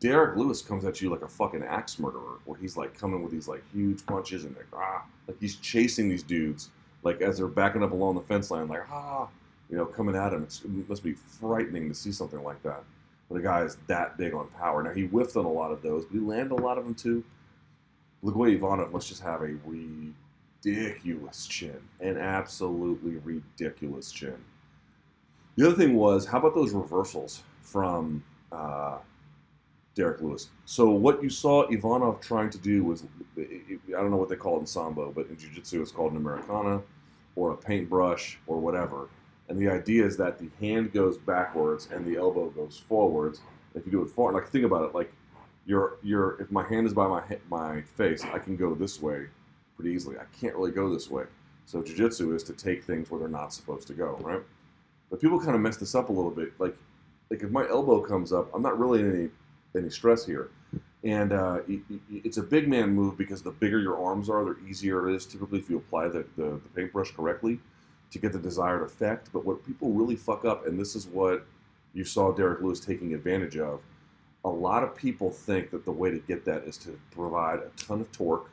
Derrick 0.00 0.36
Lewis 0.36 0.60
comes 0.60 0.84
at 0.84 1.00
you 1.00 1.10
like 1.10 1.22
a 1.22 1.28
fucking 1.28 1.62
axe 1.62 1.98
murderer, 1.98 2.38
where 2.44 2.58
he's 2.58 2.76
like 2.76 2.98
coming 2.98 3.22
with 3.22 3.32
these 3.32 3.48
like 3.48 3.62
huge 3.72 4.04
punches 4.04 4.44
and 4.44 4.54
like 4.56 4.66
ah, 4.74 5.04
like 5.26 5.38
he's 5.40 5.56
chasing 5.56 6.08
these 6.08 6.22
dudes 6.22 6.70
like 7.02 7.20
as 7.20 7.38
they're 7.38 7.46
backing 7.46 7.82
up 7.82 7.92
along 7.92 8.14
the 8.14 8.20
fence 8.20 8.50
line, 8.50 8.68
like 8.68 8.82
ah, 8.90 9.28
you 9.70 9.76
know, 9.76 9.86
coming 9.86 10.16
at 10.16 10.32
him. 10.32 10.42
It's, 10.42 10.62
it 10.64 10.88
must 10.88 11.02
be 11.02 11.12
frightening 11.12 11.88
to 11.88 11.94
see 11.94 12.12
something 12.12 12.42
like 12.42 12.62
that. 12.62 12.82
When 13.28 13.40
a 13.40 13.44
guy 13.44 13.62
is 13.62 13.76
that 13.88 14.16
big 14.16 14.34
on 14.34 14.48
power. 14.48 14.82
Now 14.82 14.92
he 14.92 15.06
whiffed 15.06 15.36
on 15.36 15.44
a 15.44 15.52
lot 15.52 15.70
of 15.70 15.82
those, 15.82 16.04
but 16.04 16.14
he 16.14 16.20
landed 16.20 16.52
a 16.52 16.62
lot 16.62 16.78
of 16.78 16.84
them 16.84 16.94
too. 16.94 17.22
Blagoi 18.24 18.54
Ivanov 18.54 18.92
must 18.92 19.08
just 19.08 19.22
have 19.22 19.42
a 19.42 19.56
ridiculous 20.64 21.46
chin, 21.46 21.80
an 22.00 22.16
absolutely 22.16 23.16
ridiculous 23.16 24.10
chin. 24.10 24.36
The 25.56 25.66
other 25.66 25.76
thing 25.76 25.94
was, 25.94 26.26
how 26.26 26.38
about 26.38 26.54
those 26.54 26.72
reversals 26.72 27.42
from 27.62 28.22
uh, 28.52 28.98
Derrick 29.94 30.20
Lewis? 30.20 30.48
So 30.64 30.90
what 30.90 31.22
you 31.22 31.30
saw 31.30 31.68
Ivanov 31.68 32.20
trying 32.20 32.50
to 32.50 32.58
do 32.58 32.84
was, 32.84 33.04
I 33.36 33.42
don't 33.90 34.10
know 34.10 34.16
what 34.16 34.28
they 34.28 34.36
call 34.36 34.56
it 34.56 34.60
in 34.60 34.66
sambo, 34.66 35.12
but 35.12 35.28
in 35.28 35.36
jiu-jitsu 35.36 35.82
it's 35.82 35.92
called 35.92 36.12
an 36.12 36.18
Americana 36.18 36.82
or 37.36 37.52
a 37.52 37.56
paintbrush 37.56 38.38
or 38.46 38.58
whatever. 38.58 39.08
And 39.48 39.58
the 39.58 39.68
idea 39.68 40.04
is 40.04 40.16
that 40.16 40.38
the 40.38 40.48
hand 40.60 40.92
goes 40.92 41.18
backwards 41.18 41.88
and 41.92 42.04
the 42.04 42.16
elbow 42.16 42.50
goes 42.50 42.82
forwards. 42.88 43.40
If 43.74 43.86
you 43.86 43.92
do 43.92 44.02
it 44.02 44.10
forward, 44.10 44.34
like 44.34 44.48
think 44.48 44.64
about 44.64 44.84
it, 44.88 44.94
like 44.94 45.12
your 45.68 45.98
your 46.02 46.40
if 46.40 46.50
my 46.50 46.66
hand 46.66 46.86
is 46.86 46.94
by 46.94 47.06
my 47.06 47.22
my 47.50 47.82
face, 47.82 48.24
I 48.24 48.38
can 48.38 48.56
go 48.56 48.74
this 48.74 49.00
way 49.00 49.26
pretty 49.76 49.94
easily. 49.94 50.16
I 50.16 50.24
can't 50.40 50.56
really 50.56 50.72
go 50.72 50.92
this 50.92 51.10
way. 51.10 51.24
So 51.66 51.82
jiu-jitsu 51.82 52.34
is 52.34 52.42
to 52.44 52.54
take 52.54 52.82
things 52.82 53.10
where 53.10 53.20
they're 53.20 53.28
not 53.28 53.52
supposed 53.52 53.86
to 53.88 53.92
go, 53.92 54.16
right? 54.22 54.40
But 55.10 55.20
people 55.20 55.38
kind 55.38 55.54
of 55.54 55.60
mess 55.60 55.76
this 55.76 55.94
up 55.94 56.08
a 56.08 56.12
little 56.12 56.30
bit. 56.30 56.58
Like 56.58 56.74
like 57.30 57.42
if 57.42 57.50
my 57.50 57.68
elbow 57.68 58.00
comes 58.00 58.32
up, 58.32 58.50
I'm 58.54 58.62
not 58.62 58.78
really 58.78 59.00
in 59.00 59.14
any 59.14 59.28
any 59.76 59.90
stress 59.90 60.24
here. 60.24 60.48
And 61.04 61.32
uh, 61.32 61.60
it's 62.10 62.38
a 62.38 62.42
big 62.42 62.66
man 62.66 62.90
move 62.90 63.16
because 63.16 63.42
the 63.42 63.52
bigger 63.52 63.78
your 63.78 64.02
arms 64.02 64.28
are, 64.28 64.44
the 64.44 64.56
easier 64.66 65.08
it 65.08 65.14
is 65.14 65.26
typically 65.26 65.60
if 65.60 65.70
you 65.70 65.76
apply 65.76 66.08
the, 66.08 66.24
the, 66.36 66.44
the 66.44 66.68
paintbrush 66.74 67.12
correctly 67.12 67.60
to 68.10 68.18
get 68.18 68.32
the 68.32 68.38
desired 68.38 68.82
effect. 68.82 69.28
But 69.32 69.44
what 69.44 69.64
people 69.64 69.92
really 69.92 70.16
fuck 70.16 70.44
up, 70.44 70.66
and 70.66 70.80
this 70.80 70.96
is 70.96 71.06
what 71.06 71.46
you 71.94 72.04
saw 72.04 72.32
Derrick 72.32 72.62
Lewis 72.62 72.80
taking 72.80 73.14
advantage 73.14 73.56
of, 73.58 73.80
a 74.44 74.48
lot 74.48 74.82
of 74.82 74.94
people 74.94 75.30
think 75.30 75.70
that 75.70 75.84
the 75.84 75.92
way 75.92 76.10
to 76.10 76.18
get 76.18 76.44
that 76.44 76.64
is 76.64 76.76
to 76.78 76.98
provide 77.10 77.58
a 77.58 77.70
ton 77.76 78.00
of 78.00 78.10
torque 78.12 78.50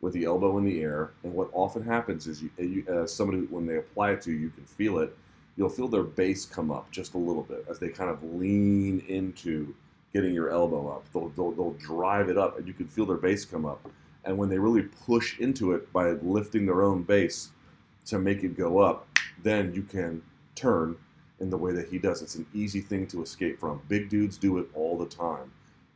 with 0.00 0.12
the 0.12 0.24
elbow 0.24 0.58
in 0.58 0.64
the 0.64 0.80
air. 0.80 1.10
And 1.24 1.34
what 1.34 1.50
often 1.52 1.82
happens 1.82 2.26
is, 2.26 2.42
you, 2.42 2.50
you 2.58 3.06
somebody 3.06 3.42
when 3.46 3.66
they 3.66 3.76
apply 3.76 4.12
it 4.12 4.22
to 4.22 4.32
you, 4.32 4.38
you 4.38 4.50
can 4.50 4.64
feel 4.64 4.98
it. 4.98 5.16
You'll 5.56 5.68
feel 5.68 5.88
their 5.88 6.02
base 6.02 6.44
come 6.44 6.70
up 6.70 6.90
just 6.90 7.14
a 7.14 7.18
little 7.18 7.42
bit 7.42 7.64
as 7.68 7.78
they 7.78 7.88
kind 7.88 8.10
of 8.10 8.22
lean 8.22 9.02
into 9.08 9.74
getting 10.12 10.34
your 10.34 10.50
elbow 10.50 10.88
up. 10.88 11.04
They'll, 11.12 11.28
they'll, 11.30 11.52
they'll 11.52 11.72
drive 11.72 12.28
it 12.28 12.38
up, 12.38 12.58
and 12.58 12.66
you 12.66 12.74
can 12.74 12.86
feel 12.86 13.06
their 13.06 13.16
base 13.16 13.44
come 13.44 13.64
up. 13.64 13.80
And 14.24 14.36
when 14.36 14.48
they 14.48 14.58
really 14.58 14.82
push 14.82 15.38
into 15.38 15.72
it 15.72 15.92
by 15.92 16.10
lifting 16.10 16.66
their 16.66 16.82
own 16.82 17.02
base 17.02 17.50
to 18.06 18.18
make 18.18 18.44
it 18.44 18.56
go 18.56 18.78
up, 18.78 19.08
then 19.42 19.72
you 19.74 19.82
can 19.82 20.22
turn 20.54 20.96
in 21.40 21.50
the 21.50 21.56
way 21.56 21.72
that 21.72 21.88
he 21.88 21.98
does. 21.98 22.22
It's 22.22 22.34
an 22.34 22.46
easy 22.54 22.80
thing 22.80 23.06
to 23.08 23.22
escape 23.22 23.60
from. 23.60 23.82
Big 23.88 24.08
dudes 24.08 24.38
do 24.38 24.58
it 24.58 24.66
all 24.74 24.96
the 24.96 25.06
time. 25.06 25.52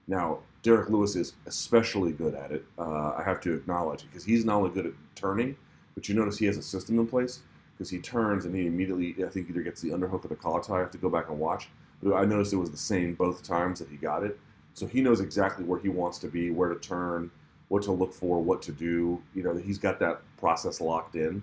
Now, 0.07 0.41
Derrick 0.63 0.91
Lewis 0.91 1.17
is 1.17 1.35
especially 1.47 2.13
good 2.13 2.35
at 2.35 2.53
it. 2.53 2.65
Uh, 2.79 3.15
I 3.17 3.23
have 3.25 3.41
to 3.43 3.55
acknowledge 3.55 4.05
because 4.05 4.25
he's 4.25 4.45
not 4.45 4.57
only 4.57 4.71
good 4.71 4.87
at 4.87 4.93
turning, 5.15 5.57
but 5.95 6.09
you 6.09 6.15
notice 6.15 6.37
he 6.37 6.47
has 6.47 6.57
a 6.57 6.63
system 6.63 6.99
in 6.99 7.07
place 7.07 7.41
because 7.77 7.89
he 7.89 7.99
turns 7.99 8.45
and 8.45 8.55
he 8.55 8.67
immediately, 8.67 9.25
I 9.25 9.29
think, 9.29 9.49
either 9.49 9.63
gets 9.63 9.81
the 9.81 9.91
underhook 9.91 10.25
or 10.25 10.29
the 10.29 10.37
collar 10.37 10.63
tie. 10.63 10.77
I 10.77 10.81
have 10.81 10.91
to 10.91 10.99
go 10.99 11.09
back 11.09 11.31
and 11.31 11.39
watch. 11.39 11.69
But 12.03 12.15
I 12.15 12.25
noticed 12.25 12.53
it 12.53 12.57
was 12.57 12.71
the 12.71 12.77
same 12.77 13.15
both 13.15 13.43
times 13.43 13.79
that 13.79 13.89
he 13.89 13.97
got 13.97 14.23
it. 14.23 14.39
So 14.75 14.87
he 14.87 15.01
knows 15.01 15.21
exactly 15.21 15.65
where 15.65 15.79
he 15.79 15.89
wants 15.89 16.19
to 16.19 16.29
be, 16.29 16.51
where 16.51 16.69
to 16.69 16.79
turn, 16.79 17.31
what 17.69 17.83
to 17.85 17.93
look 17.93 18.13
for, 18.13 18.43
what 18.43 18.63
to 18.63 18.73
do. 18.73 19.23
You 19.35 19.43
know, 19.43 19.57
he's 19.57 19.79
got 19.79 19.99
that 20.01 20.21
process 20.37 20.81
locked 20.81 21.15
in. 21.15 21.43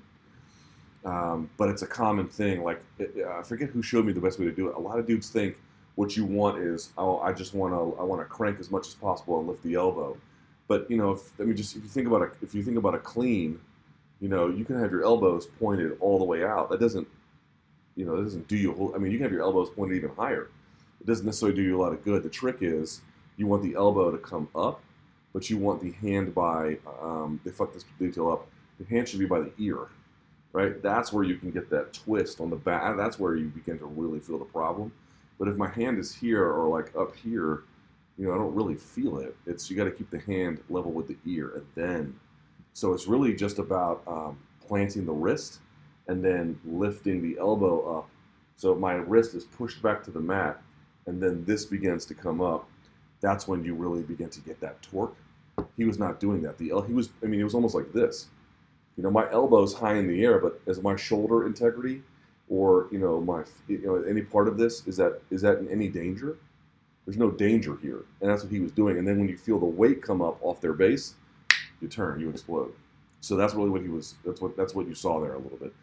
Um, 1.08 1.50
but 1.56 1.70
it's 1.70 1.84
a 1.84 1.88
common 1.88 2.28
thing. 2.28 2.64
Like 2.64 2.84
I 3.00 3.42
forget 3.42 3.70
who 3.70 3.82
showed 3.82 4.06
me 4.06 4.12
the 4.12 4.20
best 4.20 4.40
way 4.40 4.46
to 4.46 4.52
do 4.52 4.68
it. 4.68 4.76
A 4.76 4.80
lot 4.80 5.00
of 5.00 5.08
dudes 5.08 5.30
think 5.30 5.56
what 5.96 6.18
you 6.18 6.26
want 6.26 6.60
is, 6.60 6.90
oh, 6.98 7.20
I 7.20 7.32
just 7.32 7.54
want 7.54 7.74
to, 7.74 7.98
I 8.00 8.04
want 8.04 8.22
to 8.22 8.26
crank 8.26 8.60
as 8.60 8.70
much 8.70 8.88
as 8.88 8.94
possible 8.94 9.40
and 9.40 9.48
lift 9.48 9.64
the 9.64 9.76
elbow. 9.76 10.18
But 10.68 10.92
you 10.92 10.98
know, 10.98 11.12
if 11.12 11.32
I 11.40 11.44
mean, 11.44 11.56
just 11.56 11.78
if 11.78 11.84
you 11.84 11.88
think 11.88 12.08
about 12.08 12.24
a, 12.24 12.32
if 12.42 12.54
you 12.54 12.62
think 12.62 12.78
about 12.78 12.94
a 12.94 13.00
clean, 13.00 13.58
you 14.20 14.28
know, 14.28 14.50
you 14.50 14.66
can 14.66 14.78
have 14.82 14.92
your 14.92 15.04
elbows 15.04 15.48
pointed 15.60 15.96
all 16.02 16.20
the 16.20 16.26
way 16.26 16.44
out. 16.44 16.70
That 16.70 16.82
doesn't, 16.82 17.08
you 17.96 18.06
know, 18.06 18.18
that 18.18 18.24
doesn't 18.24 18.50
do 18.50 18.58
you. 18.58 18.94
I 18.94 18.98
mean, 18.98 19.14
you 19.14 19.18
can 19.18 19.24
have 19.24 19.32
your 19.32 19.44
elbows 19.44 19.70
pointed 19.70 19.96
even 19.96 20.10
higher. 20.10 20.50
It 21.00 21.08
doesn't 21.08 21.26
necessarily 21.26 21.56
do 21.56 21.64
you 21.64 21.80
a 21.80 21.82
lot 21.82 21.94
of 21.94 22.04
good. 22.04 22.22
The 22.22 22.30
trick 22.30 22.58
is 22.60 23.00
you 23.38 23.48
want 23.48 23.64
the 23.64 23.76
elbow 23.76 24.12
to 24.12 24.18
come 24.18 24.50
up, 24.54 24.82
but 25.32 25.50
you 25.50 25.58
want 25.58 25.82
the 25.82 25.94
hand 25.94 26.36
by. 26.36 26.80
Um, 27.02 27.40
they 27.46 27.52
fuck 27.52 27.74
this 27.74 27.86
detail 27.98 28.30
up. 28.30 28.46
The 28.78 28.86
hand 28.86 29.08
should 29.08 29.20
be 29.20 29.26
by 29.26 29.40
the 29.40 29.54
ear 29.58 29.88
right? 30.58 30.82
That's 30.82 31.14
where 31.14 31.24
you 31.24 31.38
can 31.38 31.52
get 31.52 31.70
that 31.70 31.94
twist 31.94 32.42
on 32.42 32.50
the 32.50 32.56
back. 32.56 32.98
That's 32.98 33.20
where 33.20 33.36
you 33.36 33.46
begin 33.46 33.78
to 33.78 33.86
really 33.86 34.20
feel 34.20 34.40
the 34.40 34.46
problem. 34.46 34.92
But 35.38 35.48
if 35.48 35.56
my 35.56 35.70
hand 35.70 36.00
is 36.00 36.16
here 36.16 36.44
or 36.44 36.68
like 36.68 36.96
up 36.96 37.16
here, 37.16 37.66
you 38.18 38.26
know, 38.26 38.34
I 38.34 38.38
don't 38.40 38.56
really 38.56 38.74
feel 38.74 39.20
it. 39.20 39.36
It's 39.46 39.70
you 39.70 39.78
got 39.78 39.84
to 39.84 39.92
keep 39.92 40.10
the 40.10 40.18
hand 40.18 40.60
level 40.68 40.92
with 40.92 41.08
the 41.08 41.18
ear, 41.28 41.52
and 41.58 41.66
then, 41.76 42.20
so 42.74 42.92
it's 42.94 43.06
really 43.06 43.36
just 43.36 43.60
about 43.60 44.02
um, 44.08 44.40
planting 44.68 45.06
the 45.06 45.12
wrist 45.12 45.60
and 46.08 46.26
then 46.26 46.60
lifting 46.66 47.22
the 47.22 47.38
elbow 47.40 48.00
up. 48.00 48.10
So 48.56 48.74
my 48.74 48.94
wrist 48.94 49.36
is 49.36 49.44
pushed 49.44 49.84
back 49.84 50.04
to 50.06 50.12
the 50.12 50.20
mat, 50.20 50.60
and 51.06 51.22
then 51.22 51.46
this 51.46 51.66
begins 51.66 52.04
to 52.08 52.16
come 52.16 52.42
up, 52.42 52.68
that's 53.22 53.48
when 53.48 53.64
you 53.64 53.76
really 53.76 54.02
begin 54.02 54.32
to 54.32 54.42
get 54.42 54.60
that 54.62 54.82
torque. 54.82 55.16
He 55.76 55.86
was 55.86 56.00
not 56.00 56.20
doing 56.20 56.42
that. 56.42 56.58
The 56.58 56.72
he 56.88 56.94
was, 56.94 57.12
I 57.22 57.28
mean, 57.28 57.40
it 57.40 57.44
was 57.44 57.54
almost 57.54 57.76
like 57.76 57.94
this 57.94 58.30
you 58.98 59.04
know, 59.04 59.12
my 59.12 59.30
elbow's 59.32 59.74
high 59.74 59.96
in 59.96 60.08
the 60.08 60.24
air, 60.26 60.40
but 60.40 60.60
is 60.66 60.82
my 60.82 60.96
shoulder 60.96 61.46
integrity 61.46 62.02
or 62.50 62.88
you 62.92 62.98
know 62.98 63.20
my 63.20 63.44
you 63.68 63.80
know 63.80 64.04
any 64.04 64.22
part 64.22 64.48
of 64.48 64.58
this 64.58 64.86
is 64.88 64.98
that 64.98 65.22
is 65.30 65.42
that 65.42 65.60
in 65.60 65.70
any 65.70 65.88
danger? 65.88 66.38
There's 67.06 67.18
no 67.18 67.32
danger 67.32 67.78
here, 67.82 68.04
and 68.20 68.30
that's 68.30 68.44
what 68.44 68.52
he 68.52 68.60
was 68.60 68.72
doing. 68.72 68.98
And 68.98 69.08
then 69.08 69.18
when 69.20 69.30
you 69.30 69.38
feel 69.38 69.60
the 69.60 69.66
weight 69.66 70.02
come 70.02 70.22
up 70.22 70.40
off 70.42 70.60
their 70.60 70.74
base, 70.74 71.14
you 71.80 71.88
turn, 71.88 72.20
you 72.20 72.30
explode. 72.30 72.74
So 73.22 73.38
that's 73.38 73.54
really 73.54 73.70
what 73.70 73.82
he 73.82 73.88
was. 73.88 74.16
That's 74.26 74.42
what 74.42 74.58
that's 74.58 74.76
what 74.76 74.88
you 74.88 74.96
saw 74.96 75.22
there 75.22 75.36
a 75.36 75.40
little 75.40 75.58
bit, 75.58 75.74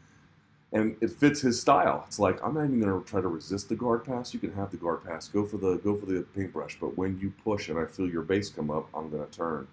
and 0.72 0.96
it 1.00 1.10
fits 1.10 1.40
his 1.40 1.60
style. 1.60 2.04
It's 2.06 2.18
like 2.18 2.42
I'm 2.44 2.54
not 2.54 2.64
even 2.64 2.80
going 2.80 3.00
to 3.00 3.08
try 3.08 3.20
to 3.20 3.28
resist 3.28 3.68
the 3.68 3.76
guard 3.76 4.04
pass. 4.04 4.34
You 4.34 4.40
can 4.40 4.52
have 4.54 4.70
the 4.70 4.76
guard 4.76 5.04
pass. 5.04 5.28
Go 5.28 5.44
for 5.44 5.56
the 5.56 5.76
go 5.76 5.96
for 5.96 6.06
the 6.06 6.22
paintbrush. 6.34 6.78
But 6.80 6.98
when 6.98 7.18
you 7.20 7.32
push 7.42 7.68
and 7.68 7.78
I 7.78 7.86
feel 7.86 8.08
your 8.08 8.22
base 8.22 8.50
come 8.50 8.70
up, 8.70 8.88
I'm 8.94 9.08
going 9.10 9.24
to 9.24 9.30
turn 9.30 9.66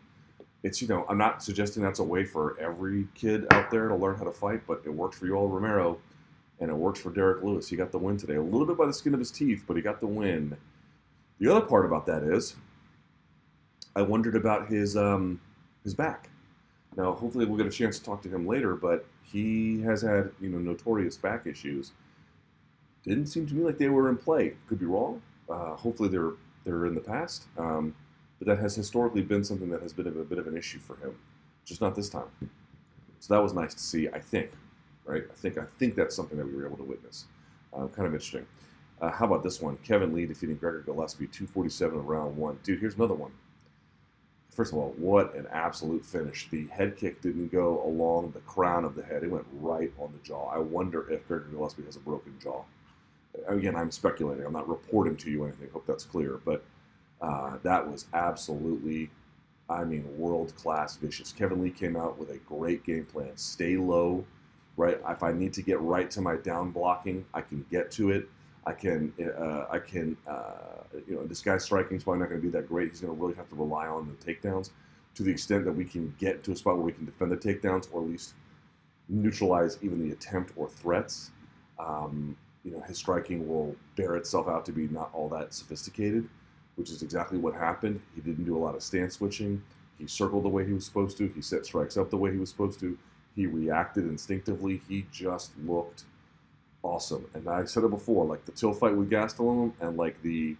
it's 0.63 0.81
you 0.81 0.87
know 0.87 1.05
I'm 1.09 1.17
not 1.17 1.43
suggesting 1.43 1.81
that's 1.81 1.99
a 1.99 2.03
way 2.03 2.23
for 2.23 2.59
every 2.59 3.07
kid 3.15 3.45
out 3.51 3.71
there 3.71 3.87
to 3.87 3.95
learn 3.95 4.15
how 4.15 4.23
to 4.23 4.31
fight, 4.31 4.61
but 4.67 4.81
it 4.85 4.89
works 4.93 5.17
for 5.17 5.25
Yoel 5.25 5.51
Romero, 5.51 5.97
and 6.59 6.69
it 6.69 6.75
works 6.75 6.99
for 6.99 7.11
Derrick 7.11 7.43
Lewis. 7.43 7.67
He 7.67 7.75
got 7.75 7.91
the 7.91 7.97
win 7.97 8.17
today, 8.17 8.35
a 8.35 8.41
little 8.41 8.65
bit 8.65 8.77
by 8.77 8.85
the 8.85 8.93
skin 8.93 9.13
of 9.13 9.19
his 9.19 9.31
teeth, 9.31 9.63
but 9.67 9.75
he 9.75 9.81
got 9.81 9.99
the 9.99 10.07
win. 10.07 10.55
The 11.39 11.51
other 11.51 11.65
part 11.65 11.85
about 11.85 12.05
that 12.05 12.23
is, 12.23 12.55
I 13.95 14.03
wondered 14.03 14.35
about 14.35 14.67
his 14.67 14.95
um, 14.95 15.41
his 15.83 15.93
back. 15.93 16.29
Now, 16.95 17.13
hopefully, 17.13 17.45
we'll 17.45 17.57
get 17.57 17.67
a 17.67 17.71
chance 17.71 17.97
to 17.97 18.05
talk 18.05 18.21
to 18.23 18.29
him 18.29 18.45
later, 18.45 18.75
but 18.75 19.05
he 19.23 19.81
has 19.81 20.01
had 20.01 20.31
you 20.39 20.49
know 20.49 20.59
notorious 20.59 21.17
back 21.17 21.47
issues. 21.47 21.91
Didn't 23.03 23.27
seem 23.27 23.47
to 23.47 23.55
me 23.55 23.63
like 23.63 23.79
they 23.79 23.89
were 23.89 24.09
in 24.09 24.17
play. 24.17 24.55
Could 24.67 24.79
be 24.79 24.85
wrong. 24.85 25.21
Uh, 25.49 25.75
hopefully, 25.75 26.09
they're 26.09 26.33
they're 26.65 26.85
in 26.85 26.93
the 26.93 27.01
past. 27.01 27.45
Um, 27.57 27.95
but 28.41 28.47
that 28.47 28.59
has 28.59 28.75
historically 28.75 29.21
been 29.21 29.43
something 29.43 29.69
that 29.69 29.83
has 29.83 29.93
been 29.93 30.07
a 30.07 30.11
bit 30.11 30.39
of 30.39 30.47
an 30.47 30.57
issue 30.57 30.79
for 30.79 30.95
him, 30.95 31.15
just 31.63 31.79
not 31.79 31.93
this 31.93 32.09
time. 32.09 32.25
So 33.19 33.35
that 33.35 33.39
was 33.39 33.53
nice 33.53 33.75
to 33.75 33.79
see. 33.79 34.09
I 34.09 34.17
think, 34.17 34.49
right? 35.05 35.23
I 35.29 35.33
think 35.35 35.59
I 35.59 35.65
think 35.77 35.93
that's 35.93 36.15
something 36.15 36.39
that 36.39 36.47
we 36.47 36.55
were 36.55 36.65
able 36.65 36.77
to 36.77 36.83
witness. 36.83 37.25
Uh, 37.71 37.85
kind 37.85 38.07
of 38.07 38.13
interesting. 38.15 38.47
Uh, 38.99 39.11
how 39.11 39.27
about 39.27 39.43
this 39.43 39.61
one? 39.61 39.77
Kevin 39.83 40.11
Lee 40.11 40.25
defeating 40.25 40.55
Gregor 40.55 40.81
Gillespie, 40.81 41.27
247 41.27 41.99
in 41.99 42.03
round 42.03 42.35
one. 42.35 42.57
Dude, 42.63 42.79
here's 42.79 42.95
another 42.95 43.13
one. 43.13 43.31
first 44.49 44.71
of 44.73 44.79
all, 44.79 44.95
what 44.97 45.35
an 45.35 45.45
absolute 45.51 46.03
finish. 46.03 46.49
The 46.49 46.65
head 46.67 46.97
kick 46.97 47.21
didn't 47.21 47.51
go 47.51 47.83
along 47.85 48.31
the 48.31 48.39
crown 48.41 48.85
of 48.85 48.95
the 48.95 49.03
head, 49.03 49.23
it 49.23 49.29
went 49.29 49.45
right 49.59 49.91
on 49.99 50.11
the 50.13 50.27
jaw. 50.27 50.49
I 50.49 50.57
wonder 50.57 51.07
if 51.11 51.27
Gregor 51.27 51.45
Gillespie 51.51 51.83
has 51.85 51.95
a 51.95 51.99
broken 51.99 52.33
jaw. 52.41 52.63
Again, 53.47 53.75
I'm 53.75 53.91
speculating, 53.91 54.47
I'm 54.47 54.53
not 54.53 54.67
reporting 54.67 55.15
to 55.17 55.29
you 55.29 55.43
anything, 55.43 55.69
hope 55.71 55.85
that's 55.85 56.05
clear, 56.05 56.39
but 56.43 56.63
uh, 57.21 57.57
that 57.63 57.87
was 57.87 58.05
absolutely, 58.13 59.09
I 59.69 59.83
mean, 59.83 60.05
world 60.17 60.55
class 60.55 60.97
vicious. 60.97 61.31
Kevin 61.31 61.61
Lee 61.61 61.69
came 61.69 61.95
out 61.95 62.17
with 62.17 62.29
a 62.31 62.37
great 62.37 62.83
game 62.83 63.05
plan 63.05 63.31
stay 63.35 63.77
low, 63.77 64.25
right? 64.77 64.99
If 65.07 65.23
I 65.23 65.31
need 65.31 65.53
to 65.53 65.61
get 65.61 65.79
right 65.81 66.09
to 66.11 66.21
my 66.21 66.37
down 66.37 66.71
blocking, 66.71 67.25
I 67.33 67.41
can 67.41 67.65
get 67.69 67.91
to 67.91 68.11
it. 68.11 68.27
I 68.65 68.73
can, 68.73 69.11
uh, 69.19 69.65
I 69.71 69.79
can, 69.79 70.15
uh, 70.27 70.83
you 71.07 71.15
know, 71.15 71.25
this 71.25 71.41
guy's 71.41 71.63
striking 71.63 71.97
is 71.97 72.03
probably 72.03 72.19
not 72.19 72.29
going 72.29 72.41
to 72.41 72.45
be 72.45 72.51
that 72.51 72.67
great. 72.67 72.89
He's 72.89 73.01
going 73.01 73.15
to 73.15 73.19
really 73.19 73.35
have 73.35 73.49
to 73.49 73.55
rely 73.55 73.87
on 73.87 74.07
the 74.07 74.33
takedowns 74.33 74.69
to 75.15 75.23
the 75.23 75.31
extent 75.31 75.65
that 75.65 75.71
we 75.71 75.83
can 75.83 76.13
get 76.19 76.43
to 76.43 76.51
a 76.51 76.55
spot 76.55 76.75
where 76.75 76.85
we 76.85 76.91
can 76.91 77.05
defend 77.05 77.31
the 77.31 77.37
takedowns 77.37 77.87
or 77.91 78.01
at 78.01 78.07
least 78.07 78.33
neutralize 79.09 79.77
even 79.81 80.07
the 80.07 80.13
attempt 80.13 80.53
or 80.55 80.69
threats. 80.69 81.31
Um, 81.79 82.37
you 82.63 82.71
know, 82.71 82.79
his 82.81 82.97
striking 82.97 83.47
will 83.47 83.75
bear 83.95 84.15
itself 84.15 84.47
out 84.47 84.65
to 84.65 84.71
be 84.71 84.87
not 84.87 85.09
all 85.13 85.27
that 85.29 85.53
sophisticated, 85.53 86.29
which 86.75 86.89
is 86.89 87.01
exactly 87.01 87.37
what 87.37 87.53
happened. 87.53 88.01
He 88.15 88.21
didn't 88.21 88.45
do 88.45 88.57
a 88.57 88.59
lot 88.59 88.75
of 88.75 88.83
stance 88.83 89.15
switching. 89.15 89.61
He 89.97 90.07
circled 90.07 90.43
the 90.43 90.49
way 90.49 90.65
he 90.65 90.73
was 90.73 90.85
supposed 90.85 91.17
to. 91.17 91.27
He 91.27 91.41
set 91.41 91.65
strikes 91.65 91.97
up 91.97 92.09
the 92.09 92.17
way 92.17 92.31
he 92.31 92.37
was 92.37 92.49
supposed 92.49 92.79
to. 92.79 92.97
He 93.35 93.45
reacted 93.45 94.05
instinctively. 94.05 94.81
He 94.87 95.05
just 95.11 95.51
looked 95.63 96.03
awesome. 96.83 97.25
And 97.33 97.47
I 97.47 97.65
said 97.65 97.83
it 97.83 97.89
before, 97.89 98.25
like 98.25 98.45
the 98.45 98.51
Till 98.51 98.73
fight 98.73 98.95
with 98.95 99.09
Gastelum 99.09 99.73
and 99.79 99.97
like 99.97 100.21
the 100.21 100.55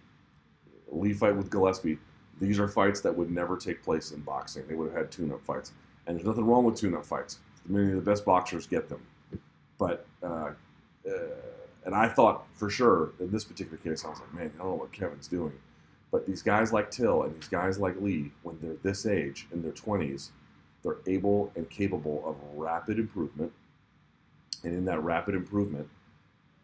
Lee 0.90 1.12
fight 1.12 1.36
with 1.36 1.50
Gillespie, 1.50 1.98
these 2.40 2.58
are 2.58 2.68
fights 2.68 3.00
that 3.00 3.16
would 3.16 3.30
never 3.30 3.56
take 3.56 3.82
place 3.82 4.12
in 4.12 4.20
boxing. 4.20 4.64
They 4.68 4.74
would 4.74 4.90
have 4.90 4.96
had 4.96 5.10
tune-up 5.10 5.44
fights. 5.44 5.72
And 6.06 6.16
there's 6.16 6.26
nothing 6.26 6.46
wrong 6.46 6.64
with 6.64 6.76
tune-up 6.76 7.04
fights. 7.06 7.38
Many 7.66 7.90
of 7.90 7.96
the 7.96 8.10
best 8.10 8.24
boxers 8.24 8.66
get 8.66 8.88
them. 8.88 9.00
But, 9.78 10.06
uh, 10.22 10.50
uh, 11.08 11.12
and 11.84 11.94
I 11.94 12.08
thought 12.08 12.44
for 12.54 12.70
sure 12.70 13.12
in 13.20 13.30
this 13.30 13.44
particular 13.44 13.78
case, 13.78 14.04
I 14.04 14.08
was 14.08 14.20
like, 14.20 14.34
man, 14.34 14.52
I 14.54 14.58
don't 14.58 14.68
know 14.68 14.74
what 14.74 14.92
Kevin's 14.92 15.28
doing. 15.28 15.52
But 16.12 16.26
these 16.26 16.42
guys 16.42 16.72
like 16.72 16.90
Till 16.90 17.24
and 17.24 17.34
these 17.34 17.48
guys 17.48 17.80
like 17.80 18.00
Lee, 18.00 18.30
when 18.42 18.58
they're 18.60 18.76
this 18.84 19.06
age, 19.06 19.48
in 19.50 19.62
their 19.62 19.72
20s, 19.72 20.28
they're 20.84 20.98
able 21.06 21.50
and 21.56 21.68
capable 21.68 22.22
of 22.24 22.36
rapid 22.56 22.98
improvement. 22.98 23.50
And 24.62 24.74
in 24.74 24.84
that 24.84 25.02
rapid 25.02 25.34
improvement, 25.34 25.88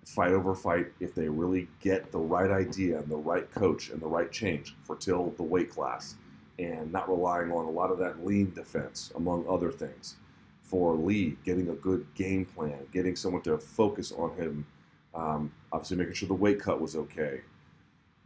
fight 0.09 0.33
over 0.33 0.55
fight 0.55 0.87
if 1.01 1.15
they 1.15 1.29
really 1.29 1.69
get 1.81 2.11
the 2.13 2.19
right 2.19 2.51
idea 2.51 2.99
and 2.99 3.09
the 3.09 3.17
right 3.17 3.51
coach 3.53 3.91
and 3.91 4.01
the 4.01 4.07
right 4.07 4.33
change 4.33 4.75
for 4.83 4.97
till 4.97 5.35
the 5.37 5.43
weight 5.43 5.71
class 5.71 6.15
and 6.59 6.91
not 6.91 7.09
relying 7.11 7.53
on 7.53 7.67
a 7.67 7.71
lot 7.71 7.91
of 7.91 7.99
that 7.99 8.25
lean 8.25 8.51
defense 8.55 9.13
among 9.17 9.45
other 9.47 9.71
things 9.71 10.17
for 10.63 10.95
lee 10.97 11.37
getting 11.45 11.69
a 11.69 11.75
good 11.75 12.07
game 12.15 12.47
plan 12.47 12.79
getting 12.91 13.15
someone 13.15 13.43
to 13.43 13.59
focus 13.59 14.11
on 14.13 14.35
him 14.37 14.67
um, 15.15 15.53
obviously 15.73 15.99
making 15.99 16.15
sure 16.15 16.27
the 16.27 16.33
weight 16.33 16.59
cut 16.59 16.81
was 16.81 16.97
okay 16.97 17.43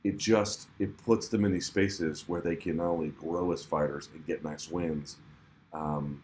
it 0.05 0.19
just 0.19 0.69
it 0.79 0.97
puts 1.05 1.29
them 1.29 1.45
in 1.45 1.53
these 1.53 1.67
spaces 1.67 2.29
where 2.29 2.41
they 2.41 2.57
can 2.57 2.77
not 2.77 2.87
only 2.87 3.11
grow 3.11 3.53
as 3.53 3.65
fighters 3.65 4.09
and 4.15 4.27
get 4.27 4.43
nice 4.45 4.71
wins 4.71 5.17
um, 5.73 6.23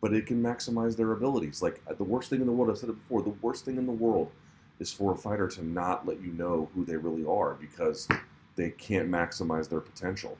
but 0.00 0.12
it 0.12 0.26
can 0.26 0.42
maximize 0.42 0.96
their 0.96 1.12
abilities 1.12 1.62
like 1.62 1.80
the 1.96 2.04
worst 2.04 2.30
thing 2.30 2.40
in 2.40 2.46
the 2.46 2.52
world 2.52 2.70
i've 2.70 2.78
said 2.78 2.88
it 2.88 3.08
before 3.08 3.22
the 3.22 3.34
worst 3.42 3.64
thing 3.64 3.76
in 3.76 3.86
the 3.86 3.92
world 3.92 4.30
is 4.80 4.92
for 4.92 5.12
a 5.12 5.16
fighter 5.16 5.46
to 5.46 5.64
not 5.64 6.06
let 6.06 6.20
you 6.20 6.32
know 6.32 6.68
who 6.74 6.84
they 6.84 6.96
really 6.96 7.24
are 7.24 7.54
because 7.54 8.08
they 8.56 8.70
can't 8.70 9.08
maximize 9.08 9.68
their 9.68 9.80
potential. 9.80 10.36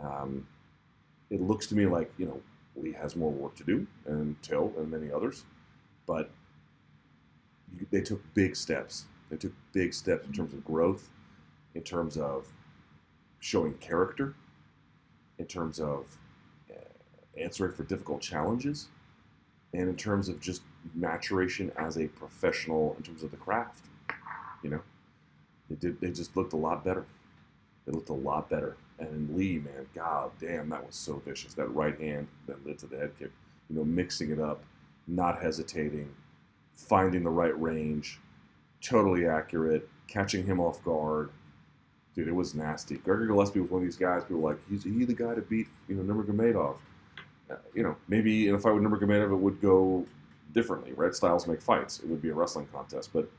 Um, 0.00 0.46
it 1.28 1.40
looks 1.40 1.66
to 1.66 1.74
me 1.74 1.84
like 1.86 2.10
you 2.16 2.26
know 2.26 2.40
Lee 2.76 2.92
has 2.92 3.16
more 3.16 3.32
work 3.32 3.56
to 3.56 3.64
do, 3.64 3.86
and 4.06 4.40
Till 4.42 4.72
and 4.78 4.90
many 4.90 5.10
others, 5.10 5.44
but 6.06 6.30
they 7.90 8.00
took 8.00 8.22
big 8.34 8.56
steps. 8.56 9.04
They 9.28 9.36
took 9.36 9.52
big 9.72 9.92
steps 9.92 10.26
in 10.26 10.32
terms 10.32 10.54
of 10.54 10.64
growth, 10.64 11.10
in 11.78 11.84
terms 11.84 12.16
of 12.16 12.52
showing 13.38 13.72
character, 13.74 14.34
in 15.38 15.46
terms 15.46 15.78
of 15.78 16.18
uh, 16.68 17.40
answering 17.40 17.72
for 17.72 17.84
difficult 17.84 18.20
challenges, 18.20 18.88
and 19.72 19.88
in 19.88 19.94
terms 19.94 20.28
of 20.28 20.40
just 20.40 20.62
maturation 20.94 21.70
as 21.76 21.96
a 21.96 22.08
professional 22.08 22.96
in 22.98 23.04
terms 23.04 23.22
of 23.22 23.30
the 23.30 23.36
craft. 23.36 23.84
You 24.64 24.70
know, 24.70 24.80
they 25.70 25.76
did. 25.76 26.00
They 26.00 26.10
just 26.10 26.36
looked 26.36 26.52
a 26.52 26.56
lot 26.56 26.84
better. 26.84 27.06
They 27.86 27.92
looked 27.92 28.08
a 28.08 28.12
lot 28.12 28.50
better. 28.50 28.76
And 28.98 29.36
Lee, 29.36 29.58
man, 29.58 29.86
god 29.94 30.32
damn, 30.40 30.68
that 30.70 30.84
was 30.84 30.96
so 30.96 31.22
vicious. 31.24 31.54
That 31.54 31.68
right 31.68 31.98
hand 32.00 32.26
that 32.48 32.66
led 32.66 32.78
to 32.80 32.86
the 32.88 32.98
head 32.98 33.12
kick. 33.16 33.30
You 33.70 33.76
know, 33.76 33.84
mixing 33.84 34.32
it 34.32 34.40
up, 34.40 34.64
not 35.06 35.40
hesitating, 35.40 36.12
finding 36.74 37.22
the 37.22 37.30
right 37.30 37.58
range, 37.60 38.18
totally 38.80 39.28
accurate, 39.28 39.88
catching 40.08 40.44
him 40.44 40.58
off 40.58 40.82
guard. 40.82 41.30
Dude, 42.18 42.26
it 42.26 42.34
was 42.34 42.52
nasty. 42.52 42.96
Gregor 42.96 43.26
Gillespie 43.26 43.60
was 43.60 43.70
one 43.70 43.82
of 43.82 43.86
these 43.86 43.96
guys. 43.96 44.24
People 44.24 44.38
were 44.38 44.50
like, 44.50 44.60
he's 44.68 44.82
he 44.82 45.04
the 45.04 45.14
guy 45.14 45.36
to 45.36 45.40
beat, 45.40 45.68
you 45.86 45.94
know, 45.94 46.02
Nurmagomedov. 46.02 46.74
Uh, 47.48 47.54
you 47.72 47.84
know, 47.84 47.96
maybe 48.08 48.48
in 48.48 48.56
a 48.56 48.58
fight 48.58 48.74
with 48.74 48.82
Nurmagomedov, 48.82 49.30
it 49.30 49.36
would 49.36 49.62
go 49.62 50.04
differently. 50.52 50.92
Red 50.94 51.14
styles 51.14 51.46
make 51.46 51.62
fights. 51.62 52.00
It 52.00 52.08
would 52.08 52.20
be 52.20 52.30
a 52.30 52.34
wrestling 52.34 52.66
contest, 52.72 53.10
but 53.12 53.30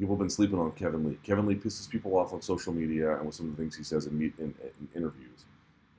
people 0.00 0.16
have 0.16 0.18
been 0.18 0.30
sleeping 0.30 0.58
on 0.58 0.72
Kevin 0.72 1.08
Lee. 1.08 1.16
Kevin 1.22 1.46
Lee 1.46 1.54
pisses 1.54 1.88
people 1.88 2.16
off 2.16 2.32
on 2.32 2.42
social 2.42 2.72
media 2.72 3.16
and 3.16 3.26
with 3.26 3.36
some 3.36 3.48
of 3.48 3.56
the 3.56 3.62
things 3.62 3.76
he 3.76 3.84
says 3.84 4.06
in, 4.06 4.18
meet, 4.18 4.34
in, 4.40 4.52
in 4.80 4.88
interviews. 4.96 5.44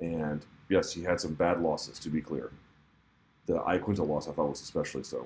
And 0.01 0.45
yes, 0.67 0.91
he 0.91 1.03
had 1.03 1.21
some 1.21 1.35
bad 1.35 1.61
losses, 1.61 1.99
to 1.99 2.09
be 2.09 2.19
clear. 2.19 2.51
The 3.45 3.59
Iaquinta 3.59 4.05
loss 4.05 4.27
I 4.27 4.33
thought 4.33 4.49
was 4.49 4.61
especially 4.61 5.03
so. 5.03 5.25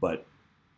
But 0.00 0.26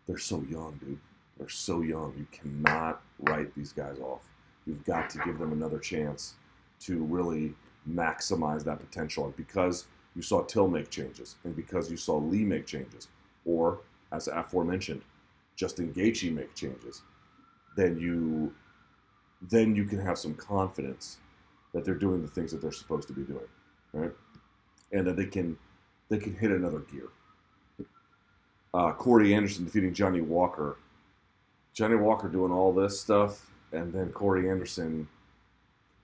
they're 0.06 0.18
so 0.18 0.44
young, 0.50 0.78
dude. 0.84 0.98
They're 1.38 1.48
so 1.48 1.80
young. 1.82 2.14
You 2.16 2.26
cannot 2.30 3.02
write 3.20 3.54
these 3.54 3.72
guys 3.72 3.98
off. 3.98 4.22
You've 4.66 4.84
got 4.84 5.10
to 5.10 5.18
give 5.24 5.38
them 5.38 5.52
another 5.52 5.78
chance 5.78 6.34
to 6.80 7.02
really 7.04 7.54
maximize 7.90 8.64
that 8.64 8.78
potential. 8.78 9.26
And 9.26 9.36
because 9.36 9.86
you 10.14 10.22
saw 10.22 10.42
Till 10.42 10.68
make 10.68 10.90
changes, 10.90 11.36
and 11.44 11.54
because 11.56 11.90
you 11.90 11.96
saw 11.96 12.16
Lee 12.16 12.44
make 12.44 12.66
changes, 12.66 13.08
or 13.44 13.80
as 14.12 14.28
aforementioned, 14.28 15.02
Justin 15.56 15.92
Gaethje 15.92 16.32
make 16.32 16.54
changes, 16.54 17.02
then 17.76 17.98
you 17.98 18.52
then 19.50 19.76
you 19.76 19.84
can 19.84 19.98
have 19.98 20.18
some 20.18 20.34
confidence 20.34 21.18
that 21.72 21.84
they're 21.84 21.94
doing 21.94 22.22
the 22.22 22.28
things 22.28 22.50
that 22.52 22.62
they're 22.62 22.72
supposed 22.72 23.06
to 23.08 23.12
be 23.12 23.22
doing, 23.22 23.46
right? 23.92 24.12
And 24.92 25.06
that 25.06 25.16
they 25.16 25.26
can 25.26 25.58
they 26.08 26.18
can 26.18 26.34
hit 26.34 26.50
another 26.50 26.80
gear. 26.80 27.08
Uh, 28.72 28.92
Corey 28.92 29.34
Anderson 29.34 29.64
defeating 29.64 29.94
Johnny 29.94 30.20
Walker. 30.20 30.78
Johnny 31.74 31.96
Walker 31.96 32.28
doing 32.28 32.52
all 32.52 32.72
this 32.72 32.98
stuff, 32.98 33.50
and 33.72 33.92
then 33.92 34.10
Corey 34.10 34.48
Anderson 34.48 35.06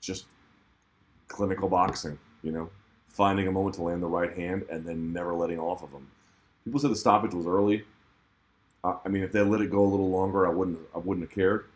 just 0.01 0.27
clinical 1.29 1.68
boxing, 1.68 2.18
you 2.43 2.51
know, 2.51 2.68
finding 3.09 3.47
a 3.47 3.53
moment 3.53 3.77
to 3.77 3.83
land 3.83 4.03
the 4.03 4.07
right 4.07 4.37
hand 4.37 4.64
and 4.68 4.85
then 4.85 5.12
never 5.12 5.33
letting 5.33 5.61
off 5.61 5.83
of 5.83 5.93
them. 5.93 6.07
People 6.64 6.81
said 6.81 6.91
the 6.91 6.97
stoppage 6.97 7.33
was 7.33 7.47
early. 7.47 7.85
I 8.83 9.09
mean, 9.09 9.23
if 9.23 9.31
they 9.31 9.43
let 9.43 9.61
it 9.61 9.71
go 9.71 9.85
a 9.85 9.87
little 9.87 10.11
longer, 10.11 10.47
I 10.47 10.51
wouldn't. 10.51 10.79
I 10.95 10.99
wouldn't 10.99 11.27
have 11.27 11.35
cared. 11.35 11.66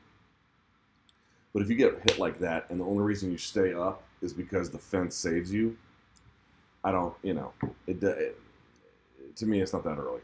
But 1.52 1.62
if 1.62 1.68
you 1.68 1.76
get 1.76 2.00
hit 2.08 2.18
like 2.18 2.38
that, 2.40 2.66
and 2.70 2.80
the 2.80 2.84
only 2.84 3.02
reason 3.02 3.30
you 3.30 3.38
stay 3.38 3.74
up 3.74 4.02
is 4.22 4.32
because 4.32 4.70
the 4.70 4.78
fence 4.78 5.14
saves 5.14 5.52
you, 5.52 5.76
I 6.82 6.92
don't. 6.92 7.14
You 7.22 7.34
know, 7.34 7.52
it, 7.86 8.02
it 8.02 8.40
to 9.36 9.46
me, 9.46 9.60
it's 9.60 9.74
not 9.74 9.84
that 9.84 9.98
early. 9.98 10.22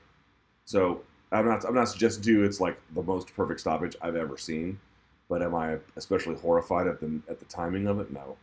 So 0.64 1.02
I'm 1.32 1.46
not. 1.46 1.64
I'm 1.64 1.74
not 1.74 1.88
suggesting 1.88 2.22
to 2.24 2.32
you 2.32 2.44
it's 2.44 2.60
like 2.60 2.78
the 2.94 3.02
most 3.02 3.34
perfect 3.34 3.60
stoppage 3.60 3.96
I've 4.02 4.16
ever 4.16 4.36
seen. 4.36 4.80
But 5.28 5.42
am 5.42 5.54
I 5.54 5.78
especially 5.96 6.34
horrified 6.36 6.88
at 6.88 7.00
the 7.00 7.20
at 7.28 7.38
the 7.38 7.44
timing 7.46 7.86
of 7.86 8.00
it? 8.00 8.12
No. 8.12 8.36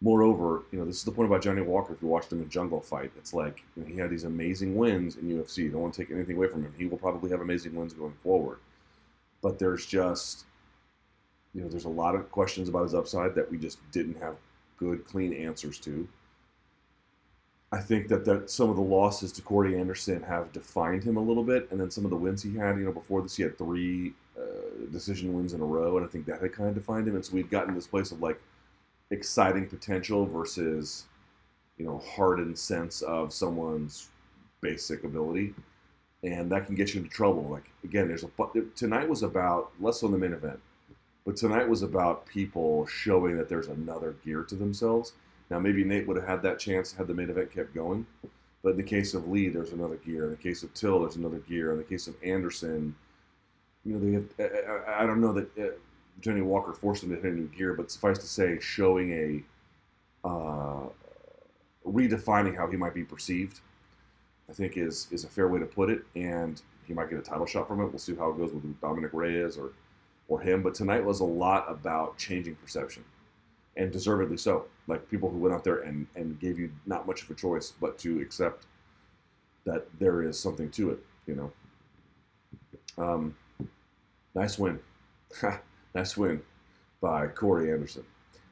Moreover, 0.00 0.62
you 0.70 0.78
know, 0.78 0.84
this 0.84 0.96
is 0.96 1.04
the 1.04 1.10
point 1.10 1.28
about 1.28 1.42
Johnny 1.42 1.62
Walker. 1.62 1.92
If 1.92 2.02
you 2.02 2.06
watched 2.08 2.30
him 2.30 2.40
in 2.40 2.48
Jungle 2.48 2.80
Fight, 2.80 3.10
it's 3.16 3.34
like 3.34 3.64
you 3.74 3.82
know, 3.82 3.88
he 3.88 3.96
had 3.98 4.10
these 4.10 4.24
amazing 4.24 4.76
wins 4.76 5.16
in 5.16 5.28
UFC. 5.28 5.72
Don't 5.72 5.80
want 5.80 5.94
to 5.94 6.04
take 6.04 6.14
anything 6.14 6.36
away 6.36 6.48
from 6.48 6.62
him. 6.62 6.74
He 6.78 6.86
will 6.86 6.98
probably 6.98 7.30
have 7.30 7.40
amazing 7.40 7.74
wins 7.74 7.94
going 7.94 8.14
forward. 8.22 8.58
But 9.42 9.58
there's 9.58 9.86
just, 9.86 10.44
you 11.54 11.62
know, 11.62 11.68
there's 11.68 11.86
a 11.86 11.88
lot 11.88 12.14
of 12.14 12.30
questions 12.30 12.68
about 12.68 12.84
his 12.84 12.94
upside 12.94 13.34
that 13.34 13.50
we 13.50 13.58
just 13.58 13.78
didn't 13.90 14.20
have 14.20 14.36
good, 14.76 15.06
clean 15.06 15.32
answers 15.32 15.78
to. 15.80 16.06
I 17.70 17.80
think 17.80 18.08
that, 18.08 18.24
that 18.24 18.50
some 18.50 18.70
of 18.70 18.76
the 18.76 18.82
losses 18.82 19.30
to 19.32 19.42
Corey 19.42 19.78
Anderson 19.78 20.22
have 20.22 20.52
defined 20.52 21.04
him 21.04 21.18
a 21.18 21.22
little 21.22 21.44
bit, 21.44 21.68
and 21.70 21.78
then 21.78 21.90
some 21.90 22.04
of 22.04 22.10
the 22.10 22.16
wins 22.16 22.42
he 22.42 22.56
had, 22.56 22.78
you 22.78 22.84
know, 22.84 22.92
before 22.92 23.20
this 23.20 23.36
he 23.36 23.42
had 23.42 23.58
three 23.58 24.14
uh, 24.38 24.90
decision 24.90 25.34
wins 25.34 25.52
in 25.52 25.60
a 25.60 25.64
row, 25.64 25.98
and 25.98 26.06
I 26.06 26.08
think 26.08 26.24
that 26.26 26.40
had 26.40 26.52
kind 26.52 26.68
of 26.68 26.74
defined 26.74 27.06
him. 27.06 27.14
And 27.14 27.24
so 27.24 27.34
we'd 27.34 27.50
gotten 27.50 27.74
this 27.74 27.86
place 27.86 28.10
of 28.10 28.22
like 28.22 28.40
exciting 29.10 29.66
potential 29.66 30.26
versus 30.26 31.04
you 31.78 31.86
know 31.86 31.98
hardened 31.98 32.58
sense 32.58 33.02
of 33.02 33.32
someone's 33.32 34.08
basic 34.60 35.04
ability 35.04 35.54
and 36.24 36.50
that 36.50 36.66
can 36.66 36.74
get 36.74 36.92
you 36.92 37.00
into 37.00 37.12
trouble 37.12 37.44
like 37.44 37.70
again 37.84 38.08
there's 38.08 38.24
a 38.24 38.30
tonight 38.74 39.08
was 39.08 39.22
about 39.22 39.70
less 39.80 40.02
on 40.02 40.10
the 40.10 40.18
main 40.18 40.32
event 40.32 40.58
but 41.24 41.36
tonight 41.36 41.66
was 41.66 41.82
about 41.82 42.26
people 42.26 42.86
showing 42.86 43.36
that 43.36 43.48
there's 43.48 43.68
another 43.68 44.14
gear 44.24 44.42
to 44.42 44.56
themselves 44.56 45.12
Now, 45.50 45.58
maybe 45.58 45.84
Nate 45.84 46.06
would 46.06 46.16
have 46.16 46.26
had 46.26 46.42
that 46.42 46.58
chance 46.58 46.92
had 46.92 47.06
the 47.06 47.14
main 47.14 47.30
event 47.30 47.52
kept 47.52 47.74
going. 47.74 48.06
But 48.62 48.70
in 48.70 48.76
the 48.76 48.82
case 48.82 49.14
of 49.14 49.28
Lee, 49.28 49.48
there's 49.48 49.72
another 49.72 49.96
gear. 49.96 50.24
In 50.24 50.30
the 50.30 50.36
case 50.36 50.62
of 50.62 50.74
Till, 50.74 51.00
there's 51.00 51.16
another 51.16 51.38
gear. 51.38 51.72
In 51.72 51.78
the 51.78 51.84
case 51.84 52.06
of 52.06 52.14
Anderson, 52.22 52.94
you 53.84 53.94
know, 53.94 54.00
they 54.00 54.12
have, 54.12 54.84
I, 54.88 55.06
don't 55.06 55.20
know 55.20 55.32
that 55.32 55.58
uh, 55.58 55.66
Johnny 56.20 56.42
Walker 56.42 56.72
forced 56.72 57.02
him 57.02 57.10
to 57.10 57.16
hit 57.16 57.24
a 57.24 57.34
new 57.34 57.46
gear, 57.48 57.74
but 57.74 57.90
suffice 57.90 58.18
to 58.18 58.26
say, 58.26 58.58
showing 58.60 59.12
a 60.24 60.28
uh, 60.28 60.88
redefining 61.86 62.56
how 62.56 62.66
he 62.66 62.76
might 62.76 62.94
be 62.94 63.04
perceived, 63.04 63.60
I 64.50 64.52
think 64.52 64.76
is 64.76 65.06
is 65.10 65.24
a 65.24 65.28
fair 65.28 65.48
way 65.48 65.60
to 65.60 65.66
put 65.66 65.90
it. 65.90 66.02
And 66.16 66.60
he 66.86 66.94
might 66.94 67.10
get 67.10 67.18
a 67.18 67.22
title 67.22 67.46
shot 67.46 67.68
from 67.68 67.80
it. 67.80 67.86
We'll 67.86 67.98
see 67.98 68.14
how 68.14 68.30
it 68.30 68.38
goes 68.38 68.52
with 68.52 68.80
Dominick 68.80 69.12
Reyes 69.12 69.56
or 69.56 69.72
or 70.26 70.40
him. 70.40 70.62
But 70.62 70.74
tonight 70.74 71.04
was 71.04 71.20
a 71.20 71.24
lot 71.24 71.64
about 71.68 72.18
changing 72.18 72.56
perception, 72.56 73.04
and 73.78 73.90
deservedly 73.90 74.36
so. 74.36 74.66
Like 74.86 75.08
people 75.08 75.30
who 75.30 75.38
went 75.38 75.54
out 75.54 75.64
there 75.64 75.78
and 75.80 76.06
and 76.16 76.38
gave 76.38 76.58
you 76.58 76.70
not 76.84 77.06
much 77.06 77.22
of 77.22 77.30
a 77.30 77.34
choice 77.34 77.72
but 77.80 77.98
to 78.00 78.20
accept 78.20 78.66
that 79.64 79.86
there 79.98 80.22
is 80.22 80.38
something 80.38 80.70
to 80.72 80.90
it. 80.90 80.98
You 81.26 81.34
know. 81.36 81.52
Um, 83.02 83.36
nice 84.34 84.58
win. 84.58 84.78
nice 85.94 86.16
win 86.16 86.42
by 87.00 87.28
Corey 87.28 87.72
Anderson. 87.72 88.04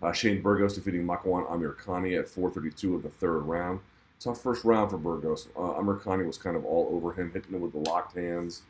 Uh, 0.02 0.12
Shane 0.12 0.40
Burgos 0.42 0.74
defeating 0.74 1.04
Makwan 1.04 1.48
Amirkhani 1.50 2.18
at 2.18 2.26
4:32 2.28 2.94
of 2.94 3.02
the 3.02 3.10
third 3.10 3.40
round. 3.40 3.80
Tough 4.20 4.40
first 4.40 4.64
round 4.64 4.90
for 4.90 4.98
Burgos. 4.98 5.48
Uh, 5.56 5.74
Amirkhani 5.74 6.26
was 6.26 6.38
kind 6.38 6.56
of 6.56 6.64
all 6.64 6.88
over 6.92 7.12
him, 7.12 7.30
hitting 7.32 7.52
him 7.52 7.60
with 7.60 7.72
the 7.72 7.90
locked 7.90 8.16
hands, 8.16 8.62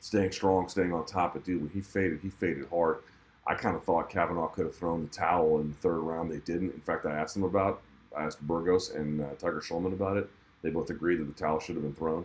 staying 0.00 0.32
strong, 0.32 0.68
staying 0.68 0.92
on 0.92 1.04
top. 1.06 1.34
But 1.34 1.44
dude, 1.44 1.60
when 1.60 1.70
he 1.70 1.80
faded, 1.80 2.20
he 2.20 2.30
faded 2.30 2.66
hard. 2.70 2.98
I 3.46 3.54
kind 3.54 3.76
of 3.76 3.84
thought 3.84 4.08
Kavanaugh 4.08 4.48
could 4.48 4.64
have 4.64 4.74
thrown 4.74 5.02
the 5.02 5.10
towel 5.10 5.60
in 5.60 5.68
the 5.68 5.74
third 5.74 5.98
round. 5.98 6.30
They 6.30 6.38
didn't. 6.38 6.72
In 6.72 6.80
fact, 6.80 7.04
I 7.04 7.12
asked 7.12 7.34
them 7.34 7.44
about. 7.44 7.82
I 8.16 8.24
asked 8.24 8.40
Burgos 8.42 8.90
and 8.90 9.20
uh, 9.20 9.34
Tiger 9.38 9.60
Schulman 9.60 9.92
about 9.92 10.16
it. 10.16 10.30
They 10.62 10.70
both 10.70 10.88
agreed 10.90 11.16
that 11.16 11.24
the 11.24 11.32
towel 11.32 11.60
should 11.60 11.74
have 11.74 11.84
been 11.84 11.94
thrown. 11.94 12.24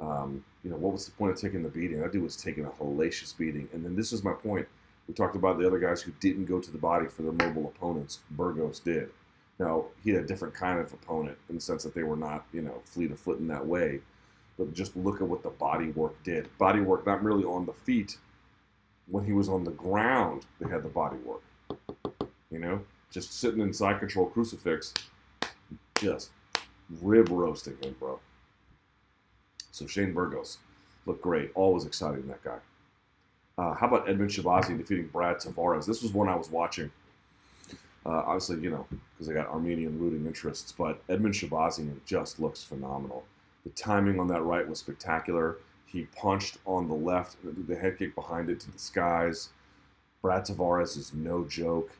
Um, 0.00 0.44
you 0.62 0.70
know, 0.70 0.76
what 0.76 0.92
was 0.92 1.04
the 1.04 1.12
point 1.12 1.32
of 1.32 1.40
taking 1.40 1.62
the 1.62 1.68
beating? 1.68 2.00
That 2.00 2.12
dude 2.12 2.22
was 2.22 2.36
taking 2.36 2.64
a 2.64 2.70
hellacious 2.70 3.36
beating. 3.36 3.68
And 3.72 3.84
then 3.84 3.94
this 3.94 4.12
is 4.12 4.24
my 4.24 4.32
point. 4.32 4.66
We 5.06 5.14
talked 5.14 5.36
about 5.36 5.58
the 5.58 5.66
other 5.66 5.78
guys 5.78 6.00
who 6.00 6.12
didn't 6.20 6.46
go 6.46 6.58
to 6.60 6.70
the 6.70 6.78
body 6.78 7.06
for 7.06 7.22
their 7.22 7.32
mobile 7.32 7.66
opponents. 7.66 8.20
Burgos 8.30 8.80
did. 8.80 9.10
Now, 9.58 9.84
he 10.02 10.10
had 10.10 10.24
a 10.24 10.26
different 10.26 10.54
kind 10.54 10.80
of 10.80 10.92
opponent 10.92 11.36
in 11.48 11.56
the 11.56 11.60
sense 11.60 11.82
that 11.84 11.94
they 11.94 12.02
were 12.02 12.16
not, 12.16 12.46
you 12.52 12.62
know, 12.62 12.80
fleet 12.84 13.12
of 13.12 13.20
foot 13.20 13.38
in 13.38 13.48
that 13.48 13.64
way. 13.64 14.00
But 14.58 14.72
just 14.72 14.96
look 14.96 15.20
at 15.20 15.28
what 15.28 15.42
the 15.42 15.50
body 15.50 15.90
work 15.90 16.20
did. 16.22 16.48
Body 16.58 16.80
work 16.80 17.06
not 17.06 17.22
merely 17.22 17.44
on 17.44 17.66
the 17.66 17.72
feet. 17.72 18.16
When 19.08 19.24
he 19.24 19.32
was 19.32 19.48
on 19.48 19.64
the 19.64 19.70
ground, 19.72 20.46
they 20.60 20.68
had 20.68 20.82
the 20.82 20.88
body 20.88 21.16
work. 21.18 21.42
You 22.50 22.58
know, 22.58 22.80
just 23.10 23.32
sitting 23.32 23.60
in 23.60 23.72
side 23.72 23.98
control 23.98 24.26
crucifix, 24.26 24.94
just 25.98 26.30
rib 27.02 27.28
roasting 27.30 27.76
him, 27.82 27.94
bro. 27.98 28.18
So 29.70 29.86
Shane 29.86 30.12
Burgos 30.12 30.58
looked 31.06 31.22
great. 31.22 31.50
Always 31.54 31.84
exciting, 31.84 32.26
that 32.28 32.42
guy. 32.44 32.58
Uh, 33.56 33.74
how 33.74 33.86
about 33.86 34.06
Edmen 34.06 34.28
Shahbazyan 34.28 34.78
defeating 34.78 35.08
Brad 35.08 35.36
Tavares? 35.36 35.86
This 35.86 36.02
was 36.02 36.12
one 36.12 36.28
I 36.28 36.34
was 36.34 36.50
watching. 36.50 36.90
Uh, 38.06 38.22
obviously, 38.26 38.60
you 38.60 38.70
know, 38.70 38.86
because 39.12 39.30
I 39.30 39.32
got 39.32 39.48
Armenian 39.48 39.98
rooting 39.98 40.26
interests, 40.26 40.72
but 40.72 41.06
Edmen 41.08 41.32
Shahbazyan 41.32 41.94
just 42.04 42.40
looks 42.40 42.62
phenomenal. 42.62 43.24
The 43.64 43.70
timing 43.70 44.20
on 44.20 44.28
that 44.28 44.42
right 44.42 44.68
was 44.68 44.80
spectacular. 44.80 45.56
He 45.86 46.04
punched 46.16 46.58
on 46.66 46.88
the 46.88 46.94
left, 46.94 47.36
the 47.42 47.76
head 47.76 47.98
kick 47.98 48.14
behind 48.14 48.50
it 48.50 48.60
to 48.60 48.70
the 48.70 48.78
skies. 48.78 49.50
Brad 50.22 50.44
Tavares 50.44 50.96
is 50.96 51.12
no 51.14 51.44
joke. 51.44 51.92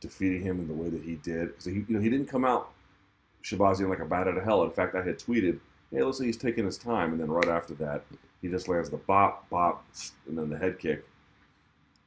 Defeating 0.00 0.42
him 0.42 0.58
in 0.58 0.66
the 0.66 0.74
way 0.74 0.88
that 0.88 1.02
he 1.02 1.14
did, 1.16 1.48
because 1.48 1.66
he, 1.66 1.72
you 1.72 1.86
know, 1.88 2.00
he 2.00 2.10
didn't 2.10 2.26
come 2.26 2.44
out 2.44 2.72
Shahbazyan 3.42 3.88
like 3.88 4.00
a 4.00 4.04
bat 4.04 4.28
out 4.28 4.36
of 4.36 4.44
hell. 4.44 4.64
In 4.64 4.70
fact, 4.70 4.94
I 4.94 5.02
had 5.02 5.18
tweeted, 5.18 5.58
"Hey, 5.90 6.02
looks 6.02 6.20
like 6.20 6.26
he's 6.26 6.36
taking 6.36 6.64
his 6.64 6.78
time," 6.78 7.12
and 7.12 7.20
then 7.20 7.30
right 7.30 7.48
after 7.48 7.74
that, 7.74 8.04
he 8.40 8.48
just 8.48 8.68
lands 8.68 8.90
the 8.90 8.96
bop, 8.96 9.48
bop, 9.50 9.84
and 10.26 10.36
then 10.36 10.48
the 10.48 10.58
head 10.58 10.78
kick. 10.78 11.04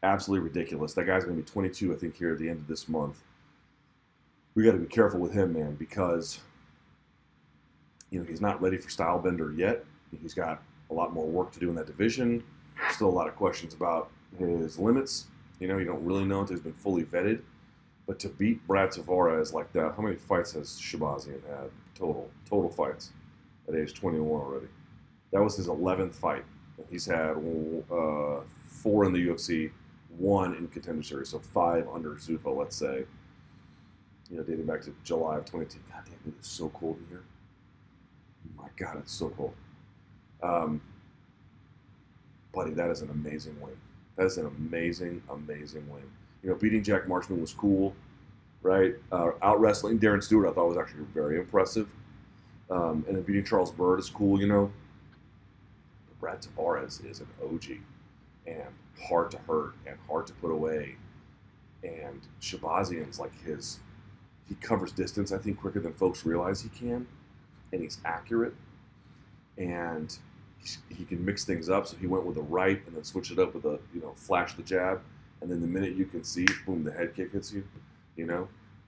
Absolutely 0.03 0.47
ridiculous. 0.47 0.93
That 0.93 1.05
guy's 1.05 1.23
going 1.23 1.35
to 1.35 1.41
be 1.41 1.49
22, 1.49 1.93
I 1.93 1.95
think, 1.95 2.15
here 2.15 2.33
at 2.33 2.39
the 2.39 2.49
end 2.49 2.59
of 2.59 2.67
this 2.67 2.87
month. 2.87 3.23
We 4.53 4.63
got 4.63 4.73
to 4.73 4.77
be 4.77 4.87
careful 4.87 5.19
with 5.19 5.33
him, 5.33 5.53
man, 5.53 5.75
because 5.75 6.39
you 8.09 8.19
know 8.19 8.25
he's 8.25 8.41
not 8.41 8.61
ready 8.61 8.77
for 8.77 8.89
Stylebender 8.89 9.57
yet. 9.57 9.85
He's 10.21 10.33
got 10.33 10.61
a 10.89 10.93
lot 10.93 11.13
more 11.13 11.25
work 11.25 11.51
to 11.53 11.59
do 11.59 11.69
in 11.69 11.75
that 11.75 11.87
division. 11.87 12.43
Still 12.91 13.09
a 13.09 13.09
lot 13.09 13.27
of 13.27 13.35
questions 13.35 13.73
about 13.73 14.09
his 14.37 14.77
limits. 14.77 15.25
You 15.59 15.67
know, 15.67 15.77
you 15.77 15.85
don't 15.85 16.03
really 16.03 16.25
know 16.25 16.41
until 16.41 16.55
he's 16.55 16.63
been 16.63 16.73
fully 16.73 17.03
vetted. 17.03 17.41
But 18.07 18.19
to 18.19 18.29
beat 18.29 18.65
Brad 18.67 18.91
Tavares 18.91 19.53
like 19.53 19.71
that, 19.73 19.93
how 19.95 20.03
many 20.03 20.15
fights 20.15 20.51
has 20.51 20.79
Shahbazyan 20.79 21.41
had 21.49 21.71
total? 21.95 22.29
Total 22.47 22.69
fights 22.69 23.11
at 23.67 23.75
age 23.75 23.93
21 23.93 24.29
already. 24.29 24.67
That 25.31 25.41
was 25.41 25.57
his 25.57 25.67
11th 25.67 26.13
fight. 26.13 26.45
He's 26.89 27.05
had 27.05 27.37
uh, 27.91 28.41
four 28.63 29.05
in 29.05 29.13
the 29.13 29.27
UFC, 29.27 29.71
one 30.17 30.55
in 30.55 30.67
contender 30.67 31.01
series, 31.01 31.29
so 31.29 31.39
five 31.39 31.87
under 31.91 32.11
Zuffa, 32.11 32.55
let's 32.55 32.75
say. 32.75 33.05
You 34.29 34.37
know, 34.37 34.43
dating 34.43 34.65
back 34.65 34.81
to 34.81 34.93
July 35.03 35.37
of 35.37 35.45
2018. 35.45 35.81
God 35.91 36.03
damn, 36.05 36.33
it 36.33 36.39
is 36.39 36.47
so 36.47 36.69
cold 36.69 36.97
in 36.97 37.07
here. 37.07 37.23
Oh 38.45 38.63
my 38.63 38.69
God, 38.77 38.97
it's 38.97 39.13
so 39.13 39.29
cold. 39.29 39.53
Um, 40.43 40.81
buddy, 42.53 42.71
that 42.71 42.89
is 42.89 43.01
an 43.01 43.09
amazing 43.09 43.59
win. 43.61 43.75
That 44.15 44.25
is 44.25 44.37
an 44.37 44.45
amazing, 44.45 45.21
amazing 45.29 45.87
win. 45.89 46.03
You 46.43 46.49
know, 46.49 46.55
beating 46.55 46.83
Jack 46.83 47.07
Marshman 47.07 47.41
was 47.41 47.53
cool, 47.53 47.93
right? 48.61 48.95
Uh, 49.11 49.31
out 49.41 49.59
wrestling 49.59 49.99
Darren 49.99 50.23
Stewart, 50.23 50.47
I 50.47 50.53
thought 50.53 50.67
was 50.67 50.77
actually 50.77 51.03
very 51.13 51.37
impressive. 51.37 51.87
Um, 52.69 53.05
and 53.07 53.15
then 53.15 53.23
beating 53.23 53.43
Charles 53.43 53.71
Byrd 53.71 53.99
is 53.99 54.09
cool, 54.09 54.39
you 54.39 54.47
know. 54.47 54.71
But 56.07 56.19
Brad 56.19 56.41
Tavares 56.41 57.05
is 57.09 57.19
an 57.19 57.27
OG 57.43 57.77
and 58.47 58.73
hard 59.07 59.31
to 59.31 59.37
hurt 59.39 59.73
and 59.85 59.97
hard 60.07 60.27
to 60.27 60.33
put 60.33 60.51
away. 60.51 60.95
And 61.83 62.21
Shahbazyan's 62.41 63.19
like 63.19 63.39
his, 63.43 63.79
he 64.47 64.55
covers 64.55 64.91
distance, 64.91 65.31
I 65.31 65.37
think, 65.37 65.59
quicker 65.59 65.79
than 65.79 65.93
folks 65.93 66.25
realize 66.25 66.61
he 66.61 66.69
can. 66.69 67.05
And 67.71 67.81
he's 67.81 67.99
accurate. 68.05 68.53
And 69.57 70.17
he 70.89 71.05
can 71.05 71.23
mix 71.23 71.45
things 71.45 71.69
up. 71.69 71.87
So 71.87 71.97
he 71.97 72.07
went 72.07 72.25
with 72.25 72.37
a 72.37 72.41
right 72.41 72.81
and 72.87 72.95
then 72.95 73.03
switch 73.03 73.31
it 73.31 73.39
up 73.39 73.53
with 73.53 73.65
a, 73.65 73.79
you 73.93 74.01
know, 74.01 74.13
flash 74.15 74.53
the 74.53 74.63
jab. 74.63 75.01
And 75.41 75.51
then 75.51 75.61
the 75.61 75.67
minute 75.67 75.95
you 75.95 76.05
can 76.05 76.23
see, 76.23 76.45
boom, 76.65 76.83
the 76.83 76.91
head 76.91 77.15
kick 77.15 77.31
hits 77.31 77.51
you, 77.53 77.63
you 78.15 78.25
know. 78.25 78.47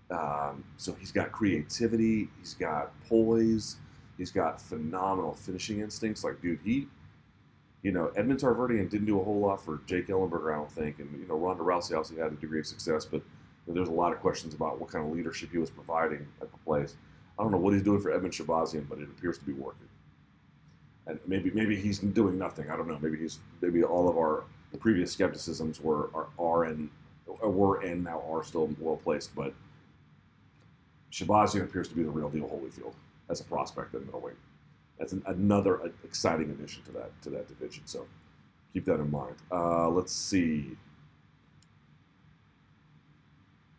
Um, 0.09 0.63
so 0.77 0.93
he's 0.93 1.11
got 1.11 1.31
creativity, 1.31 2.29
he's 2.39 2.53
got 2.53 2.91
poise, 3.09 3.75
he's 4.17 4.31
got 4.31 4.61
phenomenal 4.61 5.33
finishing 5.33 5.81
instincts. 5.81 6.23
Like, 6.23 6.41
dude, 6.41 6.59
he, 6.63 6.87
you 7.83 7.91
know, 7.91 8.11
Edmond 8.15 8.39
Tarverdyan 8.39 8.89
didn't 8.89 9.05
do 9.05 9.19
a 9.19 9.23
whole 9.23 9.39
lot 9.39 9.63
for 9.63 9.81
Jake 9.85 10.07
Ellenberger, 10.07 10.53
I 10.53 10.57
don't 10.57 10.71
think. 10.71 10.99
And, 10.99 11.19
you 11.19 11.27
know, 11.27 11.35
Ronda 11.35 11.63
Rousey 11.63 11.91
obviously 11.91 12.17
had 12.17 12.31
a 12.31 12.35
degree 12.35 12.59
of 12.59 12.65
success, 12.65 13.05
but 13.05 13.21
there's 13.67 13.89
a 13.89 13.93
lot 13.93 14.13
of 14.13 14.19
questions 14.19 14.53
about 14.53 14.79
what 14.79 14.89
kind 14.89 15.05
of 15.05 15.11
leadership 15.11 15.51
he 15.51 15.57
was 15.57 15.69
providing 15.69 16.25
at 16.41 16.51
the 16.51 16.57
place. 16.59 16.95
I 17.37 17.43
don't 17.43 17.51
know 17.51 17.57
what 17.57 17.73
he's 17.73 17.83
doing 17.83 18.01
for 18.01 18.11
Edmen 18.11 18.31
Shahbazyan, 18.31 18.87
but 18.87 18.99
it 18.99 19.09
appears 19.09 19.37
to 19.37 19.45
be 19.45 19.53
working. 19.53 19.87
And 21.07 21.19
maybe 21.25 21.51
maybe 21.51 21.75
he's 21.75 21.99
doing 21.99 22.37
nothing. 22.37 22.69
I 22.69 22.75
don't 22.75 22.87
know. 22.87 22.99
Maybe 23.01 23.17
he's 23.17 23.39
maybe 23.61 23.83
all 23.83 24.09
of 24.09 24.17
our 24.17 24.43
previous 24.79 25.11
skepticisms 25.11 25.81
were 25.81 26.09
are, 26.13 26.27
are 26.37 26.65
and 26.65 26.89
were 27.41 27.81
and 27.81 28.03
now 28.03 28.21
are 28.29 28.43
still 28.43 28.69
well 28.79 28.97
placed, 28.97 29.35
but 29.35 29.53
Shahbazyan 31.11 31.63
appears 31.63 31.87
to 31.87 31.95
be 31.95 32.03
the 32.03 32.09
real 32.09 32.29
deal 32.29 32.47
Holyfield 32.47 32.93
as 33.29 33.39
a 33.39 33.43
prospect 33.43 33.95
at 33.95 34.05
middleweight. 34.05 34.35
That's 34.99 35.13
an, 35.13 35.23
another 35.27 35.91
exciting 36.03 36.49
addition 36.49 36.83
to 36.83 36.91
that 36.93 37.21
to 37.23 37.29
that 37.31 37.47
division. 37.47 37.83
So 37.85 38.05
keep 38.73 38.85
that 38.85 38.95
in 38.95 39.09
mind. 39.09 39.35
Uh, 39.51 39.89
let's 39.89 40.13
see. 40.13 40.77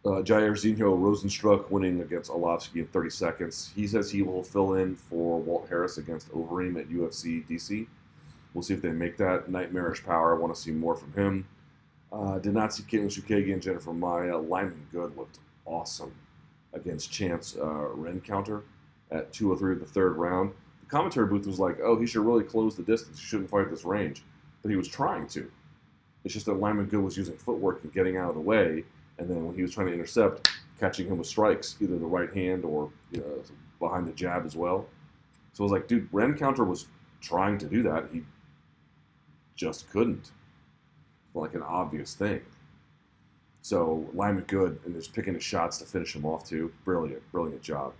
Uh, 0.05 0.23
Jairzinho 0.23 0.97
Rozenstruik 0.97 1.71
winning 1.71 2.01
against 2.01 2.31
Arlovsky 2.31 2.77
in 2.77 2.87
30 2.87 3.11
seconds. 3.11 3.73
He 3.75 3.87
says 3.87 4.11
he 4.11 4.23
will 4.23 4.43
fill 4.43 4.75
in 4.75 4.95
for 4.95 5.41
Walt 5.41 5.69
Harris 5.69 5.99
against 5.99 6.31
Overeem 6.31 6.79
at 6.79 6.89
UFC 6.89 7.45
DC. 7.47 7.87
We'll 8.55 8.63
see 8.63 8.75
if 8.75 8.83
they 8.83 8.91
make 8.91 9.17
that. 9.17 9.51
Nightmarish 9.51 10.05
Power. 10.05 10.35
I 10.35 10.39
want 10.39 10.55
to 10.55 10.61
see 10.61 10.71
more 10.71 10.95
from 10.95 11.13
him. 11.13 11.47
Uh, 12.13 12.39
did 12.39 12.55
not 12.55 12.73
see 12.73 12.85
Katlyn 12.85 13.07
Chookagian, 13.07 13.61
Jennifer 13.61 13.93
Maia. 13.93 14.39
Lyman 14.39 14.87
Good 14.93 15.17
looked 15.17 15.39
awesome 15.67 16.13
against 16.73 17.13
Chance 17.13 17.57
uh, 17.57 17.89
Rencountre 17.95 18.63
at 19.11 19.33
203 19.33 19.75
of 19.75 19.81
the 19.81 19.87
third 19.87 20.17
round. 20.17 20.53
The 20.81 20.87
commentary 20.87 21.27
booth 21.27 21.47
was 21.47 21.59
like, 21.59 21.79
oh, 21.83 21.99
he 21.99 22.07
should 22.07 22.25
really 22.25 22.45
close 22.45 22.77
the 22.77 22.83
distance. 22.83 23.19
He 23.19 23.27
shouldn't 23.27 23.51
fight 23.51 23.69
this 23.69 23.85
range. 23.85 24.23
But 24.63 24.71
he 24.71 24.77
was 24.77 24.89
trying 24.89 25.27
to. 25.29 25.51
It's 26.25 26.35
just 26.35 26.47
that 26.47 26.55
Lyman 26.55 26.87
Good 26.87 27.03
was 27.03 27.17
using 27.17 27.37
footwork 27.37 27.83
and 27.85 27.93
getting 27.93 28.17
out 28.17 28.31
of 28.31 28.35
the 28.35 28.41
way. 28.41 28.85
And 29.19 29.29
then 29.29 29.45
when 29.47 29.55
he 29.55 29.63
was 29.63 29.73
trying 29.73 29.89
to 29.89 29.93
intercept, 29.93 30.49
catching 30.79 31.07
him 31.07 31.19
with 31.19 31.27
strikes, 31.27 31.77
either 31.81 31.99
the 31.99 32.07
right 32.07 32.33
hand 32.33 32.65
or 32.65 32.91
you 33.11 33.21
know, 33.21 33.43
behind 33.79 34.07
the 34.07 34.13
jab 34.13 34.47
as 34.47 34.57
well. 34.57 34.87
So 35.53 35.63
I 35.63 35.65
was 35.65 35.73
like, 35.73 35.89
dude, 35.89 36.11
Rencountre 36.13 36.67
was 36.67 36.87
trying 37.21 37.59
to 37.59 37.67
do 37.67 37.83
that. 37.83 38.09
He 38.13 38.23
just 39.57 39.91
couldn't. 39.91 40.31
Like 41.35 41.55
an 41.55 41.63
obvious 41.63 42.15
thing. 42.15 42.41
So 43.63 44.09
Lyman 44.15 44.45
Good 44.47 44.81
and 44.85 44.95
just 44.95 45.13
picking 45.13 45.35
his 45.35 45.43
shots 45.43 45.79
to 45.79 45.85
finish 45.85 46.15
him 46.15 46.25
off 46.25 46.49
too. 46.49 46.73
Brilliant, 46.85 47.23
brilliant 47.33 47.63
job. 47.63 47.93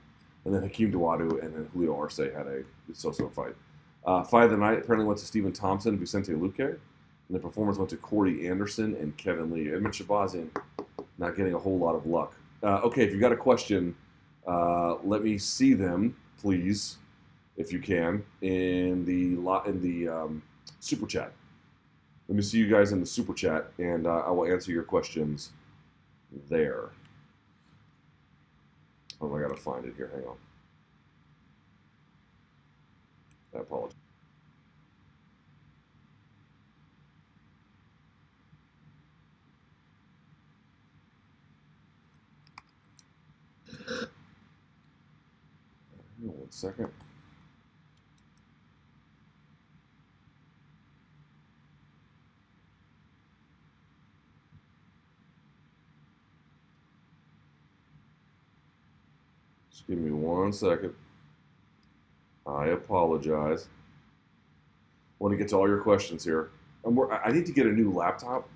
And 0.45 0.55
then 0.55 0.63
Hakeem 0.63 0.93
Dawodu 0.93 1.43
and 1.43 1.55
then 1.55 1.69
Julio 1.73 1.97
Arce 1.97 2.17
had 2.17 2.47
a 2.47 2.63
so-so 2.95 3.29
fight. 3.29 3.55
Uh, 4.05 4.23
fight 4.23 4.45
of 4.45 4.51
the 4.51 4.57
night 4.57 4.79
apparently 4.79 5.07
went 5.07 5.19
to 5.19 5.27
Stephen 5.27 5.53
Thompson, 5.53 5.99
Vicente 5.99 6.33
Luque, 6.33 6.61
and 6.61 6.79
the 7.29 7.39
performers 7.39 7.77
went 7.77 7.91
to 7.91 7.97
Corey 7.97 8.49
Anderson 8.49 8.97
and 8.97 9.17
Kevin 9.19 9.53
Lee. 9.53 9.67
Edmen 9.67 9.93
Shahbazyan 9.93 10.49
not 11.19 11.37
getting 11.37 11.55
a 11.55 11.59
whole 11.59 11.79
lot 11.79 11.95
of 11.95 12.07
luck. 12.07 12.35
Uh, 12.63 12.81
okay, 12.85 13.05
if 13.05 13.13
you've 13.13 13.21
got 13.21 13.33
a 13.33 13.37
question, 13.37 13.95
uh, 14.47 14.97
let 15.05 15.23
me 15.23 15.37
see 15.39 15.75
them, 15.75 16.17
please, 16.41 16.97
if 17.57 17.73
you 17.73 17.81
can, 17.81 18.25
in 18.41 19.05
the 19.05 19.37
lot 19.37 19.67
in 19.67 19.81
the 19.83 20.09
um, 20.09 20.43
super 20.81 21.07
chat. 21.07 21.33
Let 22.29 22.37
me 22.37 22.43
see 22.43 22.59
you 22.59 22.69
guys 22.69 22.93
in 22.93 23.01
the 23.01 23.07
super 23.07 23.35
chat, 23.35 23.71
and 23.79 24.07
uh, 24.07 24.23
I 24.27 24.31
will 24.31 24.47
answer 24.47 24.71
your 24.71 24.83
questions 24.83 25.51
there. 26.49 26.91
Oh, 29.21 29.35
I 29.35 29.41
gotta 29.41 29.57
find 29.57 29.85
it 29.85 29.95
here. 29.97 30.11
Hang 30.15 30.25
on. 30.25 30.37
I 33.55 33.61
apologize. 33.61 34.08
One 46.49 46.53
second. 46.53 46.89
Just 59.71 59.87
give 59.87 59.99
me 59.99 60.11
one 60.11 60.55
second. 60.55 60.95
I 62.47 62.69
apologize. 62.69 63.69
Want 65.19 65.33
to 65.33 65.37
get 65.37 65.49
to 65.49 65.57
all 65.57 65.69
your 65.69 65.81
questions 65.81 66.25
here. 66.25 66.49
I 66.87 67.31
need 67.31 67.45
to 67.45 67.53
get 67.53 67.67
a 67.67 67.73
new 67.73 67.93
laptop 67.93 68.49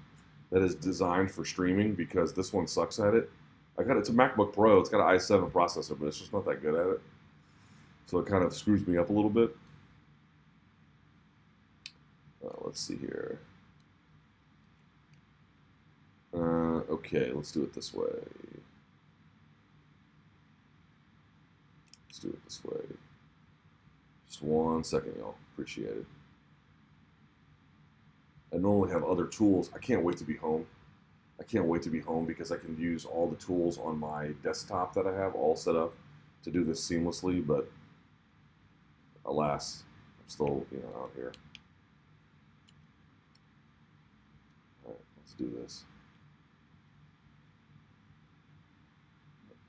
that 0.51 0.63
is 0.63 0.75
designed 0.75 1.31
for 1.31 1.45
streaming 1.45 1.93
because 1.95 2.33
this 2.33 2.55
one 2.55 2.67
sucks 2.67 2.99
at 2.99 3.13
it. 3.13 3.31
I 3.79 3.83
got 3.83 3.99
it's 3.99 4.09
a 4.09 4.13
MacBook 4.13 4.55
Pro. 4.55 4.81
It's 4.81 4.89
got 4.89 5.07
an 5.07 5.19
i7 5.19 5.51
processor, 5.51 5.99
but 6.01 6.07
it's 6.07 6.19
just 6.19 6.33
not 6.33 6.47
that 6.47 6.63
good 6.63 6.75
at 6.75 6.87
it. 6.87 7.03
So 8.13 8.19
it 8.19 8.27
kind 8.27 8.45
of 8.45 8.53
screws 8.53 8.87
me 8.87 8.99
up 8.99 9.09
a 9.09 9.13
little 9.15 9.31
bit. 9.31 9.57
Uh, 12.45 12.51
let's 12.61 12.79
see 12.79 12.99
here. 12.99 13.39
Uh, 16.35 16.83
okay, 16.93 17.33
let's 17.33 17.51
do 17.53 17.63
it 17.63 17.73
this 17.73 17.95
way. 17.95 18.05
Let's 22.07 22.19
do 22.19 22.29
it 22.29 22.45
this 22.45 22.61
way. 22.63 22.83
Just 24.29 24.43
one 24.43 24.85
second, 24.85 25.15
y'all. 25.17 25.37
Appreciate 25.55 25.97
it. 25.97 26.07
I 28.53 28.59
normally 28.59 28.91
have 28.91 29.05
other 29.05 29.25
tools. 29.25 29.71
I 29.75 29.79
can't 29.79 30.03
wait 30.03 30.19
to 30.19 30.25
be 30.25 30.37
home. 30.37 30.67
I 31.41 31.45
can't 31.45 31.65
wait 31.65 31.81
to 31.85 31.89
be 31.89 32.01
home 32.01 32.27
because 32.27 32.53
I 32.53 32.59
can 32.59 32.77
use 32.79 33.07
all 33.07 33.27
the 33.27 33.37
tools 33.37 33.79
on 33.79 33.99
my 33.99 34.33
desktop 34.43 34.93
that 34.93 35.07
I 35.07 35.15
have 35.15 35.35
all 35.35 35.57
set 35.57 35.77
up 35.77 35.95
to 36.45 36.51
do 36.51 36.63
this 36.63 36.87
seamlessly, 36.87 37.47
but 37.47 37.71
alas, 39.27 39.85
I'm 40.21 40.29
still, 40.29 40.67
you 40.73 40.79
know, 40.79 41.03
out 41.03 41.11
here. 41.17 41.33
All 44.87 44.93
right, 44.93 45.01
let's 45.19 45.33
do 45.35 45.51
this. 45.61 45.85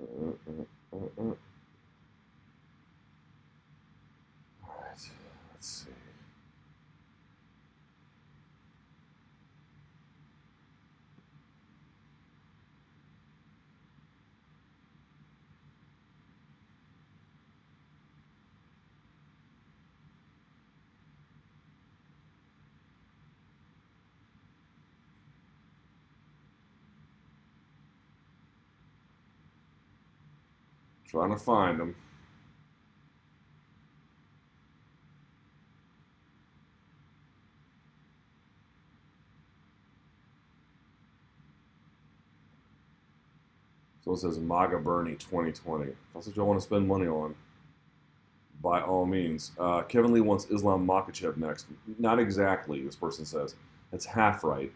Uh, 0.02 0.06
uh, 0.52 0.98
uh, 0.98 0.98
uh. 0.98 1.24
All 4.64 4.76
right, 4.82 5.10
let's 5.54 5.68
see. 5.68 5.92
Trying 31.14 31.30
to 31.30 31.38
find 31.38 31.80
them. 31.80 31.96
So 44.04 44.14
it 44.14 44.18
says 44.18 44.40
MAGA 44.40 44.80
Bernie 44.80 45.12
2020. 45.14 45.92
That's 46.16 46.26
what 46.26 46.36
y'all 46.36 46.48
want 46.48 46.60
to 46.60 46.66
spend 46.66 46.88
money 46.88 47.06
on. 47.06 47.36
By 48.64 48.82
all 48.82 49.06
means. 49.06 49.52
Uh, 49.60 49.84
Kevin 49.84 50.14
Lee 50.14 50.22
wants 50.22 50.48
Islam 50.50 50.88
Makhachev 50.88 51.38
next. 51.38 51.68
Not 52.00 52.18
exactly, 52.18 52.82
this 52.82 52.96
person 52.96 53.24
says. 53.24 53.54
That's 53.92 54.06
half 54.06 54.44
right. 54.44 54.72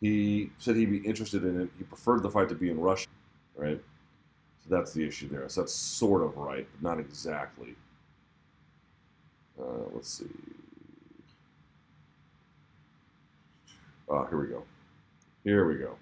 He 0.00 0.52
said 0.58 0.76
he'd 0.76 0.92
be 0.92 0.98
interested 0.98 1.42
in 1.42 1.60
it. 1.62 1.70
He 1.76 1.82
preferred 1.82 2.22
the 2.22 2.30
fight 2.30 2.48
to 2.50 2.54
be 2.54 2.70
in 2.70 2.78
Russia, 2.78 3.08
right? 3.56 3.82
So 4.62 4.76
that's 4.76 4.92
the 4.92 5.06
issue 5.06 5.28
there. 5.28 5.48
So 5.48 5.62
that's 5.62 5.72
sort 5.72 6.22
of 6.22 6.36
right, 6.36 6.66
but 6.72 6.88
not 6.88 7.00
exactly. 7.00 7.74
Uh, 9.60 9.84
let's 9.92 10.08
see. 10.08 10.26
Oh, 14.08 14.24
here 14.26 14.38
we 14.38 14.46
go. 14.46 14.62
Here 15.44 15.66
we 15.66 15.76
go. 15.76 15.96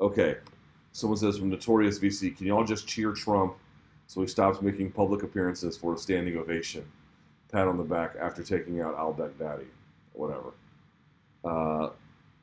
Okay. 0.00 0.36
Someone 0.92 1.18
says 1.18 1.38
from 1.38 1.50
Notorious 1.50 1.98
VC, 2.00 2.36
can 2.36 2.46
y'all 2.46 2.64
just 2.64 2.86
cheer 2.86 3.12
Trump 3.12 3.54
so 4.08 4.20
he 4.20 4.26
stops 4.26 4.60
making 4.60 4.90
public 4.90 5.22
appearances 5.22 5.76
for 5.76 5.94
a 5.94 5.98
standing 5.98 6.36
ovation? 6.36 6.84
Pat 7.52 7.68
on 7.68 7.76
the 7.76 7.84
back 7.84 8.16
after 8.20 8.42
taking 8.42 8.80
out 8.80 8.94
al 8.96 9.14
Baghdadi. 9.14 9.66
Whatever. 10.14 10.52
Uh, 11.44 11.90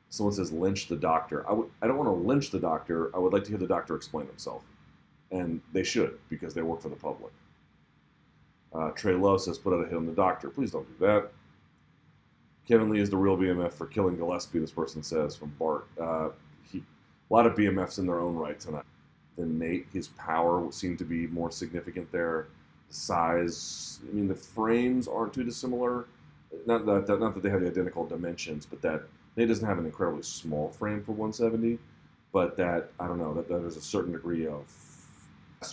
someone 0.08 0.34
says 0.34 0.50
lynch 0.50 0.88
the 0.88 0.96
doctor. 0.96 1.44
I 1.46 1.50
w- 1.50 1.70
I 1.82 1.86
don't 1.86 1.98
want 1.98 2.08
to 2.08 2.26
lynch 2.26 2.50
the 2.50 2.58
doctor. 2.58 3.14
I 3.14 3.18
would 3.18 3.32
like 3.34 3.44
to 3.44 3.50
hear 3.50 3.58
the 3.58 3.66
doctor 3.66 3.94
explain 3.94 4.26
himself 4.26 4.64
and 5.30 5.60
they 5.72 5.82
should 5.82 6.18
because 6.28 6.54
they 6.54 6.62
work 6.62 6.80
for 6.80 6.88
the 6.88 6.96
public. 6.96 7.32
Uh, 8.74 8.90
Trey 8.90 9.14
Love 9.14 9.40
says, 9.40 9.58
put 9.58 9.72
out 9.72 9.84
a 9.84 9.88
hit 9.88 9.96
on 9.96 10.06
the 10.06 10.12
doctor. 10.12 10.50
Please 10.50 10.70
don't 10.70 10.86
do 10.98 11.06
that. 11.06 11.30
Kevin 12.66 12.90
Lee 12.90 13.00
is 13.00 13.08
the 13.08 13.16
real 13.16 13.36
BMF 13.36 13.72
for 13.72 13.86
killing 13.86 14.16
Gillespie, 14.16 14.58
this 14.58 14.70
person 14.70 15.02
says 15.02 15.34
from 15.34 15.48
Bart. 15.58 15.86
Uh, 15.98 16.28
he, 16.70 16.78
a 16.78 17.34
lot 17.34 17.46
of 17.46 17.54
BMFs 17.54 17.98
in 17.98 18.06
their 18.06 18.20
own 18.20 18.34
right 18.34 18.60
tonight. 18.60 18.84
Then 19.38 19.58
Nate, 19.58 19.86
his 19.92 20.08
power 20.08 20.70
seemed 20.70 20.98
to 20.98 21.04
be 21.04 21.26
more 21.28 21.50
significant 21.50 22.10
there. 22.12 22.48
The 22.88 22.94
size, 22.94 24.00
I 24.06 24.14
mean, 24.14 24.28
the 24.28 24.34
frames 24.34 25.08
aren't 25.08 25.32
too 25.32 25.44
dissimilar. 25.44 26.06
Not 26.66 26.84
that, 26.84 27.06
that, 27.06 27.20
not 27.20 27.34
that 27.34 27.42
they 27.42 27.50
have 27.50 27.60
the 27.60 27.68
identical 27.68 28.06
dimensions, 28.06 28.66
but 28.66 28.82
that 28.82 29.02
Nate 29.36 29.48
doesn't 29.48 29.66
have 29.66 29.78
an 29.78 29.86
incredibly 29.86 30.22
small 30.22 30.68
frame 30.68 31.02
for 31.02 31.12
170. 31.12 31.78
But 32.32 32.56
that, 32.58 32.90
I 33.00 33.06
don't 33.06 33.18
know, 33.18 33.32
that, 33.32 33.48
that 33.48 33.60
there's 33.60 33.76
a 33.76 33.80
certain 33.80 34.12
degree 34.12 34.46
of 34.46 34.66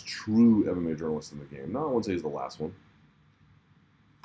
true 0.06 0.66
MMA 0.66 0.98
journalist 0.98 1.32
in 1.32 1.40
the 1.40 1.46
game. 1.46 1.72
No, 1.72 1.84
I 1.84 1.86
wouldn't 1.86 2.06
say 2.06 2.14
he's 2.14 2.22
the 2.22 2.28
last 2.28 2.60
one. 2.60 2.74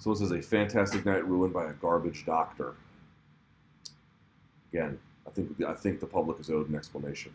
So 0.01 0.11
this 0.11 0.23
is 0.23 0.33
a 0.33 0.41
fantastic 0.41 1.05
night 1.05 1.27
ruined 1.27 1.53
by 1.53 1.67
a 1.67 1.73
garbage 1.75 2.25
doctor. 2.25 2.75
Again, 4.73 4.99
I 5.27 5.31
think 5.31 5.63
I 5.63 5.75
think 5.75 6.01
the 6.01 6.07
public 6.07 6.41
is 6.41 6.51
owed 6.51 6.69
an 6.69 6.75
explanation. 6.75 7.33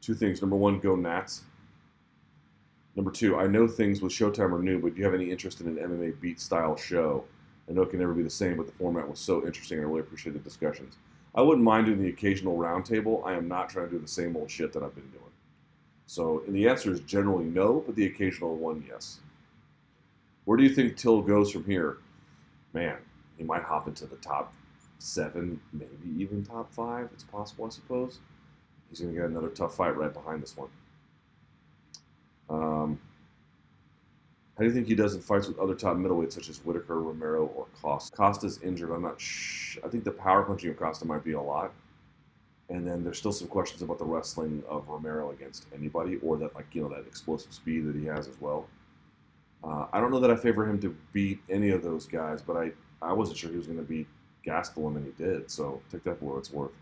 Two 0.00 0.14
things. 0.14 0.42
Number 0.42 0.56
one, 0.56 0.78
go 0.78 0.96
Nats. 0.96 1.42
Number 2.94 3.10
two, 3.10 3.36
I 3.36 3.46
know 3.46 3.66
things 3.66 4.02
with 4.02 4.12
Showtime 4.12 4.52
are 4.52 4.62
new, 4.62 4.78
but 4.78 4.94
do 4.94 4.98
you 4.98 5.04
have 5.04 5.14
any 5.14 5.30
interest 5.30 5.62
in 5.62 5.68
an 5.68 5.76
MMA 5.76 6.20
beat 6.20 6.38
style 6.38 6.76
show? 6.76 7.24
I 7.68 7.72
know 7.72 7.82
it 7.82 7.90
can 7.90 8.00
never 8.00 8.12
be 8.12 8.22
the 8.22 8.28
same, 8.28 8.58
but 8.58 8.66
the 8.66 8.72
format 8.72 9.08
was 9.08 9.18
so 9.18 9.46
interesting, 9.46 9.78
and 9.78 9.86
I 9.86 9.88
really 9.88 10.00
appreciate 10.00 10.34
the 10.34 10.40
discussions. 10.40 10.96
I 11.34 11.40
wouldn't 11.40 11.64
mind 11.64 11.86
doing 11.86 12.02
the 12.02 12.10
occasional 12.10 12.58
roundtable. 12.58 13.24
I 13.24 13.32
am 13.32 13.48
not 13.48 13.70
trying 13.70 13.86
to 13.86 13.92
do 13.92 13.98
the 13.98 14.08
same 14.08 14.36
old 14.36 14.50
shit 14.50 14.72
that 14.74 14.82
I've 14.82 14.94
been 14.94 15.08
doing. 15.08 15.22
So 16.06 16.42
and 16.46 16.54
the 16.54 16.68
answer 16.68 16.92
is 16.92 17.00
generally 17.00 17.44
no, 17.44 17.82
but 17.86 17.96
the 17.96 18.06
occasional 18.06 18.56
one, 18.56 18.84
yes. 18.88 19.20
Where 20.44 20.56
do 20.56 20.64
you 20.64 20.70
think 20.70 20.96
Till 20.96 21.22
goes 21.22 21.50
from 21.50 21.64
here? 21.64 21.98
Man, 22.72 22.96
he 23.36 23.44
might 23.44 23.62
hop 23.62 23.86
into 23.86 24.06
the 24.06 24.16
top 24.16 24.52
seven, 24.98 25.60
maybe 25.72 25.96
even 26.16 26.44
top 26.44 26.72
five. 26.72 27.08
It's 27.12 27.24
possible, 27.24 27.66
I 27.66 27.68
suppose. 27.70 28.18
He's 28.88 29.00
going 29.00 29.14
to 29.14 29.20
get 29.20 29.30
another 29.30 29.48
tough 29.48 29.76
fight 29.76 29.96
right 29.96 30.12
behind 30.12 30.42
this 30.42 30.56
one. 30.56 30.68
Um, 32.50 33.00
how 34.56 34.64
do 34.64 34.66
you 34.66 34.72
think 34.72 34.86
he 34.86 34.94
does 34.94 35.14
in 35.14 35.20
fights 35.20 35.48
with 35.48 35.58
other 35.58 35.74
top 35.74 35.96
middleweights 35.96 36.32
such 36.32 36.48
as 36.48 36.58
Whitaker, 36.64 37.00
Romero, 37.00 37.46
or 37.46 37.66
Costa? 37.80 38.14
Costa's 38.14 38.60
injured. 38.62 38.90
I'm 38.90 39.02
not. 39.02 39.20
Sh- 39.20 39.78
I 39.84 39.88
think 39.88 40.04
the 40.04 40.10
power 40.10 40.42
punching 40.42 40.70
of 40.70 40.76
Costa 40.76 41.06
might 41.06 41.24
be 41.24 41.32
a 41.32 41.40
lot 41.40 41.72
And 42.72 42.88
then 42.88 43.04
there's 43.04 43.18
still 43.18 43.32
some 43.32 43.48
questions 43.48 43.82
about 43.82 43.98
the 43.98 44.06
wrestling 44.06 44.62
of 44.66 44.88
Romero 44.88 45.30
against 45.30 45.66
anybody, 45.74 46.16
or 46.22 46.38
that 46.38 46.54
like 46.54 46.64
you 46.72 46.80
know 46.80 46.88
that 46.88 47.06
explosive 47.06 47.52
speed 47.52 47.86
that 47.86 47.94
he 47.94 48.06
has 48.06 48.26
as 48.26 48.40
well. 48.40 48.66
Uh, 49.62 49.86
I 49.92 50.00
don't 50.00 50.10
know 50.10 50.20
that 50.20 50.30
I 50.30 50.36
favor 50.36 50.66
him 50.66 50.80
to 50.80 50.96
beat 51.12 51.38
any 51.50 51.68
of 51.68 51.82
those 51.82 52.06
guys, 52.06 52.40
but 52.40 52.56
I, 52.56 52.72
I 53.02 53.12
wasn't 53.12 53.36
sure 53.36 53.50
he 53.50 53.58
was 53.58 53.66
going 53.66 53.78
to 53.78 53.84
beat 53.84 54.06
Gastelum, 54.46 54.96
and 54.96 55.04
he 55.04 55.12
did. 55.22 55.50
So 55.50 55.82
take 55.90 56.02
that 56.04 56.18
for 56.18 56.24
what 56.24 56.38
it's 56.38 56.50
worth. 56.50 56.72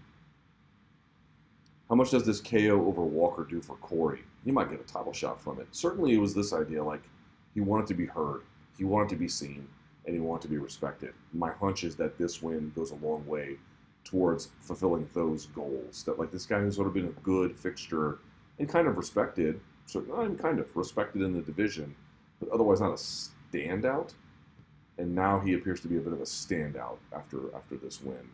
How 1.89 1.97
much 1.97 2.13
does 2.13 2.25
this 2.25 2.41
KO 2.41 2.87
over 2.87 3.03
Walker 3.03 3.43
do 3.43 3.61
for 3.61 3.75
Corey? 3.77 4.21
He 4.45 4.53
might 4.53 4.71
get 4.71 4.81
a 4.81 4.85
title 4.85 5.13
shot 5.13 5.43
from 5.43 5.61
it. 5.61 5.67
Certainly, 5.73 6.15
it 6.15 6.19
was 6.19 6.35
this 6.35 6.53
idea 6.53 6.85
like 6.85 7.03
he 7.53 7.61
wanted 7.61 7.89
to 7.89 7.95
be 7.95 8.07
heard, 8.07 8.43
he 8.79 8.85
wanted 8.85 9.09
to 9.09 9.17
be 9.17 9.27
seen, 9.27 9.67
and 10.07 10.15
he 10.15 10.21
wanted 10.21 10.43
to 10.43 10.49
be 10.49 10.59
respected. 10.59 11.15
My 11.33 11.51
hunch 11.51 11.83
is 11.83 11.97
that 11.97 12.17
this 12.17 12.41
win 12.41 12.71
goes 12.77 12.93
a 12.93 13.07
long 13.07 13.27
way 13.27 13.57
towards 14.05 14.49
fulfilling 14.61 15.09
those 15.15 15.47
goals. 15.47 16.03
That 16.05 16.19
like 16.19 16.31
this 16.31 16.47
guy 16.47 16.61
who's 16.61 16.77
sort 16.77 16.89
of 16.89 16.95
been 16.95 17.07
a 17.07 17.21
good 17.23 17.57
fixture 17.57 18.19
and 18.59 18.69
kind 18.69 18.87
of 18.87 18.97
respected, 18.97 19.61
so 19.87 20.05
I'm 20.17 20.37
kind 20.37 20.59
of 20.59 20.67
respected 20.75 21.23
in 21.23 21.33
the 21.33 21.43
division, 21.43 21.95
but 22.39 22.49
otherwise 22.51 22.81
not 22.81 22.91
a 22.91 23.57
standout. 23.57 24.13
And 24.99 25.15
now 25.15 25.41
he 25.41 25.55
appears 25.55 25.81
to 25.81 25.89
be 25.89 25.97
a 25.97 26.01
bit 26.01 26.13
of 26.13 26.21
a 26.21 26.25
standout 26.25 26.99
after 27.15 27.55
after 27.55 27.77
this 27.77 28.03
win, 28.03 28.29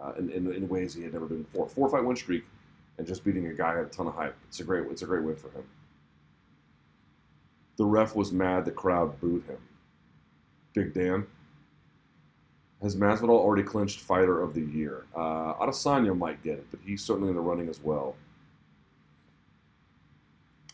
uh, 0.00 0.12
in, 0.18 0.30
in, 0.30 0.52
in 0.52 0.68
ways 0.68 0.94
he 0.94 1.02
had 1.02 1.12
never 1.12 1.26
been 1.26 1.42
before. 1.42 1.68
Four 1.68 1.88
fight 1.88 2.04
win 2.04 2.16
streak, 2.16 2.44
and 2.98 3.06
just 3.06 3.24
beating 3.24 3.46
a 3.48 3.52
guy 3.52 3.76
had 3.76 3.86
a 3.86 3.88
ton 3.88 4.06
of 4.06 4.14
hype. 4.14 4.36
It's 4.48 4.60
a 4.60 4.64
great 4.64 4.84
it's 4.90 5.02
a 5.02 5.06
great 5.06 5.24
win 5.24 5.36
for 5.36 5.50
him. 5.50 5.64
The 7.76 7.84
ref 7.84 8.14
was 8.14 8.30
mad. 8.30 8.64
The 8.64 8.70
crowd 8.70 9.20
booed 9.20 9.44
him. 9.44 9.58
Big 10.74 10.94
Dan. 10.94 11.26
Has 12.84 12.96
Masvidal 12.96 13.30
already 13.30 13.62
clinched 13.62 14.00
Fighter 14.00 14.42
of 14.42 14.52
the 14.52 14.60
Year? 14.60 15.06
Uh, 15.16 15.54
Adesanya 15.54 16.16
might 16.16 16.42
get 16.44 16.58
it, 16.58 16.66
but 16.70 16.80
he's 16.84 17.02
certainly 17.02 17.30
in 17.30 17.34
the 17.34 17.40
running 17.40 17.70
as 17.70 17.80
well. 17.82 18.14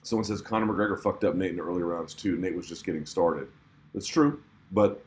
Someone 0.02 0.24
says 0.24 0.42
Conor 0.42 0.66
McGregor 0.66 1.00
fucked 1.00 1.22
up 1.22 1.36
Nate 1.36 1.50
in 1.50 1.56
the 1.56 1.62
early 1.62 1.84
rounds 1.84 2.14
too. 2.14 2.36
Nate 2.36 2.56
was 2.56 2.66
just 2.66 2.84
getting 2.84 3.06
started. 3.06 3.46
It's 3.94 4.08
true, 4.08 4.42
but 4.72 5.04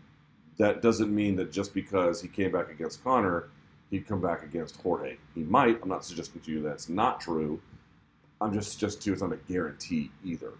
that 0.58 0.82
doesn't 0.82 1.14
mean 1.14 1.36
that 1.36 1.51
just 1.51 1.74
because 1.74 2.22
he 2.22 2.30
came 2.30 2.54
back 2.54 2.70
against 2.70 3.04
Conor, 3.04 3.49
he'd 3.89 4.08
come 4.08 4.22
back 4.22 4.43
against 4.43 4.78
Jorge. 4.78 5.18
He 5.36 5.43
might. 5.43 5.82
I'm 5.84 5.89
not 5.89 6.06
suggesting 6.06 6.39
to 6.41 6.51
you 6.51 6.62
that's 6.62 6.88
not 6.88 7.20
true. 7.20 7.60
I'm 8.39 8.54
just 8.54 8.72
suggesting 8.72 9.01
to 9.01 9.10
you 9.10 9.14
it's 9.14 9.22
not 9.22 9.34
a 9.34 9.51
guarantee 9.51 10.10
either. 10.24 10.54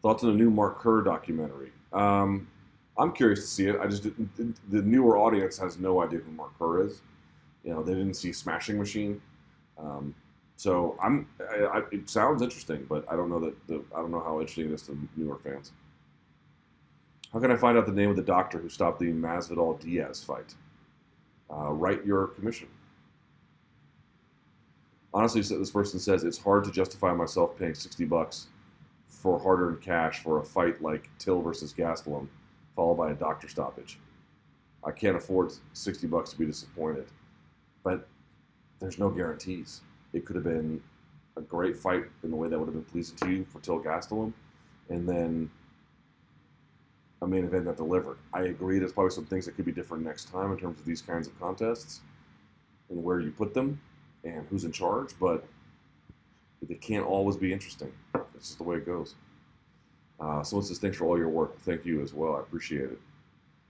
Thoughts 0.00 0.24
on 0.24 0.30
the 0.30 0.36
new 0.36 0.50
Mark 0.50 0.78
Kerr 0.78 1.02
documentary? 1.02 1.72
Um, 1.92 2.48
I'm 2.98 3.12
curious 3.12 3.40
to 3.40 3.46
see 3.46 3.66
it. 3.66 3.80
I 3.80 3.86
just 3.86 4.04
the 4.04 4.82
newer 4.82 5.16
audience 5.18 5.56
has 5.58 5.78
no 5.78 6.02
idea 6.02 6.18
who 6.20 6.30
Mark 6.32 6.58
Kerr 6.58 6.84
is. 6.86 7.00
You 7.64 7.72
know, 7.72 7.82
they 7.82 7.94
didn't 7.94 8.14
see 8.14 8.32
Smashing 8.32 8.78
Machine. 8.78 9.20
Um, 9.78 10.14
so 10.56 10.96
I'm. 11.02 11.26
I, 11.50 11.64
I, 11.64 11.82
it 11.90 12.08
sounds 12.08 12.42
interesting, 12.42 12.84
but 12.88 13.10
I 13.10 13.16
don't 13.16 13.30
know 13.30 13.40
that. 13.40 13.66
The, 13.66 13.82
I 13.94 14.00
don't 14.00 14.10
know 14.10 14.20
how 14.20 14.40
interesting 14.40 14.66
it 14.66 14.72
is 14.72 14.82
to 14.82 14.98
newer 15.16 15.38
fans. 15.38 15.72
How 17.32 17.38
can 17.38 17.50
I 17.50 17.56
find 17.56 17.78
out 17.78 17.86
the 17.86 17.92
name 17.92 18.10
of 18.10 18.16
the 18.16 18.22
doctor 18.22 18.58
who 18.58 18.68
stopped 18.68 18.98
the 18.98 19.12
Masvidal 19.12 19.80
Diaz 19.80 20.22
fight? 20.22 20.54
Uh, 21.50 21.70
write 21.70 22.04
your 22.04 22.28
commission. 22.28 22.68
Honestly, 25.12 25.40
this 25.40 25.70
person 25.70 25.98
says 25.98 26.24
it's 26.24 26.38
hard 26.38 26.64
to 26.64 26.70
justify 26.70 27.12
myself 27.12 27.58
paying 27.58 27.74
60 27.74 28.04
bucks 28.04 28.46
for 29.08 29.38
hard-earned 29.40 29.80
cash 29.80 30.20
for 30.20 30.40
a 30.40 30.44
fight 30.44 30.80
like 30.80 31.10
Till 31.18 31.42
versus 31.42 31.74
Gastelum, 31.74 32.28
followed 32.74 32.96
by 32.96 33.10
a 33.10 33.14
doctor 33.14 33.48
stoppage. 33.48 33.98
I 34.84 34.90
can't 34.90 35.16
afford 35.16 35.52
60 35.72 36.06
bucks 36.06 36.30
to 36.30 36.38
be 36.38 36.46
disappointed, 36.46 37.06
but 37.82 38.08
there's 38.78 38.98
no 38.98 39.10
guarantees. 39.10 39.82
It 40.12 40.24
could 40.24 40.36
have 40.36 40.44
been 40.44 40.82
a 41.36 41.42
great 41.42 41.76
fight 41.76 42.04
in 42.22 42.30
the 42.30 42.36
way 42.36 42.48
that 42.48 42.58
would 42.58 42.66
have 42.66 42.74
been 42.74 42.84
pleasing 42.84 43.16
to 43.18 43.30
you 43.30 43.44
for 43.44 43.60
Till 43.60 43.80
Gastelum, 43.80 44.32
and 44.88 45.08
then 45.08 45.50
a 47.22 47.26
main 47.26 47.44
event 47.44 47.66
that 47.66 47.76
delivered. 47.76 48.16
I 48.32 48.44
agree. 48.44 48.78
There's 48.78 48.92
probably 48.92 49.10
some 49.10 49.26
things 49.26 49.44
that 49.44 49.54
could 49.54 49.66
be 49.66 49.72
different 49.72 50.04
next 50.04 50.30
time 50.30 50.52
in 50.52 50.58
terms 50.58 50.80
of 50.80 50.86
these 50.86 51.02
kinds 51.02 51.26
of 51.26 51.38
contests 51.38 52.00
and 52.88 53.02
where 53.04 53.20
you 53.20 53.30
put 53.30 53.52
them 53.52 53.80
and 54.24 54.46
who's 54.48 54.64
in 54.64 54.72
charge, 54.72 55.14
but 55.20 55.44
they 56.62 56.74
can't 56.74 57.06
always 57.06 57.36
be 57.36 57.52
interesting. 57.52 57.92
It's 58.34 58.48
just 58.48 58.58
the 58.58 58.64
way 58.64 58.76
it 58.76 58.86
goes. 58.86 59.14
Uh, 60.20 60.42
someone 60.42 60.64
says, 60.66 60.78
thanks 60.78 60.96
for 60.96 61.06
all 61.06 61.18
your 61.18 61.28
work. 61.28 61.58
Thank 61.60 61.84
you 61.86 62.02
as 62.02 62.12
well. 62.12 62.36
I 62.36 62.40
appreciate 62.40 62.84
it. 62.84 62.98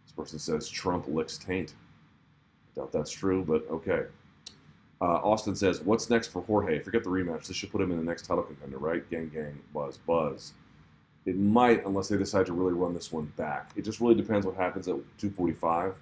This 0.05 0.12
person 0.16 0.38
says, 0.38 0.68
Trump 0.68 1.07
licks 1.07 1.38
taint. 1.38 1.74
I 2.76 2.80
doubt 2.80 2.92
that's 2.92 3.11
true, 3.11 3.44
but 3.44 3.64
okay. 3.70 4.05
Uh, 5.01 5.20
Austin 5.22 5.55
says, 5.57 5.80
what's 5.80 6.11
next 6.11 6.28
for 6.28 6.42
Jorge? 6.42 6.80
Forget 6.80 7.05
the 7.05 7.11
rematch. 7.11 7.46
This 7.46 7.57
should 7.57 7.70
put 7.70 7.80
him 7.80 7.90
in 7.90 7.96
the 7.96 8.05
next 8.05 8.26
title 8.26 8.42
contender, 8.42 8.78
right? 8.78 9.09
Gang, 9.11 9.30
gang, 9.32 9.59
buzz, 9.72 9.96
buzz. 9.98 10.53
It 11.24 11.38
might, 11.38 11.86
unless 11.86 12.09
they 12.09 12.16
decide 12.16 12.46
to 12.46 12.53
really 12.53 12.72
run 12.72 12.92
this 12.92 13.12
one 13.12 13.32
back. 13.36 13.70
It 13.76 13.82
just 13.82 14.01
really 14.01 14.14
depends 14.14 14.44
what 14.44 14.57
happens 14.57 14.88
at 14.88 14.94
245. 15.18 15.94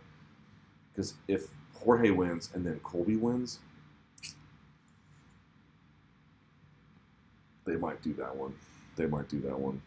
Because 0.93 1.15
if 1.29 1.49
Jorge 1.75 2.11
wins 2.11 2.51
and 2.55 2.65
then 2.65 2.81
Colby 2.81 3.17
wins, 3.17 3.61
they 7.67 7.77
might 7.77 8.03
do 8.03 8.15
that 8.15 8.35
one. 8.35 8.55
They 8.97 9.07
might 9.07 9.29
do 9.29 9.41
that 9.43 9.59
one. 9.59 9.81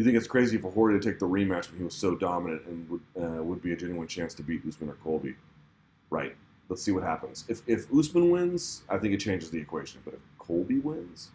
You 0.00 0.04
think 0.04 0.16
it's 0.16 0.26
crazy 0.26 0.56
for 0.56 0.70
Jorge 0.70 0.98
to 0.98 1.10
take 1.10 1.18
the 1.18 1.28
rematch 1.28 1.68
when 1.68 1.76
he 1.76 1.84
was 1.84 1.92
so 1.92 2.14
dominant 2.14 2.62
and 2.64 2.88
would 2.88 3.02
uh, 3.22 3.42
would 3.42 3.60
be 3.60 3.74
a 3.74 3.76
genuine 3.76 4.08
chance 4.08 4.32
to 4.32 4.42
beat 4.42 4.62
Usman 4.66 4.88
or 4.88 4.94
Colby? 4.94 5.34
Right. 6.08 6.34
Let's 6.70 6.82
see 6.82 6.90
what 6.90 7.02
happens. 7.02 7.44
If 7.48 7.60
if 7.66 7.86
Usman 7.92 8.30
wins, 8.30 8.80
I 8.88 8.96
think 8.96 9.12
it 9.12 9.18
changes 9.18 9.50
the 9.50 9.58
equation. 9.58 10.00
But 10.02 10.14
if 10.14 10.20
Colby 10.38 10.78
wins, 10.78 11.28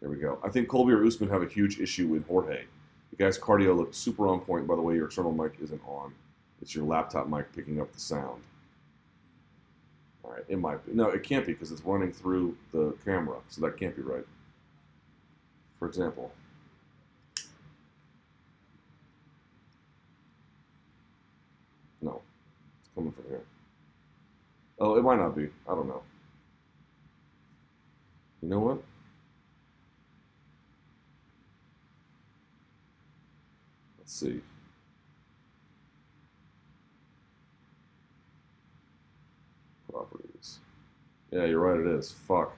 there 0.00 0.08
we 0.08 0.16
go. 0.16 0.38
I 0.42 0.48
think 0.48 0.70
Colby 0.70 0.94
or 0.94 1.04
Usman 1.04 1.28
have 1.28 1.42
a 1.42 1.46
huge 1.46 1.78
issue 1.78 2.06
with 2.06 2.26
Jorge. 2.26 2.64
The 3.10 3.16
guy's 3.16 3.38
cardio 3.38 3.76
looked 3.76 3.96
super 3.96 4.26
on 4.26 4.40
point. 4.40 4.66
By 4.66 4.76
the 4.76 4.80
way, 4.80 4.94
your 4.94 5.04
external 5.04 5.32
mic 5.32 5.52
isn't 5.62 5.82
on. 5.86 6.14
It's 6.62 6.74
your 6.74 6.86
laptop 6.86 7.28
mic 7.28 7.54
picking 7.54 7.82
up 7.82 7.92
the 7.92 8.00
sound. 8.00 8.40
All 10.24 10.30
right, 10.30 10.44
it 10.48 10.58
might 10.58 10.86
be. 10.86 10.94
No, 10.94 11.10
it 11.10 11.22
can't 11.22 11.44
be 11.44 11.52
because 11.52 11.70
it's 11.70 11.84
running 11.84 12.14
through 12.14 12.56
the 12.72 12.96
camera, 13.04 13.36
so 13.50 13.60
that 13.60 13.76
can't 13.76 13.94
be 13.94 14.00
right. 14.00 14.24
For 15.78 15.86
example. 15.86 16.32
No, 22.02 22.22
it's 22.79 22.79
coming 22.94 23.12
from 23.12 23.24
here. 23.28 23.42
Oh, 24.78 24.96
it 24.96 25.02
might 25.02 25.18
not 25.18 25.36
be. 25.36 25.48
I 25.68 25.74
don't 25.74 25.88
know. 25.88 26.02
You 28.42 28.48
know 28.48 28.60
what? 28.60 28.82
Let's 33.98 34.12
see. 34.14 34.40
Properties. 39.92 40.58
Yeah, 41.30 41.44
you're 41.44 41.60
right, 41.60 41.78
it 41.78 41.98
is. 41.98 42.10
Fuck. 42.10 42.56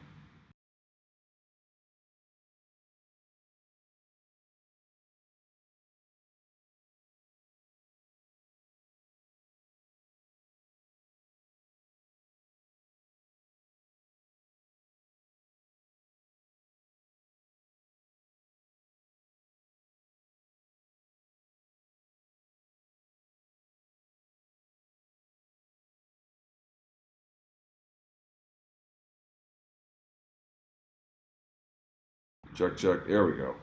Check, 32.55 32.77
check. 32.77 33.07
There 33.07 33.25
we 33.25 33.33
go. 33.33 33.55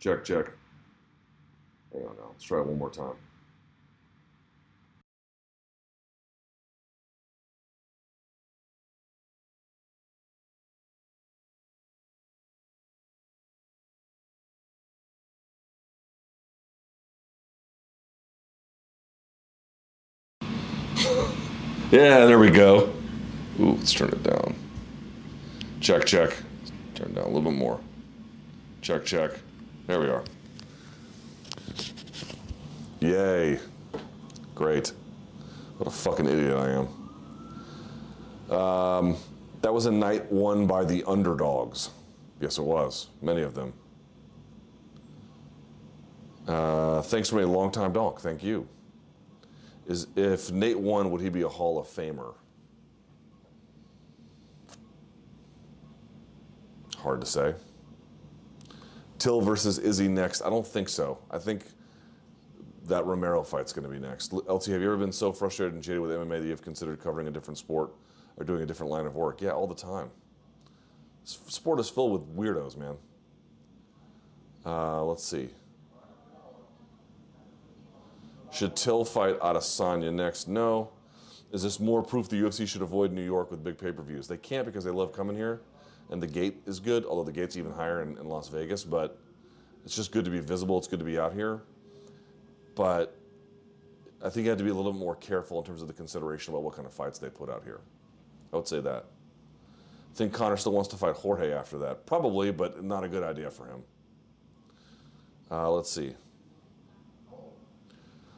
Check, 0.00 0.24
check. 0.24 0.50
Hang 1.92 2.02
on 2.02 2.16
now. 2.16 2.28
Let's 2.30 2.44
try 2.44 2.58
it 2.60 2.66
one 2.66 2.78
more 2.78 2.90
time. 2.90 3.14
Yeah, 21.90 22.24
there 22.26 22.38
we 22.38 22.50
go. 22.50 22.92
Ooh, 23.58 23.72
let's 23.72 23.92
turn 23.92 24.10
it 24.10 24.22
down. 24.22 24.54
Check, 25.80 26.04
check. 26.06 26.36
Turn 26.94 27.08
it 27.08 27.14
down 27.16 27.24
a 27.24 27.28
little 27.28 27.50
bit 27.50 27.58
more. 27.58 27.80
Check, 28.80 29.04
check. 29.04 29.32
There 29.86 30.00
we 30.00 30.08
are. 30.08 30.24
Yay. 33.00 33.58
Great. 34.54 34.92
What 35.78 35.86
a 35.86 35.90
fucking 35.90 36.26
idiot 36.26 36.56
I 36.56 36.70
am. 36.70 38.56
Um, 38.56 39.16
that 39.62 39.72
was 39.72 39.86
a 39.86 39.90
night 39.90 40.30
won 40.32 40.66
by 40.66 40.84
the 40.84 41.04
underdogs. 41.06 41.90
Yes, 42.40 42.58
it 42.58 42.64
was. 42.64 43.08
Many 43.22 43.42
of 43.42 43.54
them. 43.54 43.72
Uh, 46.48 47.02
thanks 47.02 47.28
for 47.28 47.36
being 47.36 47.48
a 47.48 47.52
long 47.52 47.70
time 47.70 47.92
dog. 47.92 48.20
Thank 48.20 48.42
you. 48.42 48.66
Is 49.86 50.06
if 50.16 50.50
Nate 50.50 50.78
won, 50.78 51.10
would 51.10 51.20
he 51.20 51.28
be 51.28 51.42
a 51.42 51.48
Hall 51.48 51.78
of 51.78 51.86
Famer? 51.86 52.34
Hard 56.98 57.20
to 57.20 57.26
say. 57.26 57.54
Till 59.20 59.40
versus 59.40 59.78
Izzy 59.78 60.08
next. 60.08 60.42
I 60.42 60.50
don't 60.50 60.66
think 60.66 60.88
so. 60.88 61.18
I 61.30 61.38
think 61.38 61.66
that 62.86 63.04
Romero 63.04 63.42
fight's 63.42 63.72
going 63.72 63.84
to 63.84 63.90
be 63.90 64.00
next. 64.00 64.32
LT, 64.32 64.66
have 64.66 64.80
you 64.80 64.86
ever 64.86 64.96
been 64.96 65.12
so 65.12 65.30
frustrated 65.30 65.74
and 65.74 65.82
jaded 65.82 66.00
with 66.00 66.10
MMA 66.10 66.40
that 66.40 66.46
you've 66.46 66.62
considered 66.62 67.00
covering 67.00 67.28
a 67.28 67.30
different 67.30 67.58
sport 67.58 67.92
or 68.38 68.44
doing 68.44 68.62
a 68.62 68.66
different 68.66 68.90
line 68.90 69.06
of 69.06 69.14
work? 69.14 69.42
Yeah, 69.42 69.50
all 69.50 69.66
the 69.66 69.74
time. 69.74 70.10
Sport 71.24 71.78
is 71.78 71.90
filled 71.90 72.12
with 72.12 72.34
weirdos, 72.34 72.76
man. 72.76 72.96
Uh, 74.64 75.04
let's 75.04 75.22
see. 75.22 75.50
Should 78.50 78.74
Till 78.74 79.04
fight 79.04 79.38
Adesanya 79.40 80.12
next? 80.12 80.48
No. 80.48 80.90
Is 81.52 81.62
this 81.62 81.78
more 81.78 82.02
proof 82.02 82.28
the 82.28 82.36
UFC 82.36 82.66
should 82.66 82.82
avoid 82.82 83.12
New 83.12 83.24
York 83.24 83.50
with 83.50 83.62
big 83.62 83.76
pay-per-views? 83.76 84.26
They 84.28 84.38
can't 84.38 84.64
because 84.64 84.82
they 84.84 84.90
love 84.90 85.12
coming 85.12 85.36
here, 85.36 85.60
and 86.10 86.22
the 86.22 86.26
gate 86.26 86.62
is 86.66 86.80
good. 86.80 87.04
Although 87.04 87.24
the 87.24 87.32
gate's 87.32 87.56
even 87.56 87.72
higher 87.72 88.02
in, 88.02 88.18
in 88.18 88.28
Las 88.28 88.48
Vegas, 88.48 88.84
but 88.84 89.18
it's 89.84 89.96
just 89.96 90.12
good 90.12 90.24
to 90.24 90.30
be 90.30 90.40
visible. 90.40 90.78
It's 90.78 90.88
good 90.88 90.98
to 90.98 91.04
be 91.04 91.18
out 91.18 91.32
here. 91.32 91.62
But 92.74 93.16
I 94.22 94.28
think 94.28 94.44
you 94.44 94.50
have 94.50 94.58
to 94.58 94.64
be 94.64 94.70
a 94.70 94.74
little 94.74 94.92
bit 94.92 94.98
more 94.98 95.16
careful 95.16 95.58
in 95.58 95.64
terms 95.64 95.82
of 95.82 95.88
the 95.88 95.94
consideration 95.94 96.52
about 96.52 96.62
what 96.62 96.74
kind 96.74 96.86
of 96.86 96.92
fights 96.92 97.18
they 97.18 97.30
put 97.30 97.48
out 97.48 97.62
here. 97.64 97.80
I 98.52 98.56
would 98.56 98.68
say 98.68 98.80
that. 98.80 99.06
I 100.12 100.16
think 100.16 100.32
Conor 100.32 100.56
still 100.56 100.72
wants 100.72 100.88
to 100.90 100.96
fight 100.96 101.14
Jorge 101.14 101.52
after 101.52 101.78
that. 101.78 102.04
Probably, 102.04 102.50
but 102.50 102.82
not 102.84 103.04
a 103.04 103.08
good 103.08 103.22
idea 103.22 103.50
for 103.50 103.66
him. 103.66 103.82
Uh, 105.50 105.70
let's 105.70 105.90
see. 105.90 106.14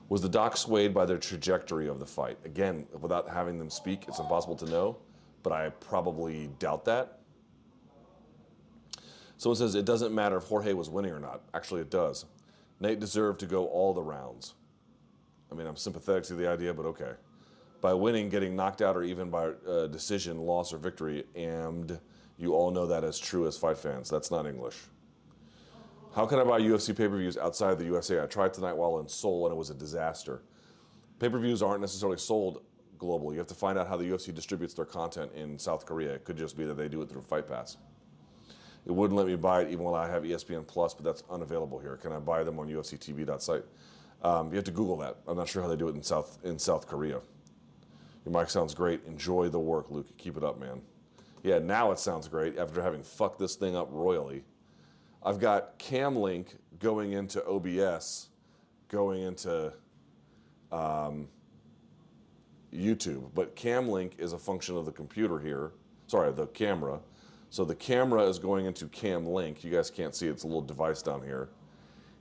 Was 0.08 0.20
the 0.20 0.28
doc 0.28 0.58
swayed 0.58 0.92
by 0.92 1.06
their 1.06 1.16
trajectory 1.16 1.88
of 1.88 1.98
the 1.98 2.06
fight? 2.06 2.38
Again, 2.44 2.86
without 3.00 3.28
having 3.28 3.58
them 3.58 3.70
speak, 3.70 4.04
it's 4.06 4.18
impossible 4.18 4.56
to 4.56 4.66
know, 4.66 4.98
but 5.42 5.52
I 5.52 5.70
probably 5.70 6.50
doubt 6.58 6.84
that. 6.84 7.20
Someone 9.42 9.56
says 9.56 9.74
it 9.74 9.84
doesn't 9.84 10.14
matter 10.14 10.36
if 10.36 10.44
Jorge 10.44 10.72
was 10.72 10.88
winning 10.88 11.10
or 11.10 11.18
not. 11.18 11.40
Actually, 11.52 11.80
it 11.80 11.90
does. 11.90 12.26
Nate 12.78 13.00
deserved 13.00 13.40
to 13.40 13.46
go 13.46 13.66
all 13.66 13.92
the 13.92 14.00
rounds. 14.00 14.54
I 15.50 15.56
mean, 15.56 15.66
I'm 15.66 15.74
sympathetic 15.74 16.22
to 16.26 16.36
the 16.36 16.48
idea, 16.48 16.72
but 16.72 16.86
okay. 16.86 17.14
By 17.80 17.92
winning, 17.92 18.28
getting 18.28 18.54
knocked 18.54 18.82
out, 18.82 18.96
or 18.96 19.02
even 19.02 19.30
by 19.30 19.46
uh, 19.68 19.88
decision, 19.88 20.38
loss, 20.38 20.72
or 20.72 20.78
victory, 20.78 21.24
and 21.34 21.98
you 22.38 22.54
all 22.54 22.70
know 22.70 22.86
that 22.86 23.02
as 23.02 23.18
true 23.18 23.48
as 23.48 23.58
fight 23.58 23.78
fans. 23.78 24.08
That's 24.08 24.30
not 24.30 24.46
English. 24.46 24.76
How 26.14 26.24
can 26.24 26.38
I 26.38 26.44
buy 26.44 26.60
UFC 26.60 26.96
pay 26.96 27.08
per 27.08 27.18
views 27.18 27.36
outside 27.36 27.80
the 27.80 27.86
USA? 27.86 28.22
I 28.22 28.26
tried 28.26 28.54
tonight 28.54 28.74
while 28.74 29.00
in 29.00 29.08
Seoul 29.08 29.46
and 29.46 29.52
it 29.52 29.56
was 29.56 29.70
a 29.70 29.74
disaster. 29.74 30.42
Pay 31.18 31.30
per 31.30 31.40
views 31.40 31.64
aren't 31.64 31.80
necessarily 31.80 32.18
sold 32.18 32.62
globally. 32.96 33.32
You 33.32 33.38
have 33.38 33.48
to 33.48 33.56
find 33.56 33.76
out 33.76 33.88
how 33.88 33.96
the 33.96 34.04
UFC 34.04 34.32
distributes 34.32 34.72
their 34.72 34.84
content 34.84 35.32
in 35.34 35.58
South 35.58 35.84
Korea. 35.84 36.14
It 36.14 36.22
could 36.22 36.36
just 36.36 36.56
be 36.56 36.64
that 36.64 36.74
they 36.74 36.88
do 36.88 37.02
it 37.02 37.08
through 37.08 37.22
Fight 37.22 37.48
Pass. 37.48 37.76
It 38.84 38.92
wouldn't 38.92 39.16
let 39.16 39.26
me 39.26 39.36
buy 39.36 39.62
it 39.62 39.68
even 39.68 39.84
while 39.84 39.94
I 39.94 40.08
have 40.08 40.24
ESPN 40.24 40.66
Plus, 40.66 40.94
but 40.94 41.04
that's 41.04 41.22
unavailable 41.30 41.78
here. 41.78 41.96
Can 41.96 42.12
I 42.12 42.18
buy 42.18 42.42
them 42.42 42.58
on 42.58 42.68
UFCTV.site? 42.68 43.64
Um, 44.22 44.50
you 44.50 44.56
have 44.56 44.64
to 44.64 44.72
Google 44.72 44.96
that. 44.98 45.18
I'm 45.26 45.36
not 45.36 45.48
sure 45.48 45.62
how 45.62 45.68
they 45.68 45.76
do 45.76 45.88
it 45.88 45.94
in 45.94 46.02
South 46.02 46.38
in 46.44 46.58
South 46.58 46.86
Korea. 46.86 47.20
Your 48.24 48.38
mic 48.38 48.50
sounds 48.50 48.74
great. 48.74 49.04
Enjoy 49.06 49.48
the 49.48 49.58
work, 49.58 49.90
Luke. 49.90 50.06
Keep 50.16 50.36
it 50.36 50.44
up, 50.44 50.60
man. 50.60 50.80
Yeah, 51.42 51.58
now 51.58 51.90
it 51.90 51.98
sounds 51.98 52.28
great 52.28 52.56
after 52.56 52.80
having 52.80 53.02
fucked 53.02 53.38
this 53.38 53.56
thing 53.56 53.74
up 53.74 53.88
royally. 53.90 54.44
I've 55.24 55.40
got 55.40 55.78
Camlink 55.78 56.54
going 56.78 57.12
into 57.12 57.44
OBS, 57.44 58.28
going 58.88 59.22
into 59.22 59.72
um, 60.70 61.28
YouTube. 62.72 63.30
But 63.34 63.56
Camlink 63.56 64.18
is 64.18 64.32
a 64.32 64.38
function 64.38 64.76
of 64.76 64.86
the 64.86 64.92
computer 64.92 65.38
here. 65.38 65.72
Sorry, 66.06 66.32
the 66.32 66.46
camera. 66.48 67.00
So 67.52 67.66
the 67.66 67.74
camera 67.74 68.22
is 68.22 68.38
going 68.38 68.64
into 68.64 68.86
Camlink. 68.86 69.62
You 69.62 69.70
guys 69.70 69.90
can't 69.90 70.14
see. 70.14 70.26
It's 70.26 70.44
a 70.44 70.46
little 70.46 70.62
device 70.62 71.02
down 71.02 71.20
here. 71.20 71.50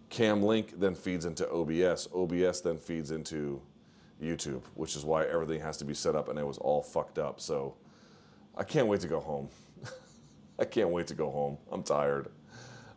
Camlink 0.10 0.78
then 0.78 0.94
feeds 0.94 1.24
into 1.24 1.50
OBS. 1.50 2.10
OBS 2.14 2.60
then 2.60 2.78
feeds 2.78 3.12
into 3.12 3.62
YouTube, 4.22 4.62
which 4.76 4.98
is 4.98 5.06
why 5.06 5.24
everything 5.24 5.62
has 5.62 5.78
to 5.78 5.86
be 5.86 5.94
set 5.94 6.18
up 6.18 6.28
and 6.28 6.38
it 6.38 6.46
was 6.46 6.58
all 6.58 6.82
fucked 6.82 7.18
up. 7.18 7.40
So 7.40 7.76
I 8.58 8.66
can't 8.66 8.88
wait 8.88 9.00
to 9.02 9.08
go 9.08 9.22
home. 9.22 9.48
I 10.60 10.66
can't 10.66 10.90
wait 10.90 11.08
to 11.08 11.14
go 11.14 11.30
home. 11.32 11.58
I'm 11.72 11.82
tired. 11.82 12.28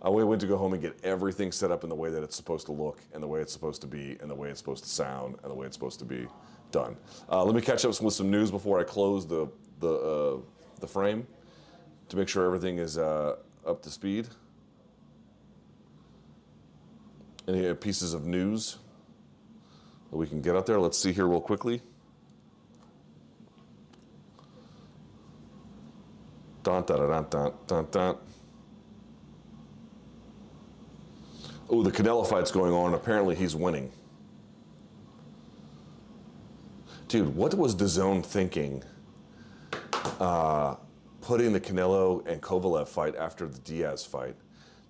I 0.03 0.09
went 0.09 0.41
to 0.41 0.49
go 0.49 0.57
home 0.57 0.72
and 0.72 0.82
get 0.82 0.99
everything 1.05 1.53
set 1.53 1.70
up 1.70 1.85
in 1.85 1.89
the 1.89 1.95
way 1.95 2.11
that 2.11 2.24
it's 2.24 2.35
supposed 2.35 2.66
to 2.66 2.72
look, 2.72 2.99
and 3.14 3.22
the 3.22 3.28
way 3.28 3.41
it's 3.41 3.53
supposed 3.53 3.80
to 3.82 3.87
be, 3.87 4.18
and 4.20 4.28
the 4.28 4.35
way 4.35 4.51
it's 4.51 4.59
supposed 4.59 4.82
to 4.82 4.91
sound, 4.91 5.37
and 5.43 5.51
the 5.51 5.55
way 5.55 5.66
it's 5.66 5.76
supposed 5.76 6.01
to 6.01 6.05
be 6.05 6.26
done. 6.72 6.97
Uh, 7.30 7.43
let 7.45 7.55
me 7.55 7.62
catch 7.62 7.87
up 7.87 7.99
with 8.03 8.12
some 8.12 8.30
news 8.30 8.51
before 8.51 8.80
I 8.80 8.82
close 8.82 9.24
the 9.24 9.49
the 9.78 9.95
uh, 9.95 10.37
the 10.80 10.87
frame 10.87 11.26
to 12.09 12.17
make 12.17 12.29
sure 12.29 12.45
everything 12.45 12.79
is 12.79 12.99
uh, 12.99 13.37
up 13.67 13.83
to 13.83 13.91
speed. 13.91 14.29
Any 17.47 17.73
pieces 17.75 18.15
of 18.15 18.27
news 18.27 18.79
that 20.11 20.17
we 20.17 20.27
can 20.27 20.41
get 20.41 20.57
out 20.57 20.67
there? 20.67 20.81
Let's 20.81 20.99
see 20.99 21.13
here 21.13 21.27
real 21.27 21.41
quickly. 21.41 21.83
Dun, 26.63 26.83
dun, 26.85 27.27
dun, 27.29 27.53
dun, 27.67 27.87
dun, 27.91 28.17
oh, 31.69 31.83
the 31.83 31.91
Canelo 31.91 32.27
fight's 32.27 32.51
going 32.51 32.73
on. 32.73 32.95
Apparently, 32.95 33.35
he's 33.35 33.55
winning. 33.55 33.93
Dude, 37.09 37.35
what 37.37 37.55
was 37.55 37.75
DAZN 37.75 38.25
thinking 38.25 38.83
uh, 40.21 40.77
putting 41.25 41.55
the 41.55 41.61
Canelo 41.61 42.27
and 42.27 42.43
Kovalev 42.43 42.87
fight 42.87 43.16
after 43.16 43.47
the 43.47 43.59
Diaz 43.61 44.05
fight? 44.05 44.37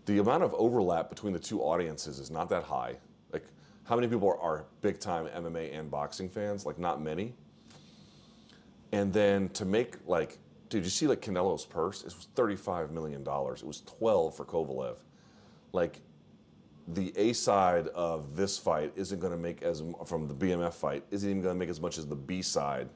The 0.06 0.18
amount 0.18 0.42
of 0.42 0.52
overlap 0.54 1.08
between 1.08 1.32
the 1.32 1.38
two 1.38 1.60
audiences 1.62 2.18
is 2.18 2.28
not 2.28 2.48
that 2.48 2.64
high. 2.64 2.96
Like, 3.32 3.44
how 3.84 3.94
many 3.94 4.08
people 4.08 4.36
are, 4.42 4.64
big 4.80 4.98
time 4.98 5.26
MMA 5.26 5.78
and 5.78 5.88
boxing 5.88 6.28
fans? 6.28 6.66
Like, 6.66 6.76
not 6.76 7.00
many. 7.00 7.34
And 8.90 9.12
then 9.12 9.48
to 9.50 9.64
make, 9.64 9.96
like, 10.06 10.38
dude, 10.70 10.82
you 10.82 10.90
see, 10.90 11.06
like, 11.06 11.20
Canelo's 11.20 11.64
purse? 11.64 12.00
It 12.00 12.06
was 12.06 12.26
$35 12.34 12.90
million. 12.90 13.20
It 13.20 13.64
was 13.64 13.82
12 13.86 14.36
for 14.36 14.44
Kovalev. 14.44 14.96
Like, 15.72 16.00
the 16.88 17.12
A 17.16 17.32
side 17.32 17.86
of 17.88 18.34
this 18.34 18.58
fight 18.58 18.92
isn't 18.96 19.20
going 19.20 19.32
to 19.32 19.38
make 19.38 19.62
as 19.62 19.84
from 20.04 20.26
the 20.26 20.34
BMF 20.34 20.74
fight 20.74 21.04
isn't 21.12 21.30
even 21.30 21.42
going 21.42 21.54
to 21.54 21.58
make 21.58 21.70
as 21.70 21.80
much 21.80 21.96
as 21.96 22.06
the 22.06 22.16
B 22.16 22.42
side 22.42 22.90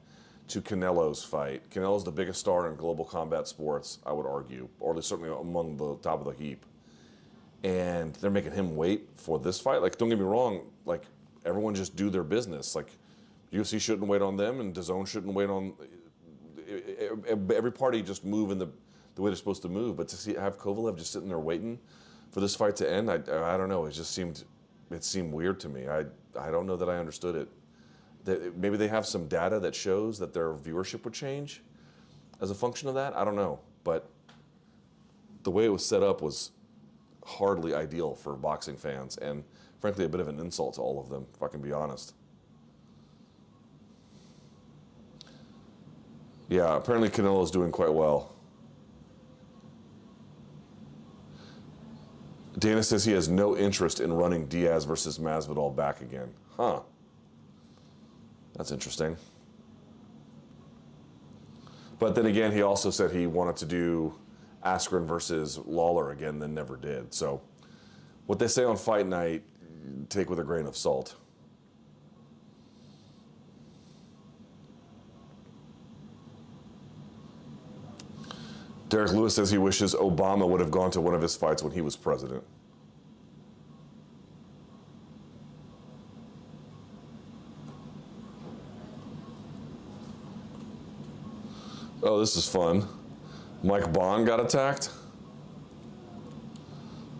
to 0.49 0.61
Canelo's 0.61 1.23
fight. 1.23 1.69
Canelo's 1.69 2.03
the 2.03 2.11
biggest 2.11 2.39
star 2.39 2.67
in 2.67 2.75
global 2.75 3.05
combat 3.05 3.47
sports, 3.47 3.99
I 4.05 4.11
would 4.11 4.25
argue, 4.25 4.67
or 4.79 4.91
at 4.91 4.97
least 4.97 5.09
certainly 5.09 5.31
among 5.31 5.77
the 5.77 5.95
top 5.97 6.19
of 6.19 6.25
the 6.25 6.43
heap. 6.43 6.65
And 7.63 8.13
they're 8.15 8.31
making 8.31 8.53
him 8.53 8.75
wait 8.75 9.07
for 9.15 9.39
this 9.39 9.59
fight. 9.59 9.81
Like, 9.81 9.97
don't 9.97 10.09
get 10.09 10.17
me 10.17 10.25
wrong, 10.25 10.61
like 10.85 11.03
everyone 11.45 11.75
just 11.75 11.95
do 11.95 12.09
their 12.09 12.23
business. 12.23 12.75
Like, 12.75 12.87
UFC 13.51 13.79
shouldn't 13.79 14.07
wait 14.07 14.21
on 14.21 14.37
them, 14.37 14.59
and 14.59 14.73
DAZN 14.73 15.07
shouldn't 15.07 15.33
wait 15.33 15.49
on 15.49 15.73
every 17.27 17.71
party. 17.71 18.01
Just 18.01 18.23
move 18.23 18.51
in 18.51 18.59
the 18.59 18.69
the 19.15 19.23
way 19.23 19.29
they're 19.29 19.35
supposed 19.35 19.61
to 19.63 19.69
move. 19.69 19.97
But 19.97 20.07
to 20.09 20.15
see 20.15 20.33
have 20.35 20.57
Kovalev 20.57 20.97
just 20.97 21.11
sitting 21.11 21.27
there 21.27 21.39
waiting 21.39 21.79
for 22.31 22.39
this 22.39 22.55
fight 22.55 22.75
to 22.77 22.89
end, 22.89 23.09
I, 23.09 23.15
I 23.15 23.57
don't 23.57 23.69
know. 23.69 23.85
It 23.85 23.91
just 23.91 24.13
seemed 24.13 24.43
it 24.91 25.03
seemed 25.03 25.33
weird 25.33 25.59
to 25.61 25.69
me. 25.69 25.87
I 25.87 26.05
I 26.39 26.49
don't 26.51 26.65
know 26.65 26.77
that 26.77 26.89
I 26.89 26.97
understood 26.97 27.35
it. 27.35 27.49
Maybe 28.55 28.77
they 28.77 28.87
have 28.87 29.05
some 29.05 29.27
data 29.27 29.59
that 29.59 29.75
shows 29.75 30.19
that 30.19 30.33
their 30.33 30.53
viewership 30.53 31.03
would 31.03 31.13
change 31.13 31.61
as 32.41 32.51
a 32.51 32.55
function 32.55 32.87
of 32.89 32.95
that. 32.95 33.15
I 33.15 33.23
don't 33.23 33.35
know, 33.35 33.59
but 33.83 34.09
the 35.43 35.51
way 35.51 35.65
it 35.65 35.69
was 35.69 35.85
set 35.85 36.03
up 36.03 36.21
was 36.21 36.51
hardly 37.25 37.73
ideal 37.73 38.15
for 38.15 38.33
boxing 38.35 38.75
fans, 38.75 39.17
and 39.17 39.43
frankly, 39.79 40.05
a 40.05 40.09
bit 40.09 40.19
of 40.19 40.27
an 40.27 40.39
insult 40.39 40.75
to 40.75 40.81
all 40.81 40.99
of 40.99 41.09
them, 41.09 41.25
if 41.35 41.43
I 41.43 41.47
can 41.47 41.61
be 41.61 41.71
honest. 41.71 42.13
Yeah, 46.49 46.75
apparently 46.75 47.09
Canelo 47.09 47.43
is 47.43 47.51
doing 47.51 47.71
quite 47.71 47.93
well. 47.93 48.33
Dana 52.57 52.83
says 52.83 53.05
he 53.05 53.13
has 53.13 53.29
no 53.29 53.55
interest 53.55 53.99
in 53.99 54.11
running 54.11 54.45
Diaz 54.47 54.83
versus 54.83 55.19
Masvidal 55.19 55.73
back 55.75 56.01
again. 56.01 56.33
Huh. 56.57 56.81
That's 58.59 58.73
interesting. 58.73 59.15
But 61.97 62.13
then 62.13 62.25
again, 62.25 62.51
he 62.51 62.61
also 62.61 62.91
said 62.91 63.09
he 63.09 63.25
wanted 63.25 63.55
to 63.55 63.65
do 63.65 64.13
Askren 64.65 65.07
versus 65.07 65.57
Lawler 65.59 66.11
again, 66.11 66.39
then 66.39 66.53
never 66.53 66.75
did. 66.75 67.13
So 67.13 67.41
what 68.25 68.37
they 68.37 68.49
say 68.49 68.65
on 68.65 68.75
fight 68.75 69.07
night, 69.07 69.43
take 70.09 70.29
with 70.29 70.39
a 70.39 70.43
grain 70.43 70.65
of 70.65 70.75
salt. 70.75 71.15
Derrick 78.89 79.13
Lewis 79.13 79.35
says 79.35 79.49
he 79.49 79.57
wishes 79.57 79.95
Obama 79.95 80.45
would 80.45 80.59
have 80.59 80.71
gone 80.71 80.91
to 80.91 80.99
one 80.99 81.13
of 81.13 81.21
his 81.21 81.33
fights 81.33 81.63
when 81.63 81.71
he 81.71 81.79
was 81.79 81.95
president. 81.95 82.43
Oh, 92.01 92.19
this 92.19 92.37
is 92.37 92.47
fun. 92.47 92.87
Mike 93.61 93.91
Bohn 93.91 94.23
got 94.23 94.39
attacked? 94.39 94.89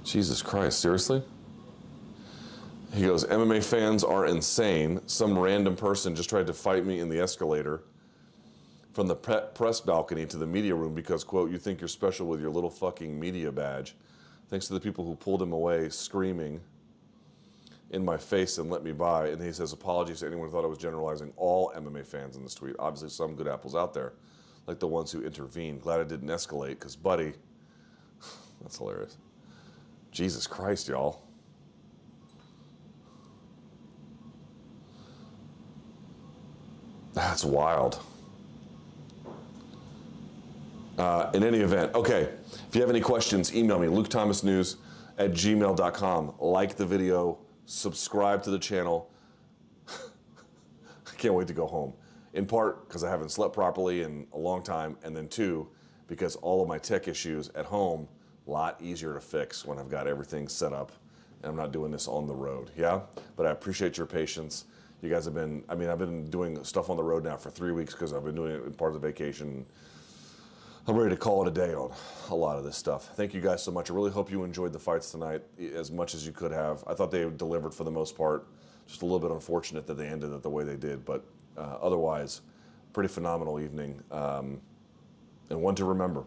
Jesus 0.06 0.42
Christ, 0.42 0.80
seriously? 0.80 1.22
He 2.94 3.04
goes, 3.04 3.26
MMA 3.26 3.64
fans 3.64 4.04
are 4.04 4.26
insane. 4.26 5.02
Some 5.06 5.38
random 5.38 5.76
person 5.76 6.16
just 6.16 6.30
tried 6.30 6.48
to 6.48 6.54
fight 6.54 6.86
me 6.86 7.00
in 7.00 7.10
the 7.10 7.20
escalator 7.20 7.84
from 8.94 9.08
the 9.08 9.16
pre- 9.16 9.42
press 9.54 9.82
balcony 9.82 10.26
to 10.26 10.38
the 10.38 10.48
media 10.48 10.74
room 10.74 10.96
because, 10.96 11.24
quote, 11.24 11.52
you 11.52 11.58
think 11.58 11.82
you're 11.82 11.88
special 11.88 12.26
with 12.26 12.42
your 12.42 12.50
little 12.50 12.70
fucking 12.70 13.20
media 13.20 13.52
badge. 13.52 13.96
Thanks 14.48 14.68
to 14.68 14.74
the 14.74 14.80
people 14.80 15.06
who 15.06 15.16
pulled 15.16 15.42
him 15.42 15.52
away 15.52 15.90
screaming 15.90 16.62
in 17.92 18.04
my 18.04 18.18
face 18.18 18.58
and 18.58 18.70
let 18.70 18.84
me 18.84 18.94
by. 18.94 19.28
And 19.28 19.42
he 19.42 19.52
says, 19.52 19.74
apologies 19.74 20.22
to 20.22 20.28
anyone 20.28 20.48
who 20.48 20.52
thought 20.52 20.64
I 20.64 20.68
was 20.68 20.80
generalizing 20.80 21.34
all 21.38 21.72
MMA 21.76 22.06
fans 22.06 22.36
in 22.38 22.44
this 22.44 22.56
tweet. 22.56 22.76
Obviously, 22.80 23.10
some 23.10 23.36
good 23.36 23.48
apples 23.48 23.76
out 23.76 23.94
there, 23.94 24.14
like 24.70 24.80
the 24.80 24.88
ones 24.88 25.12
who 25.12 25.24
intervened. 25.24 25.82
Glad 25.82 26.00
it 26.00 26.10
didn't 26.10 26.28
escalate 26.28 26.70
because, 26.70 26.96
buddy, 26.96 27.34
that's 28.62 28.78
hilarious. 28.78 29.18
Jesus 30.12 30.46
Christ, 30.46 30.88
y'all. 30.88 31.24
That's 37.16 37.44
wild. 37.44 38.00
Uh, 41.00 41.32
in 41.34 41.44
any 41.44 41.62
event, 41.62 41.96
okay, 41.96 42.30
if 42.68 42.76
you 42.76 42.82
have 42.82 42.92
any 42.92 43.02
questions, 43.02 43.56
email 43.56 43.80
me, 43.80 43.88
lukethomasnews 43.88 44.76
at 45.18 45.32
gmail.com. 45.32 46.36
Like 46.40 46.76
the 46.76 46.86
video, 46.86 47.40
subscribe 47.66 48.44
to 48.44 48.52
the 48.52 48.60
channel. 48.60 49.10
I 49.88 51.16
can't 51.18 51.34
wait 51.34 51.48
to 51.48 51.54
go 51.54 51.66
home. 51.66 51.94
In 52.34 52.46
part 52.46 52.88
because 52.88 53.04
I 53.04 53.10
haven't 53.10 53.30
slept 53.30 53.54
properly 53.54 54.04
in 54.04 54.28
a 54.34 54.38
long 54.38 54.64
time, 54.64 54.98
and 55.04 55.16
then 55.16 55.28
two, 55.28 55.68
because 56.08 56.36
all 56.38 56.62
of 56.62 56.68
my 56.68 56.78
tech 56.78 57.08
issues 57.08 57.50
at 57.50 57.66
home, 57.66 58.08
a 58.48 58.52
lot 58.52 58.82
easier 58.82 59.14
to 59.14 59.22
fix 59.22 59.66
when 59.66 59.78
I've 59.78 59.90
got 59.90 60.08
everything 60.08 60.48
set 60.48 60.74
up 60.74 60.92
and 61.42 61.50
I'm 61.50 61.56
not 61.56 61.72
doing 61.72 61.92
this 61.92 62.08
on 62.08 62.28
the 62.28 62.36
road. 62.36 62.72
Yeah? 62.78 63.02
But 63.36 63.46
I 63.46 63.52
appreciate 63.52 63.98
your 63.98 64.08
patience. 64.08 64.66
You 65.02 65.10
guys 65.10 65.24
have 65.26 65.34
been, 65.34 65.64
I 65.70 65.76
mean, 65.76 65.90
I've 65.90 66.00
been 66.00 66.30
doing 66.30 66.62
stuff 66.64 66.90
on 66.90 66.98
the 66.98 67.04
road 67.04 67.24
now 67.24 67.38
for 67.38 67.50
three 67.50 67.72
weeks 67.72 67.94
because 67.94 68.12
I've 68.12 68.26
been 68.26 68.36
doing 68.36 68.56
it 68.56 68.66
in 68.66 68.74
part 68.74 68.94
of 68.94 69.02
the 69.02 69.08
vacation. 69.08 69.66
I'm 70.88 70.98
ready 70.98 71.12
to 71.12 71.18
call 71.18 71.46
it 71.46 71.48
a 71.48 71.52
day 71.52 71.74
on 71.74 71.94
a 72.30 72.36
lot 72.36 72.58
of 72.58 72.64
this 72.64 72.76
stuff. 72.76 73.12
Thank 73.16 73.34
you 73.34 73.40
guys 73.40 73.64
so 73.64 73.72
much. 73.72 73.90
I 73.90 73.94
really 73.94 74.12
hope 74.12 74.32
you 74.32 74.44
enjoyed 74.44 74.74
the 74.74 74.80
fights 74.80 75.12
tonight 75.12 75.44
as 75.74 75.92
much 75.92 76.16
as 76.16 76.26
you 76.26 76.34
could 76.34 76.52
have. 76.52 76.84
I 76.88 76.94
thought 76.96 77.12
they 77.12 77.30
delivered 77.30 77.74
for 77.74 77.84
the 77.84 77.92
most 77.92 78.18
part. 78.18 78.48
Just 78.88 79.04
a 79.04 79.06
little 79.06 79.20
bit 79.20 79.32
unfortunate 79.32 79.86
that 79.88 79.94
they 79.94 80.08
ended 80.08 80.34
it 80.34 80.42
the 80.42 80.50
way 80.50 80.64
they 80.64 80.76
did, 80.76 81.06
but 81.06 81.24
uh, 81.60 81.78
otherwise, 81.82 82.42
pretty 82.94 83.10
phenomenal 83.10 83.60
evening 83.60 84.02
um, 84.12 84.62
and 85.50 85.62
one 85.62 85.76
to 85.76 85.86
remember. 85.86 86.24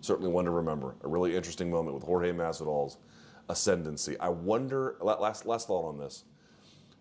Certainly 0.00 0.30
one 0.30 0.44
to 0.46 0.50
remember. 0.50 0.94
A 1.02 1.08
really 1.08 1.36
interesting 1.36 1.70
moment 1.70 1.94
with 1.94 2.02
Jorge 2.04 2.32
Masvidal's 2.32 2.98
ascendancy. 3.48 4.18
I 4.18 4.28
wonder. 4.28 4.96
Last 5.00 5.46
last 5.46 5.68
thought 5.68 5.86
on 5.88 5.98
this. 5.98 6.24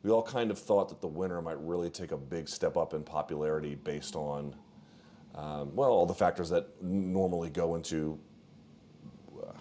We 0.03 0.09
all 0.09 0.23
kind 0.23 0.49
of 0.51 0.57
thought 0.57 0.89
that 0.89 0.99
the 1.01 1.07
winner 1.07 1.41
might 1.41 1.59
really 1.63 1.89
take 1.89 2.11
a 2.11 2.17
big 2.17 2.49
step 2.49 2.75
up 2.75 2.93
in 2.93 3.03
popularity 3.03 3.75
based 3.75 4.15
on 4.15 4.55
um, 5.35 5.73
well, 5.75 5.89
all 5.89 6.05
the 6.05 6.13
factors 6.13 6.49
that 6.49 6.67
normally 6.81 7.49
go 7.49 7.75
into 7.75 8.19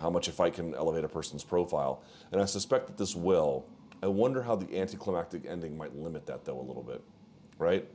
how 0.01 0.11
much 0.11 0.29
a 0.29 0.33
fight 0.33 0.55
can 0.55 0.75
elevate 0.75 1.05
a 1.05 1.09
person's 1.09 1.45
profile. 1.45 2.03
And 2.33 2.41
I 2.41 2.45
suspect 2.45 2.87
that 2.87 2.97
this 2.97 3.15
will. 3.15 3.67
I 4.03 4.07
wonder 4.07 4.43
how 4.43 4.57
the 4.57 4.79
anticlimactic 4.79 5.45
ending 5.47 5.77
might 5.77 5.95
limit 5.95 6.27
that, 6.27 6.45
though, 6.45 6.59
a 6.59 6.63
little 6.63 6.83
bit, 6.83 7.03
right? 7.61 7.87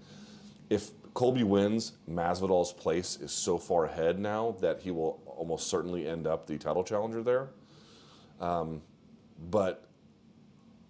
If 0.70 0.92
Colby 1.14 1.44
wins, 1.44 1.94
Masvidal's 2.10 2.74
place 2.74 3.18
is 3.22 3.32
so 3.32 3.58
far 3.58 3.86
ahead 3.86 4.20
now 4.20 4.56
that 4.62 4.82
he 4.82 4.92
will 4.92 5.22
almost 5.26 5.68
certainly 5.68 6.08
end 6.08 6.28
up 6.28 6.46
the 6.46 6.58
title 6.58 6.84
challenger 6.84 7.24
there. 7.24 7.50
Um, 8.40 8.82
but 9.50 9.88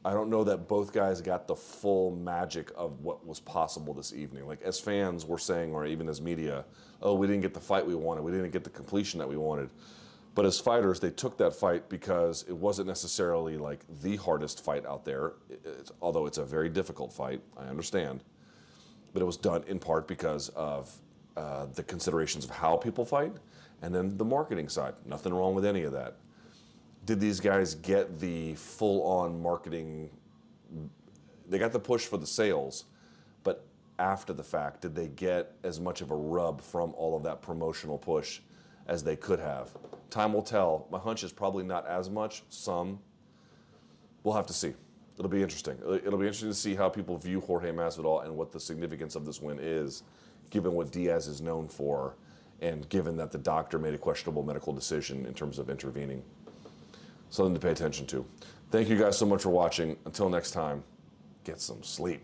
I 0.04 0.14
don't 0.14 0.30
know 0.30 0.44
that 0.44 0.68
both 0.68 0.94
guys 0.94 1.22
got 1.22 1.48
the 1.48 1.56
full 1.56 2.12
magic 2.12 2.72
of 2.76 3.02
what 3.02 3.26
was 3.26 3.40
possible 3.40 3.94
this 3.94 4.14
evening. 4.14 4.48
Like 4.48 4.62
as 4.62 4.80
fans, 4.80 5.26
we're 5.26 5.38
saying, 5.38 5.74
or 5.74 5.86
even 5.86 6.08
as 6.08 6.22
media, 6.22 6.66
oh, 7.02 7.16
we 7.16 7.28
didn't 7.28 7.42
get 7.42 7.54
the 7.54 7.60
fight 7.60 7.86
we 7.86 7.96
wanted, 7.96 8.24
we 8.24 8.32
didn't 8.32 8.52
get 8.52 8.64
the 8.64 8.70
completion 8.70 9.20
that 9.20 9.28
we 9.28 9.38
wanted. 9.38 9.70
But 10.36 10.46
as 10.46 10.60
fighters, 10.60 11.00
they 11.00 11.12
took 11.12 11.38
that 11.38 11.56
fight 11.56 11.88
because 11.88 12.44
it 12.48 12.56
wasn't 12.56 12.88
necessarily 12.88 13.58
like 13.58 13.86
the 14.02 14.18
hardest 14.18 14.64
fight 14.64 14.86
out 14.86 15.06
there. 15.06 15.34
It's, 15.50 15.92
although 16.02 16.26
it's 16.26 16.38
a 16.38 16.46
very 16.46 16.70
difficult 16.70 17.14
fight, 17.14 17.42
I 17.58 17.64
understand. 17.68 18.24
But 19.16 19.24
it 19.24 19.26
was 19.26 19.38
done 19.38 19.64
in 19.66 19.80
part 19.80 20.08
because 20.08 20.50
of 20.50 20.96
uh, 21.36 21.66
the 21.74 21.82
considerations 21.82 22.46
of 22.46 22.52
how 22.52 22.78
people 22.78 23.04
fight, 23.04 23.34
and 23.82 23.96
then 23.96 24.16
the 24.16 24.26
marketing 24.26 24.70
side. 24.70 24.94
Nothing 25.08 25.34
wrong 25.34 25.56
with 25.56 25.66
any 25.66 25.82
of 25.82 25.94
that 25.94 26.18
did 27.06 27.20
these 27.20 27.40
guys 27.40 27.76
get 27.76 28.20
the 28.20 28.56
full 28.56 29.04
on 29.04 29.42
marketing? 29.42 30.10
They 31.48 31.60
got 31.60 31.72
the 31.72 31.80
push 31.80 32.06
for 32.06 32.18
the 32.18 32.26
sales, 32.26 32.86
but 33.44 33.66
after 34.00 34.34
the 34.34 34.44
fact, 34.44 34.82
did 34.82 34.96
they 34.96 35.08
get 35.10 35.54
as 35.64 35.80
much 35.80 36.02
of 36.02 36.12
a 36.12 36.16
rub 36.16 36.62
from 36.62 36.94
all 36.96 37.16
of 37.16 37.24
that 37.24 37.42
promotional 37.42 37.98
push 37.98 38.42
as 38.88 39.04
they 39.04 39.16
could 39.16 39.40
have? 39.40 39.70
Time 40.10 40.34
will 40.34 40.42
tell. 40.42 40.88
My 40.90 41.00
hunch 41.00 41.24
is 41.24 41.32
probably 41.32 41.64
not 41.64 41.86
as 41.88 42.10
much. 42.10 42.44
Some. 42.50 43.00
We'll 44.24 44.36
have 44.36 44.48
to 44.48 44.54
see. 44.54 44.74
It'll 45.18 45.30
be 45.30 45.42
interesting. 45.42 45.78
It'll 45.78 46.20
be 46.20 46.26
interesting 46.26 46.50
to 46.50 46.56
see 46.56 46.76
how 46.76 46.90
people 46.90 47.18
view 47.18 47.40
Jorge 47.40 47.72
Masvidal 47.72 48.26
and 48.26 48.36
what 48.36 48.52
the 48.52 48.60
significance 48.60 49.16
of 49.16 49.26
this 49.26 49.42
win 49.42 49.60
is, 49.62 50.04
given 50.50 50.74
what 50.74 50.92
Diaz 50.92 51.28
is 51.28 51.42
known 51.42 51.68
for, 51.68 52.16
and 52.62 52.88
given 52.90 53.16
that 53.18 53.32
the 53.32 53.38
doctor 53.38 53.80
made 53.80 53.94
a 53.94 53.98
questionable 53.98 54.44
medical 54.44 54.74
decision 54.74 55.26
in 55.26 55.34
terms 55.34 55.58
of 55.58 55.70
intervening 55.70 56.22
something 57.30 57.54
to 57.54 57.60
pay 57.60 57.72
attention 57.72 58.06
to. 58.08 58.26
Thank 58.72 58.90
you 58.90 58.98
guys 58.98 59.18
so 59.18 59.26
much 59.26 59.44
for 59.44 59.50
watching. 59.50 59.98
Until 60.06 60.30
next 60.30 60.52
time, 60.52 60.84
get 61.44 61.60
some 61.60 61.84
sleep. 61.84 62.22